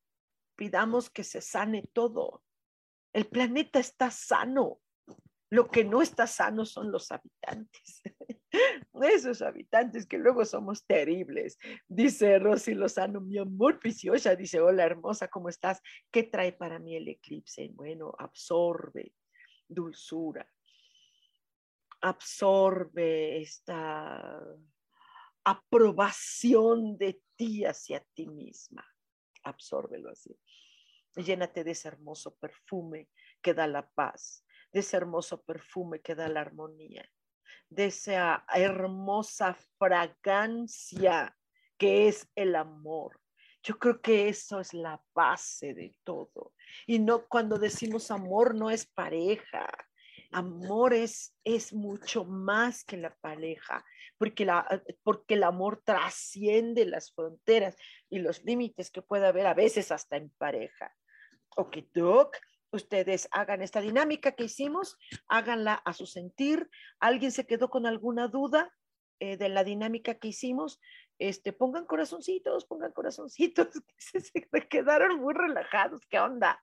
Pidamos 0.57 1.11
que 1.11 1.25
se 1.25 1.41
sane 1.41 1.83
todo. 1.93 2.43
El 3.13 3.27
planeta 3.27 3.79
está 3.79 4.11
sano. 4.11 4.81
Lo 5.51 5.69
que 5.69 5.85
no 5.85 6.03
está 6.03 6.27
sano 6.27 6.65
son 6.65 6.91
los 6.91 7.13
habitantes. 7.13 8.03
esos 9.03 9.43
habitantes 9.43 10.07
que 10.07 10.19
luego 10.19 10.45
somos 10.45 10.85
terribles. 10.87 11.59
Dice 11.89 12.39
Rosy 12.39 12.75
Lozano, 12.75 13.21
mi 13.21 13.39
amor 13.39 13.79
preciosa, 13.79 14.35
dice, 14.35 14.61
hola 14.61 14.85
hermosa, 14.85 15.29
¿cómo 15.29 15.49
estás? 15.49 15.81
¿Qué 16.11 16.25
trae 16.25 16.53
para 16.53 16.79
mí 16.79 16.97
el 16.97 17.09
eclipse? 17.09 17.71
Bueno, 17.73 18.15
absorbe 18.19 19.13
dulzura, 19.69 20.49
absorbe 22.01 23.41
esta 23.41 24.41
aprobación 25.47 26.99
de 26.99 27.23
ti 27.37 27.65
hacia 27.65 28.05
ti 28.15 28.27
misma. 28.27 28.85
Absórbelo 29.45 30.11
así. 30.11 30.37
Llénate 31.15 31.63
de 31.63 31.71
ese 31.71 31.87
hermoso 31.87 32.35
perfume 32.35 33.09
que 33.41 33.55
da 33.55 33.69
la 33.69 33.89
paz, 33.89 34.45
de 34.73 34.81
ese 34.81 34.97
hermoso 34.97 35.43
perfume 35.45 36.01
que 36.01 36.17
da 36.17 36.29
la 36.29 36.41
armonía, 36.41 37.09
de 37.71 37.87
esa 37.87 38.45
hermosa 38.53 39.57
fragancia 39.79 41.35
que 41.79 42.09
es 42.09 42.29
el 42.35 42.57
amor. 42.57 43.21
Yo 43.63 43.79
creo 43.79 44.03
que 44.03 44.29
eso 44.29 44.59
es 44.59 44.75
la 44.75 45.01
base 45.15 45.75
de 45.75 45.97
todo. 46.03 46.55
Y 46.89 46.99
no 46.99 47.29
cuando 47.29 47.57
decimos 47.57 48.11
amor 48.11 48.55
no 48.55 48.69
es 48.69 48.85
pareja, 48.85 49.69
amor 50.33 50.95
es, 50.95 51.33
mucho 51.73 52.25
más 52.25 52.85
que 52.85 52.97
la 52.97 53.15
pareja, 53.17 53.85
porque, 54.19 54.45
la, 54.45 54.83
porque 55.03 55.35
el 55.35 55.43
amor 55.43 55.83
trasciende 55.85 56.85
las 56.85 57.13
fronteras 57.13 57.77
y 58.09 58.19
los 58.19 58.45
límites 58.45 58.91
que 58.91 59.03
puede 59.03 59.27
haber 59.27 59.47
a 59.47 59.55
veces 59.55 59.93
hasta 59.93 60.17
en 60.17 60.31
pareja. 60.39 60.95
Ok, 61.57 61.79
Doc, 61.95 62.37
ustedes 62.71 63.29
hagan 63.31 63.63
esta 63.63 63.81
dinámica 63.81 64.33
que 64.33 64.45
hicimos, 64.45 64.99
háganla 65.29 65.75
a 65.75 65.93
su 65.93 66.07
sentir. 66.07 66.69
¿Alguien 67.01 67.33
se 67.33 67.47
quedó 67.47 67.71
con 67.71 67.87
alguna 67.87 68.29
duda 68.29 68.75
eh, 69.21 69.37
de 69.37 69.49
la 69.49 69.65
dinámica 69.65 70.15
que 70.15 70.29
hicimos? 70.29 70.81
Este, 71.19 71.53
pongan 71.53 71.87
corazoncitos, 71.87 72.67
pongan 72.67 72.93
corazoncitos, 72.93 73.69
se, 73.99 74.21
se 74.21 74.49
quedaron 74.69 75.19
muy 75.21 75.35
relajados, 75.35 76.03
¿qué 76.09 76.19
onda? 76.19 76.63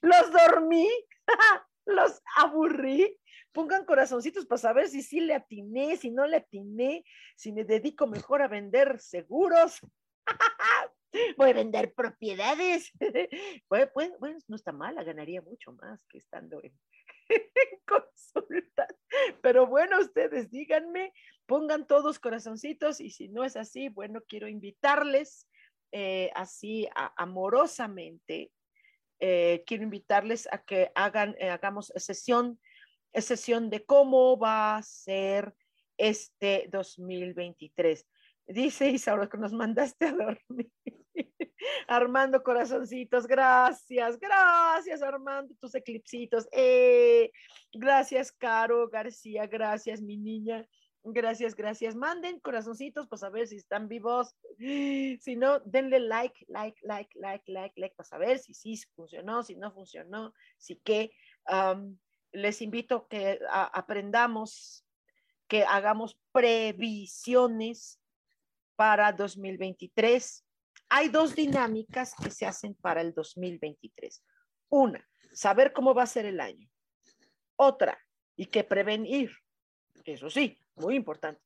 Los 0.00 0.32
dormí. 0.32 0.88
los 1.86 2.20
aburrí. 2.36 3.18
Pongan 3.52 3.84
corazoncitos 3.84 4.46
para 4.46 4.58
saber 4.58 4.88
si 4.88 5.02
sí 5.02 5.20
le 5.20 5.34
atiné, 5.34 5.96
si 5.96 6.10
no 6.10 6.26
le 6.26 6.38
atiné, 6.38 7.04
si 7.36 7.52
me 7.52 7.64
dedico 7.64 8.06
mejor 8.06 8.42
a 8.42 8.48
vender 8.48 8.98
seguros. 8.98 9.80
Voy 11.36 11.50
a 11.50 11.54
vender 11.54 11.92
propiedades. 11.94 12.92
Pues, 13.68 13.90
bueno, 13.94 14.38
no 14.48 14.56
está 14.56 14.72
mala, 14.72 15.02
ganaría 15.02 15.40
mucho 15.40 15.72
más 15.72 16.04
que 16.06 16.18
estando 16.18 16.62
en, 16.62 16.72
consultas. 17.86 18.94
Pero 19.42 19.66
bueno, 19.66 20.00
ustedes 20.00 20.50
díganme, 20.50 21.12
pongan 21.46 21.86
todos 21.86 22.18
corazoncitos 22.18 23.00
y 23.00 23.10
si 23.10 23.28
no 23.28 23.44
es 23.44 23.56
así, 23.56 23.88
bueno, 23.88 24.20
quiero 24.26 24.48
invitarles 24.48 25.48
eh, 25.92 26.30
así 26.34 26.88
amorosamente 27.16 28.50
eh, 29.24 29.62
quiero 29.68 29.84
invitarles 29.84 30.48
a 30.50 30.58
que 30.58 30.90
hagan, 30.96 31.36
eh, 31.38 31.48
hagamos 31.48 31.92
sesión, 31.94 32.58
sesión 33.14 33.70
de 33.70 33.84
cómo 33.84 34.36
va 34.36 34.76
a 34.76 34.82
ser 34.82 35.54
este 35.96 36.68
2023. 36.72 38.04
Dice 38.48 38.90
Isaura 38.90 39.28
que 39.28 39.38
nos 39.38 39.52
mandaste 39.52 40.06
a 40.06 40.12
dormir. 40.12 40.72
Armando 41.86 42.42
corazoncitos, 42.42 43.28
gracias, 43.28 44.18
gracias 44.18 45.00
Armando, 45.02 45.54
tus 45.60 45.76
eclipsitos. 45.76 46.48
Eh, 46.50 47.30
gracias 47.72 48.32
Caro 48.32 48.88
García, 48.88 49.46
gracias 49.46 50.02
mi 50.02 50.16
niña. 50.16 50.66
Gracias, 51.04 51.56
gracias. 51.56 51.96
Manden 51.96 52.38
corazoncitos 52.38 53.08
para 53.08 53.18
saber 53.18 53.48
si 53.48 53.56
están 53.56 53.88
vivos. 53.88 54.36
Si 55.20 55.36
no, 55.36 55.60
denle 55.60 56.00
like, 56.00 56.44
like, 56.48 56.80
like, 56.82 57.10
like, 57.18 57.50
like, 57.50 57.80
like 57.80 57.94
para 57.96 58.08
saber 58.08 58.38
si 58.38 58.54
sí 58.54 58.80
funcionó, 58.94 59.42
si 59.42 59.56
no 59.56 59.72
funcionó, 59.72 60.32
si 60.58 60.76
qué. 60.76 61.12
les 62.32 62.62
invito 62.62 63.08
que 63.08 63.40
aprendamos, 63.50 64.86
que 65.48 65.64
hagamos 65.64 66.16
previsiones 66.30 68.00
para 68.76 69.12
2023. 69.12 70.44
Hay 70.88 71.08
dos 71.08 71.34
dinámicas 71.34 72.14
que 72.14 72.30
se 72.30 72.46
hacen 72.46 72.74
para 72.74 73.00
el 73.00 73.12
2023. 73.12 74.22
Una, 74.68 75.06
saber 75.32 75.72
cómo 75.72 75.94
va 75.94 76.04
a 76.04 76.06
ser 76.06 76.26
el 76.26 76.40
año. 76.40 76.68
Otra, 77.56 77.98
y 78.36 78.46
que 78.46 78.64
prevenir. 78.64 79.30
Eso 80.04 80.30
sí, 80.30 80.58
muy 80.76 80.96
importante. 80.96 81.40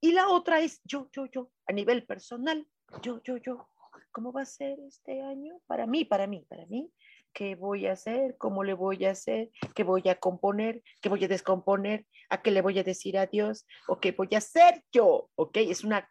Y 0.00 0.12
la 0.12 0.28
otra 0.28 0.60
es 0.60 0.80
yo, 0.84 1.08
yo, 1.12 1.26
yo, 1.26 1.50
a 1.66 1.72
nivel 1.72 2.04
personal, 2.04 2.66
yo, 3.02 3.22
yo, 3.22 3.36
yo. 3.36 3.68
¿Cómo 4.10 4.32
va 4.32 4.42
a 4.42 4.46
ser 4.46 4.78
este 4.80 5.22
año? 5.22 5.60
Para 5.66 5.86
mí, 5.86 6.04
para 6.04 6.26
mí, 6.26 6.44
para 6.48 6.66
mí. 6.66 6.92
¿Qué 7.32 7.54
voy 7.54 7.86
a 7.86 7.92
hacer? 7.92 8.36
¿Cómo 8.36 8.62
le 8.62 8.74
voy 8.74 9.06
a 9.06 9.12
hacer? 9.12 9.50
¿Qué 9.74 9.84
voy 9.84 10.06
a 10.08 10.18
componer? 10.18 10.82
¿Qué 11.00 11.08
voy 11.08 11.24
a 11.24 11.28
descomponer? 11.28 12.06
¿A 12.28 12.42
qué 12.42 12.50
le 12.50 12.60
voy 12.60 12.78
a 12.78 12.84
decir 12.84 13.16
adiós? 13.16 13.66
¿O 13.88 14.00
qué 14.00 14.12
voy 14.12 14.28
a 14.34 14.38
hacer 14.38 14.84
yo? 14.92 15.30
¿Ok? 15.34 15.56
Es 15.56 15.82
una, 15.84 16.10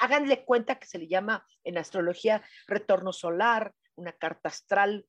háganle 0.00 0.44
cuenta 0.44 0.78
que 0.78 0.86
se 0.86 0.98
le 0.98 1.06
llama 1.06 1.46
en 1.62 1.78
astrología 1.78 2.42
retorno 2.66 3.12
solar, 3.12 3.72
una 3.94 4.12
carta 4.12 4.48
astral 4.48 5.06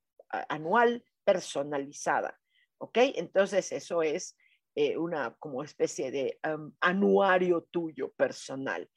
anual 0.49 1.03
personalizada. 1.23 2.39
¿Ok? 2.77 2.97
Entonces, 3.15 3.71
eso 3.71 4.03
es 4.03 4.37
eh, 4.81 4.97
una 4.97 5.35
como 5.39 5.61
especie 5.61 6.09
de 6.09 6.39
anuario 6.79 7.67
tuyo 7.69 8.13
personal. 8.13 8.89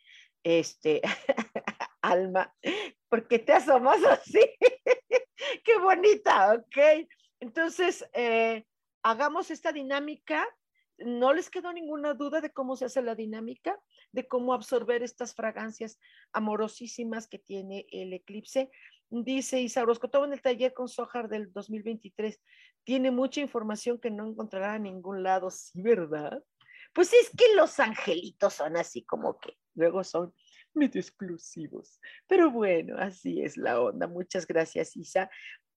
Este, 0.44 1.00
Alma, 2.02 2.54
porque 3.08 3.40
te 3.40 3.52
asomas 3.52 3.98
así? 4.04 4.38
Qué 5.64 5.78
bonita, 5.80 6.54
¿ok? 6.54 7.08
Entonces, 7.40 8.08
eh, 8.12 8.64
hagamos 9.02 9.50
esta 9.50 9.72
dinámica. 9.72 10.46
¿No 10.98 11.32
les 11.32 11.50
quedó 11.50 11.72
ninguna 11.72 12.14
duda 12.14 12.40
de 12.40 12.52
cómo 12.52 12.76
se 12.76 12.84
hace 12.84 13.02
la 13.02 13.16
dinámica? 13.16 13.76
De 14.12 14.28
cómo 14.28 14.54
absorber 14.54 15.02
estas 15.02 15.34
fragancias 15.34 15.98
amorosísimas 16.32 17.26
que 17.26 17.40
tiene 17.40 17.86
el 17.90 18.12
eclipse. 18.12 18.70
Dice 19.14 19.60
Isa 19.60 19.82
Orozco, 19.82 20.08
en 20.24 20.32
el 20.32 20.40
taller 20.40 20.72
con 20.72 20.88
Sojar 20.88 21.28
del 21.28 21.52
2023. 21.52 22.40
Tiene 22.82 23.10
mucha 23.10 23.42
información 23.42 23.98
que 23.98 24.10
no 24.10 24.26
encontrará 24.26 24.76
en 24.76 24.84
ningún 24.84 25.22
lado, 25.22 25.50
¿sí, 25.50 25.82
verdad? 25.82 26.42
Pues 26.94 27.12
es 27.12 27.28
que 27.36 27.54
los 27.54 27.78
angelitos 27.78 28.54
son 28.54 28.74
así 28.78 29.02
como 29.02 29.38
que 29.38 29.58
luego 29.74 30.02
son 30.02 30.32
medio 30.72 30.98
exclusivos. 30.98 32.00
Pero 32.26 32.50
bueno, 32.50 32.96
así 32.98 33.42
es 33.42 33.58
la 33.58 33.82
onda. 33.82 34.06
Muchas 34.06 34.46
gracias, 34.46 34.96
Isa. 34.96 35.30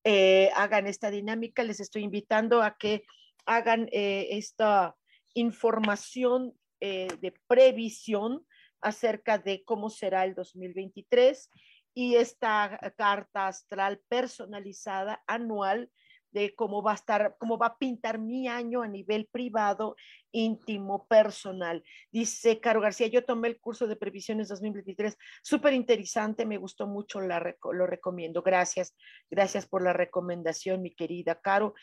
Eh, 0.06 0.50
hagan 0.56 0.88
esta 0.88 1.12
dinámica. 1.12 1.62
Les 1.64 1.82
estoy 1.82 2.04
invitando 2.04 2.62
a 2.62 2.78
que 2.78 3.04
hagan 3.46 3.90
eh, 3.92 4.30
esta 4.32 4.96
información 5.34 6.54
eh, 6.80 7.10
de 7.20 7.34
previsión 7.48 8.48
acerca 8.80 9.40
de 9.40 9.66
cómo 9.66 9.90
será 9.90 10.24
el 10.24 10.36
2023 10.36 11.50
y 11.96 12.18
esta 12.18 12.78
carta 12.96 13.48
astral 13.48 14.00
personalizada 14.08 15.24
anual 15.26 15.90
de 16.36 16.54
cómo 16.54 16.84
va 16.84 16.92
a 16.92 16.96
estar, 16.96 17.38
cómo 17.40 17.58
va 17.58 17.68
a 17.68 17.78
pintar 17.78 18.20
mi 18.20 18.50
año 18.50 18.82
a 18.82 18.90
nivel 18.90 19.28
privado, 19.32 19.96
íntimo, 20.34 21.08
personal. 21.08 21.82
Dice 22.12 22.60
Caro 22.60 22.82
García, 22.82 23.08
yo 23.08 23.24
tomé 23.24 23.48
el 23.48 23.60
curso 23.62 23.88
de 23.88 23.96
previsiones 23.96 24.50
2023, 24.50 25.18
súper 25.42 25.74
interesante, 25.74 26.46
me 26.46 26.58
gustó 26.58 26.88
mucho, 26.88 27.22
lo 27.22 27.88
recomiendo. 27.88 28.42
Gracias, 28.42 28.98
gracias 29.32 29.66
por 29.66 29.82
la 29.82 29.94
recomendación, 29.94 30.82
mi 30.82 30.94
querida 30.94 31.40
Caro. 31.40 31.74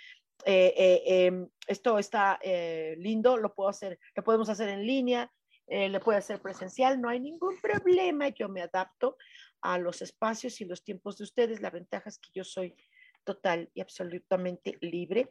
Eh, 0.45 0.75
eh, 0.77 1.03
em, 1.07 1.49
esto 1.67 1.99
está 1.99 2.39
eh, 2.43 2.95
lindo, 2.99 3.39
lo 3.39 3.55
puedo 3.55 3.71
hacer, 3.71 3.99
lo 4.15 4.23
podemos 4.23 4.51
hacer 4.51 4.69
en 4.69 4.87
línea, 4.87 5.33
le 5.67 6.01
puede 6.01 6.19
hacer 6.19 6.43
presencial, 6.43 7.01
no 7.01 7.09
hay 7.09 7.19
ningún 7.19 7.59
problema, 7.63 8.29
yo 8.29 8.51
me 8.51 8.61
adapto 8.61 9.17
a 9.63 9.79
los 9.79 10.03
espacios 10.03 10.61
y 10.61 10.65
los 10.65 10.85
tiempos 10.85 11.19
de 11.19 11.25
ustedes. 11.25 11.61
La 11.61 11.71
ventaja 11.71 12.09
es 12.09 12.19
que 12.19 12.31
yo 12.35 12.45
soy 12.45 12.77
total 13.25 13.71
y 13.75 13.81
absolutamente 13.81 14.77
libre. 14.81 15.29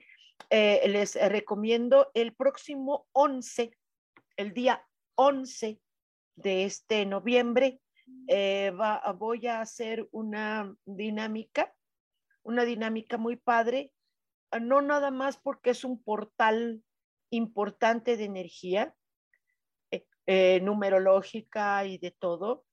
Eh, 0.50 0.82
les 0.88 1.16
recomiendo 1.16 2.10
el 2.14 2.34
próximo 2.34 3.08
11, 3.12 3.78
el 4.38 4.54
día 4.54 4.86
11 5.16 5.80
de 6.36 6.64
este 6.64 7.06
noviembre, 7.06 7.80
eh, 8.28 8.74
voy 9.18 9.48
a 9.48 9.62
hacer 9.62 10.08
una 10.12 10.76
dinámica, 10.86 11.74
una 12.44 12.66
dinámica 12.66 13.18
muy 13.18 13.36
padre, 13.36 13.94
no 14.60 14.82
nada 14.82 15.12
más 15.12 15.38
porque 15.38 15.70
es 15.70 15.84
un 15.84 16.02
portal 16.02 16.84
importante 17.30 18.18
de 18.18 18.26
energía, 18.26 18.96
eh, 20.28 20.60
numerológica 20.62 21.86
y 21.86 21.98
de 21.98 22.12
todo, 22.12 22.66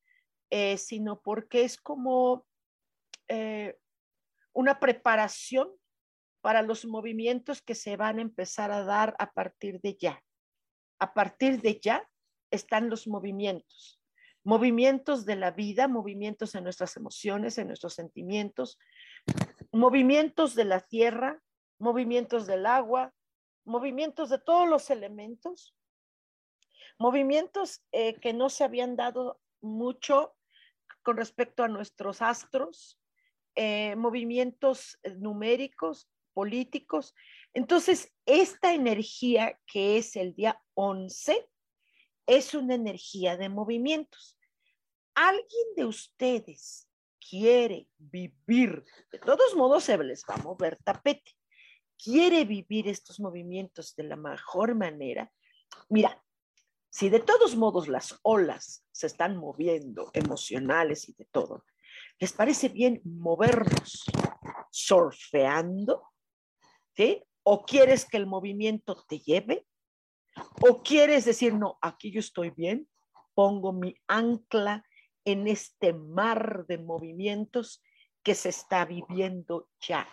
eh, 0.51 0.79
sino 0.79 1.21
porque 1.21 1.65
es 1.65 1.77
como 1.77 2.47
eh, 3.29 3.79
una 4.53 4.81
preparación 4.81 5.71
para 6.41 6.63
los 6.63 6.85
movimientos 6.87 7.63
que 7.63 7.75
se 7.75 7.97
van 7.97 8.19
a 8.19 8.23
empezar 8.23 8.71
a 8.71 8.85
dar 8.85 9.15
a 9.19 9.33
partir 9.33 9.81
de 9.81 9.97
ya. 9.97 10.23
A 10.99 11.13
partir 11.15 11.61
de 11.61 11.79
ya 11.81 12.09
están 12.51 12.89
los 12.89 13.07
movimientos, 13.07 14.01
movimientos 14.43 15.27
de 15.27 15.37
la 15.37 15.51
vida, 15.51 15.87
movimientos 15.89 16.55
en 16.55 16.65
nuestras 16.65 16.97
emociones, 16.97 17.59
en 17.59 17.67
nuestros 17.67 17.95
sentimientos, 17.95 18.79
movimientos 19.73 20.55
de 20.55 20.65
la 20.65 20.81
tierra, 20.81 21.43
movimientos 21.79 22.47
del 22.47 22.67
agua, 22.67 23.13
movimientos 23.65 24.31
de 24.31 24.39
todos 24.39 24.69
los 24.69 24.91
elementos, 24.91 25.77
movimientos 26.99 27.85
eh, 27.93 28.15
que 28.15 28.33
no 28.33 28.49
se 28.49 28.65
habían 28.65 28.97
dado 28.97 29.41
mucho 29.61 30.38
con 31.09 31.17
respecto 31.17 31.65
a 31.65 31.69
nuestros 31.69 32.21
astros, 32.21 33.01
eh, 33.55 33.97
movimientos 33.97 34.99
eh, 35.03 35.15
numéricos, 35.15 36.07
políticos. 36.35 37.15
Entonces, 37.55 38.13
esta 38.27 38.75
energía 38.75 39.59
que 39.67 39.97
es 39.97 40.17
el 40.17 40.35
día 40.35 40.63
11 40.75 41.49
es 42.27 42.53
una 42.53 42.75
energía 42.75 43.39
de 43.39 43.49
movimientos. 43.49 44.39
¿Alguien 45.15 45.69
de 45.77 45.87
ustedes 45.87 46.91
quiere 47.27 47.89
vivir? 47.97 48.85
De 49.11 49.19
todos 49.19 49.57
modos, 49.57 49.85
se 49.85 49.97
les 49.97 50.23
va 50.29 50.35
a 50.35 50.43
mover 50.43 50.77
tapete. 50.85 51.33
¿Quiere 51.97 52.45
vivir 52.45 52.87
estos 52.87 53.19
movimientos 53.19 53.97
de 53.97 54.03
la 54.03 54.17
mejor 54.17 54.75
manera? 54.75 55.33
Mira, 55.89 56.23
si 56.91 57.09
de 57.09 57.21
todos 57.21 57.57
modos 57.57 57.89
las 57.89 58.19
olas 58.23 58.85
se 58.91 59.07
están 59.07 59.37
moviendo, 59.37 60.11
emocionales 60.15 61.09
y 61.09 61.13
de 61.15 61.27
todo, 61.27 61.65
¿les 62.19 62.33
parece 62.33 62.69
bien 62.69 63.01
movernos 63.05 64.05
surfeando? 64.71 66.09
¿Sí? 66.97 67.23
¿O 67.43 67.65
quieres 67.65 68.05
que 68.05 68.17
el 68.17 68.27
movimiento 68.27 69.05
te 69.09 69.21
lleve? 69.21 69.67
¿O 70.69 70.83
quieres 70.83 71.25
decir, 71.25 71.55
no, 71.55 71.79
aquí 71.81 72.11
yo 72.11 72.21
estoy 72.21 72.51
bien, 72.51 72.89
pongo 73.35 73.73
mi 73.73 73.95
ancla 74.07 74.85
en 75.25 75.47
este 75.47 75.93
mar 75.93 76.67
de 76.67 76.79
movimientos 76.79 77.83
que 78.23 78.35
se 78.35 78.49
está 78.49 78.85
viviendo 78.85 79.69
ya? 79.81 80.09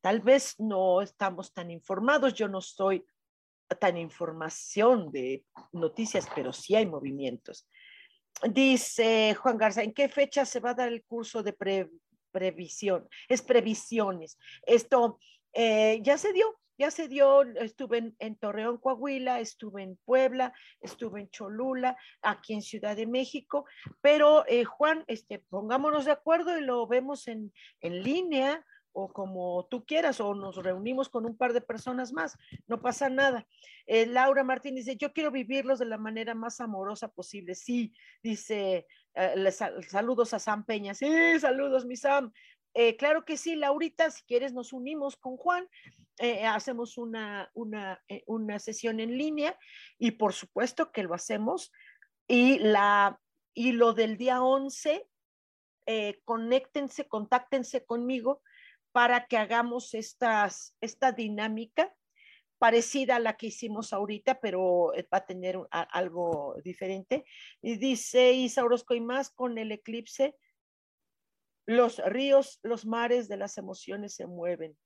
Tal 0.00 0.20
vez 0.20 0.54
no 0.58 1.02
estamos 1.02 1.52
tan 1.52 1.70
informados, 1.70 2.34
yo 2.34 2.48
no 2.48 2.58
estoy 2.58 3.04
tan 3.74 3.96
información 3.96 5.10
de 5.10 5.44
noticias, 5.72 6.26
pero 6.34 6.52
sí 6.52 6.74
hay 6.74 6.86
movimientos. 6.86 7.68
Dice 8.42 9.34
Juan 9.34 9.56
Garza, 9.56 9.82
¿en 9.82 9.92
qué 9.92 10.08
fecha 10.08 10.44
se 10.44 10.60
va 10.60 10.70
a 10.70 10.74
dar 10.74 10.88
el 10.88 11.04
curso 11.04 11.42
de 11.42 11.56
previsión? 12.30 13.08
Es 13.28 13.42
previsiones. 13.42 14.38
Esto 14.62 15.18
eh, 15.52 16.00
ya 16.02 16.18
se 16.18 16.32
dio, 16.32 16.54
ya 16.78 16.90
se 16.90 17.08
dio, 17.08 17.42
estuve 17.42 18.14
en, 18.18 18.36
Torreón, 18.36 18.76
Coahuila, 18.76 19.40
estuve 19.40 19.82
en 19.82 19.98
Puebla, 20.04 20.52
estuve 20.80 21.22
en 21.22 21.30
Cholula, 21.30 21.96
aquí 22.20 22.52
en 22.52 22.62
Ciudad 22.62 22.94
de 22.94 23.06
México, 23.06 23.64
pero 24.02 24.44
eh, 24.46 24.64
Juan, 24.64 25.02
este, 25.06 25.38
pongámonos 25.38 26.04
de 26.04 26.12
acuerdo 26.12 26.58
y 26.58 26.60
lo 26.60 26.86
vemos 26.86 27.26
en, 27.28 27.52
en 27.80 28.02
línea 28.02 28.64
o 28.98 29.12
como 29.12 29.66
tú 29.66 29.84
quieras, 29.84 30.20
o 30.20 30.34
nos 30.34 30.56
reunimos 30.56 31.10
con 31.10 31.26
un 31.26 31.36
par 31.36 31.52
de 31.52 31.60
personas 31.60 32.14
más, 32.14 32.38
no 32.66 32.80
pasa 32.80 33.10
nada. 33.10 33.46
Eh, 33.86 34.06
Laura 34.06 34.42
Martínez 34.42 34.86
dice, 34.86 34.96
yo 34.96 35.12
quiero 35.12 35.30
vivirlos 35.30 35.78
de 35.78 35.84
la 35.84 35.98
manera 35.98 36.34
más 36.34 36.62
amorosa 36.62 37.08
posible. 37.08 37.54
Sí, 37.54 37.92
dice, 38.22 38.86
eh, 39.14 39.52
saludos 39.86 40.32
a 40.32 40.38
Sam 40.38 40.64
Peña. 40.64 40.94
Sí, 40.94 41.06
saludos, 41.38 41.84
mi 41.84 41.94
Sam. 41.94 42.32
Eh, 42.72 42.96
claro 42.96 43.26
que 43.26 43.36
sí, 43.36 43.54
Laurita, 43.54 44.10
si 44.10 44.22
quieres 44.22 44.54
nos 44.54 44.72
unimos 44.72 45.16
con 45.16 45.36
Juan, 45.36 45.68
hacemos 46.46 46.96
una, 46.96 47.50
una, 47.52 48.02
una 48.24 48.58
sesión 48.58 49.00
en 49.00 49.18
línea 49.18 49.58
y 49.98 50.12
por 50.12 50.32
supuesto 50.32 50.90
que 50.90 51.02
lo 51.02 51.12
hacemos. 51.12 51.70
Y, 52.26 52.60
la, 52.60 53.20
y 53.52 53.72
lo 53.72 53.92
del 53.92 54.16
día 54.16 54.42
11, 54.42 55.06
conéctense, 56.24 57.06
contáctense 57.06 57.84
conmigo 57.84 58.40
para 58.96 59.26
que 59.26 59.36
hagamos 59.36 59.92
esta 59.92 61.12
dinámica 61.14 61.94
parecida 62.56 63.16
a 63.16 63.18
la 63.18 63.36
que 63.36 63.48
hicimos 63.48 63.92
ahorita, 63.92 64.40
pero 64.40 64.94
eh, 64.94 65.06
va 65.12 65.18
a 65.18 65.26
tener 65.26 65.58
algo 65.70 66.56
diferente. 66.64 67.26
Y 67.60 67.76
dice 67.76 68.32
Isa 68.32 68.64
Orozco 68.64 68.94
y 68.94 69.02
más 69.02 69.28
con 69.28 69.58
el 69.58 69.70
eclipse, 69.70 70.34
los 71.66 71.98
ríos, 72.06 72.58
los 72.62 72.86
mares 72.86 73.28
de 73.28 73.36
las 73.36 73.58
emociones 73.58 74.14
se 74.14 74.26
mueven. 74.26 74.78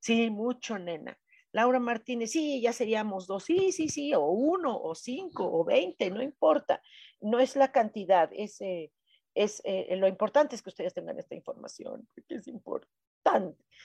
Sí, 0.00 0.28
mucho, 0.28 0.78
nena. 0.78 1.18
Laura 1.50 1.80
Martínez, 1.80 2.30
sí, 2.30 2.60
ya 2.60 2.74
seríamos 2.74 3.26
dos, 3.26 3.44
sí, 3.44 3.72
sí, 3.72 3.88
sí, 3.88 4.12
o 4.12 4.26
uno, 4.26 4.78
o 4.78 4.94
cinco, 4.94 5.50
o 5.50 5.64
veinte, 5.64 6.10
no 6.10 6.20
importa. 6.20 6.82
No 7.22 7.40
es 7.40 7.56
la 7.56 7.72
cantidad, 7.72 8.28
es, 8.34 8.60
eh, 8.60 8.92
es 9.34 9.62
eh, 9.64 9.96
lo 9.96 10.08
importante 10.08 10.56
es 10.56 10.60
que 10.60 10.68
ustedes 10.68 10.92
tengan 10.92 11.18
esta 11.18 11.34
información, 11.34 12.06
porque 12.14 12.34
es 12.34 12.48
importante. 12.48 13.03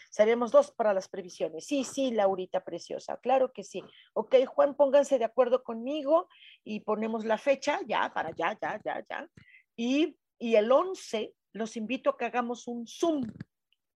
Seremos 0.10 0.52
dos 0.52 0.72
para 0.72 0.94
las 0.94 1.08
previsiones. 1.08 1.66
Sí, 1.66 1.84
sí, 1.84 2.12
Laurita 2.12 2.64
preciosa, 2.64 3.18
claro 3.18 3.54
que 3.54 3.64
sí. 3.64 3.84
Ok, 4.14 4.36
Juan, 4.48 4.76
pónganse 4.76 5.20
de 5.20 5.26
acuerdo 5.26 5.64
conmigo 5.64 6.28
y 6.64 6.80
ponemos 6.80 7.26
la 7.26 7.38
fecha 7.38 7.80
ya, 7.86 8.12
para 8.14 8.32
ya, 8.32 8.58
ya, 8.60 8.82
ya, 8.84 9.06
ya. 9.08 9.30
Y, 9.76 10.18
y 10.40 10.56
el 10.56 10.72
11 10.72 11.34
los 11.54 11.78
invito 11.78 12.10
a 12.10 12.18
que 12.18 12.26
hagamos 12.26 12.68
un 12.68 12.88
Zoom, 12.88 13.24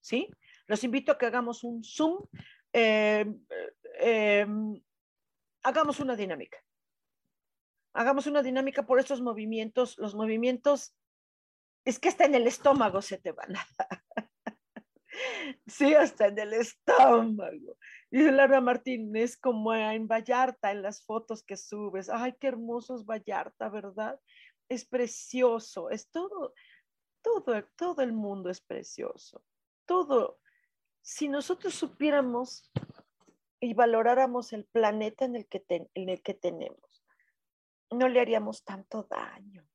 ¿sí? 0.01 0.29
Los 0.67 0.85
invito 0.85 1.13
a 1.13 1.19
que 1.19 1.27
hagamos 1.27 1.65
un 1.65 1.83
Zoom. 1.85 2.19
Eh, 2.73 3.27
eh, 4.01 4.47
hagamos 5.63 6.01
una 6.01 6.17
dinámica. 6.17 6.59
Hagamos 7.93 8.27
una 8.27 8.43
dinámica 8.43 8.87
por 8.87 9.01
estos 9.01 9.21
movimientos. 9.21 9.99
Los 9.99 10.15
movimientos, 10.15 10.95
es 11.85 11.99
que 11.99 12.09
hasta 12.09 12.25
en 12.25 12.35
el 12.35 12.47
estómago 12.47 13.03
se 13.03 13.19
te 13.19 13.33
van 13.33 13.57
a. 13.57 13.67
Sí, 15.67 15.95
hasta 15.95 16.27
en 16.27 16.39
el 16.39 16.53
estómago. 16.55 17.77
Dice 18.11 18.33
Lara 18.33 18.61
Martínez, 18.61 19.37
como 19.37 19.75
en 19.75 20.07
Vallarta, 20.07 20.71
en 20.71 20.83
las 20.83 21.05
fotos 21.05 21.43
que 21.43 21.57
subes. 21.57 22.09
Ay, 22.09 22.35
qué 22.41 22.49
hermoso 22.49 22.95
es 22.97 23.05
Vallarta, 23.05 23.69
¿verdad? 23.69 24.21
Es 24.69 24.85
precioso, 24.85 25.91
es 25.91 26.11
todo, 26.11 26.55
todo, 27.23 27.65
todo 27.77 28.03
el 28.03 28.13
mundo 28.13 28.51
es 28.51 28.61
precioso. 28.61 29.43
Todo. 29.87 30.39
Si 31.03 31.29
nosotros 31.29 31.75
supiéramos 31.75 32.71
y 33.61 33.75
valoráramos 33.75 34.53
el 34.53 34.65
planeta 34.67 35.25
en 35.25 35.37
el 35.37 35.47
que, 35.47 35.65
en 35.69 36.09
el 36.09 36.23
que 36.23 36.35
tenemos, 36.35 37.05
no 37.91 38.09
le 38.09 38.21
haríamos 38.21 38.65
tanto 38.65 39.03
daño. 39.05 39.67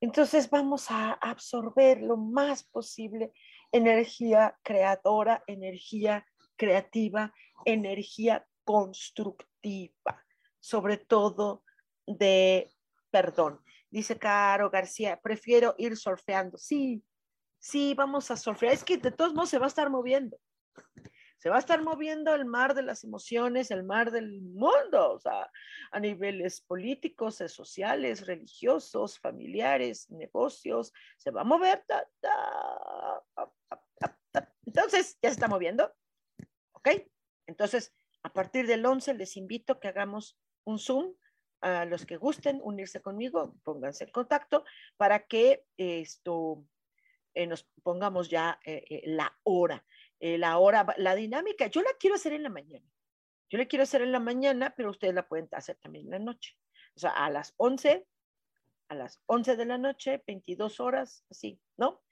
Entonces 0.00 0.50
vamos 0.50 0.90
a 0.90 1.12
absorber 1.12 2.02
lo 2.02 2.18
más 2.18 2.62
posible 2.62 3.32
energía 3.74 4.56
creadora, 4.62 5.42
energía 5.48 6.24
creativa, 6.56 7.34
energía 7.64 8.46
constructiva, 8.62 10.24
sobre 10.60 10.96
todo 10.96 11.64
de 12.06 12.70
perdón. 13.10 13.60
Dice 13.90 14.16
Caro 14.16 14.70
García, 14.70 15.20
prefiero 15.20 15.74
ir 15.76 15.96
surfeando. 15.96 16.56
Sí, 16.56 17.04
sí, 17.58 17.94
vamos 17.94 18.30
a 18.30 18.36
surfear. 18.36 18.72
Es 18.72 18.84
que 18.84 18.96
de 18.96 19.10
todos 19.10 19.34
modos 19.34 19.50
se 19.50 19.58
va 19.58 19.66
a 19.66 19.68
estar 19.68 19.90
moviendo. 19.90 20.38
Se 21.38 21.50
va 21.50 21.56
a 21.56 21.58
estar 21.58 21.82
moviendo 21.82 22.34
el 22.34 22.46
mar 22.46 22.74
de 22.74 22.82
las 22.82 23.04
emociones, 23.04 23.70
el 23.70 23.84
mar 23.84 24.10
del 24.10 24.40
mundo, 24.40 25.12
o 25.12 25.18
sea, 25.18 25.50
a 25.90 26.00
niveles 26.00 26.62
políticos, 26.62 27.36
sociales, 27.48 28.26
religiosos, 28.26 29.18
familiares, 29.18 30.10
negocios, 30.10 30.92
se 31.18 31.30
va 31.30 31.42
a 31.42 31.44
mover. 31.44 31.84
Entonces, 34.74 35.18
ya 35.22 35.28
se 35.30 35.34
está 35.34 35.48
moviendo. 35.48 35.94
¿Ok? 36.72 36.88
Entonces, 37.46 37.94
a 38.22 38.32
partir 38.32 38.66
del 38.66 38.84
11 38.84 39.14
les 39.14 39.36
invito 39.36 39.74
a 39.74 39.80
que 39.80 39.88
hagamos 39.88 40.38
un 40.64 40.78
Zoom 40.78 41.14
a 41.60 41.84
los 41.84 42.04
que 42.04 42.16
gusten 42.16 42.60
unirse 42.62 43.00
conmigo, 43.00 43.54
pónganse 43.62 44.04
en 44.04 44.10
contacto 44.10 44.64
para 44.96 45.26
que 45.26 45.64
esto 45.76 46.66
eh, 47.32 47.46
nos 47.46 47.64
pongamos 47.82 48.28
ya 48.28 48.58
eh, 48.64 48.84
eh, 48.90 49.02
la 49.06 49.38
hora, 49.44 49.84
la 50.20 50.58
hora, 50.58 50.86
la 50.98 51.14
dinámica. 51.14 51.66
Yo 51.66 51.82
la 51.82 51.90
quiero 51.98 52.16
hacer 52.16 52.32
en 52.32 52.42
la 52.42 52.48
mañana. 52.48 52.86
Yo 53.50 53.58
la 53.58 53.66
quiero 53.66 53.82
hacer 53.82 54.02
en 54.02 54.10
la 54.10 54.20
mañana, 54.20 54.74
pero 54.76 54.90
ustedes 54.90 55.14
la 55.14 55.28
pueden 55.28 55.48
hacer 55.52 55.76
también 55.76 56.06
en 56.06 56.10
la 56.12 56.18
noche. 56.18 56.56
O 56.96 57.00
sea, 57.00 57.10
a 57.10 57.30
las 57.30 57.54
11, 57.58 58.06
a 58.88 58.94
las 58.94 59.20
11 59.26 59.56
de 59.56 59.64
la 59.66 59.78
noche, 59.78 60.22
22 60.26 60.80
horas, 60.80 61.24
así, 61.30 61.60
¿no? 61.76 62.02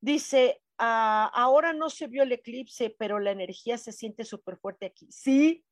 Dice, 0.00 0.62
Ah, 0.78 1.30
ahora 1.34 1.72
no 1.72 1.90
se 1.90 2.06
vio 2.06 2.22
el 2.22 2.32
eclipse, 2.32 2.94
pero 2.98 3.18
la 3.18 3.32
energía 3.32 3.76
se 3.78 3.92
siente 3.92 4.24
súper 4.24 4.56
fuerte 4.56 4.86
aquí. 4.86 5.10
Sí, 5.10 5.64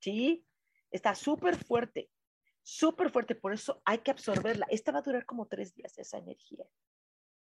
sí, 0.00 0.46
está 0.90 1.14
súper 1.16 1.56
fuerte, 1.56 2.08
súper 2.62 3.10
fuerte, 3.10 3.34
por 3.34 3.52
eso 3.52 3.82
hay 3.84 3.98
que 3.98 4.12
absorberla. 4.12 4.66
Esta 4.70 4.92
va 4.92 5.00
a 5.00 5.02
durar 5.02 5.26
como 5.26 5.46
tres 5.46 5.74
días, 5.74 5.98
esa 5.98 6.18
energía. 6.18 6.64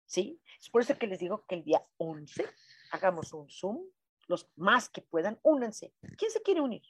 ¿Sí? 0.05 0.41
Es 0.61 0.69
por 0.69 0.83
eso 0.83 0.99
que 0.99 1.07
les 1.07 1.21
digo 1.21 1.47
que 1.47 1.55
el 1.55 1.65
día 1.65 1.87
11 1.97 2.45
hagamos 2.91 3.33
un 3.33 3.49
Zoom, 3.49 3.87
los 4.27 4.51
más 4.57 4.89
que 4.89 5.01
puedan, 5.01 5.39
únanse. 5.43 5.95
¿Quién 6.19 6.31
se 6.31 6.43
quiere 6.43 6.61
unir? 6.61 6.83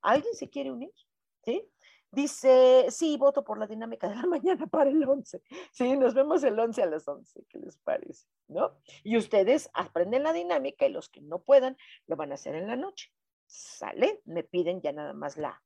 ¿Alguien 0.00 0.34
se 0.34 0.48
quiere 0.48 0.72
unir? 0.72 0.92
¿Sí? 1.44 1.70
Dice, 2.14 2.86
sí, 2.90 3.16
voto 3.16 3.42
por 3.42 3.58
la 3.58 3.66
dinámica 3.66 4.08
de 4.08 4.14
la 4.14 4.26
mañana 4.26 4.66
para 4.66 4.90
el 4.90 5.02
11. 5.02 5.42
Sí, 5.72 5.96
nos 5.96 6.14
vemos 6.14 6.44
el 6.44 6.58
11 6.58 6.82
a 6.82 6.86
las 6.86 7.08
11, 7.08 7.44
¿qué 7.48 7.58
les 7.58 7.76
parece? 7.78 8.26
¿No? 8.48 8.78
Y 9.02 9.16
ustedes 9.16 9.68
aprenden 9.74 10.22
la 10.22 10.32
dinámica 10.32 10.86
y 10.86 10.90
los 10.90 11.08
que 11.08 11.20
no 11.20 11.42
puedan 11.42 11.76
lo 12.06 12.16
van 12.16 12.30
a 12.30 12.34
hacer 12.34 12.54
en 12.54 12.68
la 12.68 12.76
noche. 12.76 13.12
¿Sale? 13.46 14.20
Me 14.24 14.44
piden 14.44 14.80
ya 14.80 14.92
nada 14.92 15.12
más 15.12 15.36
la, 15.36 15.62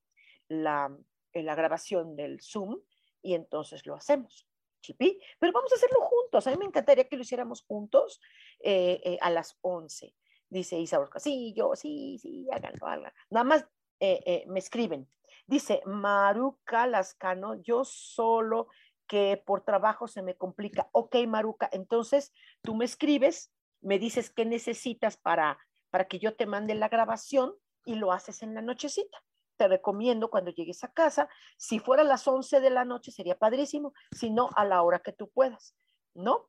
la, 0.49 0.97
eh, 1.33 1.43
la 1.43 1.55
grabación 1.55 2.17
del 2.17 2.41
Zoom 2.41 2.81
y 3.23 3.35
entonces 3.35 3.87
lo 3.87 3.95
hacemos. 3.95 4.47
Chipi, 4.81 5.21
pero 5.39 5.53
vamos 5.53 5.73
a 5.73 5.77
hacerlo 5.77 6.01
juntos. 6.01 6.47
A 6.47 6.51
mí 6.51 6.57
me 6.57 6.65
encantaría 6.65 7.09
que 7.09 7.17
lo 7.17 7.23
hiciéramos 7.23 7.63
juntos 7.63 8.21
eh, 8.61 9.01
eh, 9.05 9.19
a 9.21 9.31
las 9.31 9.59
11. 9.61 10.15
Dice 10.49 10.79
Isa 10.79 10.99
sí, 11.17 11.53
yo, 11.55 11.77
sí, 11.77 12.17
sí, 12.19 12.47
háganlo, 12.51 12.87
háganlo. 12.87 13.11
Nada 13.29 13.45
más 13.45 13.67
me 14.01 14.59
escriben. 14.59 15.09
Dice 15.49 15.83
Maruca 15.87 16.87
Lascano, 16.87 17.61
yo 17.61 17.85
solo 17.85 18.69
que 19.09 19.43
por 19.45 19.65
trabajo 19.65 20.07
se 20.07 20.23
me 20.23 20.37
complica. 20.37 20.89
Ok, 20.93 21.17
Maruca, 21.27 21.69
entonces 21.73 22.33
tú 22.63 22.77
me 22.77 22.85
escribes, 22.85 23.53
me 23.81 23.99
dices 23.99 24.31
qué 24.31 24.45
necesitas 24.45 25.17
para, 25.17 25.59
para 25.91 26.07
que 26.07 26.21
yo 26.21 26.37
te 26.37 26.47
mande 26.47 26.77
la 26.77 26.89
grabación 26.89 27.55
y 27.85 27.97
lo 27.97 28.13
haces 28.13 28.43
en 28.43 28.55
la 28.55 28.63
nochecita 28.63 29.19
te 29.59 29.69
recomiendo 29.69 30.31
cuando 30.31 30.53
llegues 30.53 30.83
a 30.85 30.93
casa, 30.93 31.29
si 31.59 31.81
fuera 31.81 32.03
a 32.03 32.07
las 32.07 32.27
11 32.27 32.61
de 32.61 32.71
la 32.71 32.87
noche 32.87 33.11
sería 33.11 33.37
padrísimo, 33.37 33.93
si 34.13 34.31
no 34.31 34.51
a 34.55 34.65
la 34.65 34.81
hora 34.83 35.01
que 35.01 35.13
tú 35.13 35.29
puedas, 35.29 35.75
¿no? 36.15 36.49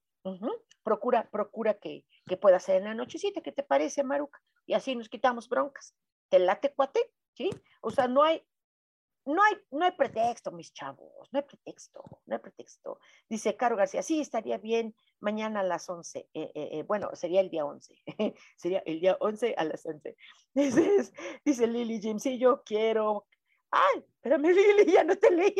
Procura, 0.84 1.30
procura 1.30 1.74
que, 1.74 2.06
que 2.26 2.38
pueda 2.38 2.60
ser 2.60 2.78
en 2.78 2.84
la 2.86 2.94
nochecita, 2.94 3.42
¿qué 3.42 3.52
te 3.52 3.64
parece, 3.64 4.04
Maruca? 4.04 4.42
Y 4.66 4.74
así 4.74 4.96
nos 4.96 5.10
quitamos 5.10 5.50
broncas. 5.50 5.96
¿Te 6.30 6.40
late, 6.40 6.72
cuate? 6.74 7.12
¿Sí? 7.34 7.50
O 7.82 7.90
sea, 7.90 8.08
no 8.08 8.22
hay, 8.22 8.46
no 9.30 9.44
hay, 9.44 9.54
no 9.72 9.86
hay 9.86 9.92
pretexto, 9.92 10.52
mis 10.52 10.74
chavos, 10.74 11.30
no 11.32 11.40
hay 11.40 11.46
pretexto, 11.46 12.04
no 12.26 12.36
hay 12.36 12.42
pretexto. 12.42 13.00
Dice 13.30 13.56
Caro 13.56 13.76
García, 13.76 14.02
sí, 14.02 14.20
estaría 14.20 14.58
bien 14.58 14.96
mañana 15.20 15.60
a 15.60 15.64
las 15.64 15.88
11. 15.88 16.20
Eh, 16.20 16.30
eh, 16.34 16.52
eh, 16.56 16.84
bueno, 16.84 17.10
sería 17.14 17.42
el 17.42 17.50
día 17.50 17.66
11. 17.66 17.96
sería 18.58 18.80
el 18.86 19.00
día 19.00 19.18
11 19.20 19.54
a 19.56 19.64
las 19.66 19.86
11. 19.86 20.16
Dice, 20.54 21.14
dice 21.46 21.68
Lili 21.68 22.02
Jim, 22.02 22.20
sí, 22.20 22.40
yo 22.40 22.64
quiero. 22.64 23.28
Ay, 23.70 24.04
espérame, 24.16 24.48
Lili, 24.54 24.92
ya 24.92 25.04
no 25.04 25.16
te 25.16 25.30
leí. 25.30 25.54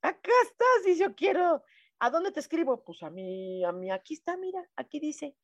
Acá 0.00 0.32
estás, 0.44 0.84
dice, 0.84 1.00
yo 1.00 1.14
quiero. 1.14 1.62
¿A 1.98 2.10
dónde 2.10 2.30
te 2.30 2.40
escribo? 2.40 2.84
Pues 2.84 3.02
a 3.02 3.10
mí, 3.10 3.64
a 3.64 3.72
mí, 3.72 3.90
aquí 3.90 4.14
está, 4.14 4.36
mira, 4.36 4.68
aquí 4.76 5.00
dice, 5.00 5.36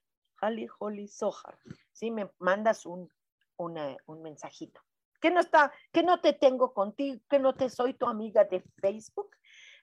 Holly 0.42 0.68
Holly 0.78 1.08
Sohar. 1.08 1.58
Sí, 1.92 2.10
me 2.10 2.30
mandas 2.38 2.86
un, 2.86 3.12
un 3.56 4.22
mensajito 4.22 4.80
que 5.20 5.30
no 5.30 5.40
está, 5.40 5.72
que 5.92 6.02
no 6.02 6.20
te 6.20 6.32
tengo 6.32 6.72
contigo, 6.72 7.20
que 7.28 7.38
no 7.38 7.54
te 7.54 7.68
soy 7.68 7.94
tu 7.94 8.06
amiga 8.06 8.44
de 8.44 8.62
Facebook. 8.80 9.36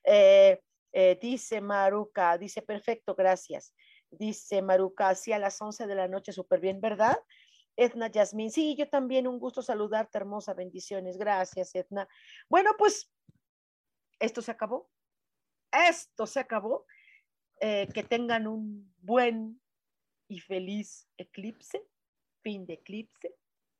Eh, 0.03 0.61
eh, 0.91 1.17
dice 1.21 1.61
Maruca, 1.61 2.37
dice 2.37 2.61
perfecto, 2.61 3.15
gracias. 3.15 3.73
Dice 4.09 4.61
Maruca, 4.61 5.09
así 5.09 5.31
a 5.31 5.39
las 5.39 5.61
11 5.61 5.85
de 5.85 5.95
la 5.95 6.07
noche, 6.07 6.31
súper 6.31 6.59
bien, 6.59 6.81
¿verdad? 6.81 7.17
Edna 7.75 8.07
Yasmin, 8.07 8.51
sí, 8.51 8.75
yo 8.75 8.89
también, 8.89 9.27
un 9.27 9.37
gusto 9.37 9.61
saludarte, 9.61 10.17
hermosa, 10.17 10.53
bendiciones, 10.53 11.17
gracias, 11.17 11.75
Edna. 11.75 12.07
Bueno, 12.49 12.71
pues 12.77 13.13
esto 14.19 14.41
se 14.41 14.51
acabó, 14.51 14.89
esto 15.71 16.25
se 16.25 16.39
acabó. 16.39 16.85
Eh, 17.59 17.87
que 17.91 18.03
tengan 18.03 18.45
un 18.45 18.93
buen 18.97 19.59
y 20.27 20.39
feliz 20.39 21.07
eclipse, 21.17 21.83
fin 22.43 22.67
de 22.67 22.75
eclipse 22.75 23.35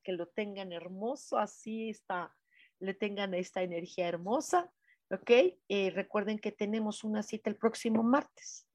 que 0.08 0.14
lo 0.14 0.28
tengan 0.30 0.72
hermoso, 0.72 1.38
así 1.38 1.90
está, 1.90 2.34
le 2.80 2.94
tengan 2.94 3.34
esta 3.34 3.62
energía 3.62 4.08
hermosa, 4.08 4.72
¿ok? 5.12 5.60
Y 5.68 5.90
recuerden 5.90 6.40
que 6.40 6.54
tenemos 6.54 7.04
una 7.04 7.24
cita 7.24 7.50
el 7.50 7.58
próximo 7.58 8.04
martes 8.04 8.70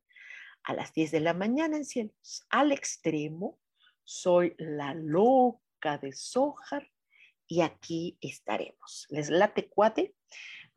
a 0.64 0.74
las 0.74 0.93
10 0.93 1.11
de 1.11 1.20
la 1.20 1.33
mañana 1.33 1.78
en 1.78 1.87
Cielos, 1.87 2.45
al 2.51 2.70
extremo. 2.70 3.59
Soy 4.05 4.55
la 4.59 4.93
loca 4.93 5.97
de 5.97 6.12
Sojar 6.12 6.87
y 7.47 7.62
aquí 7.62 8.18
estaremos. 8.20 9.07
Les 9.09 9.30
late 9.30 9.70
cuate. 9.70 10.14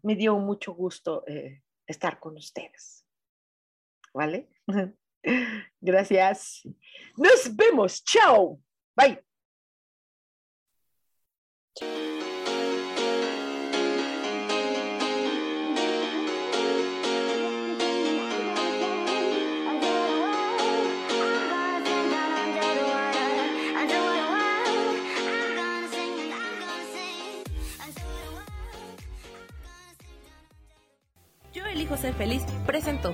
Me 0.03 0.15
dio 0.15 0.37
mucho 0.37 0.73
gusto 0.73 1.27
eh, 1.27 1.63
estar 1.85 2.17
con 2.21 2.37
ustedes. 2.37 3.05
¿Vale? 4.13 4.47
Gracias. 5.81 6.61
Nos 7.17 7.53
vemos. 7.53 8.01
Chao. 8.05 8.61
Bye. 8.95 9.21
Yo 11.77 11.83
elijo 31.65 31.97
ser 31.97 32.13
feliz, 32.13 32.43
presento. 32.65 33.13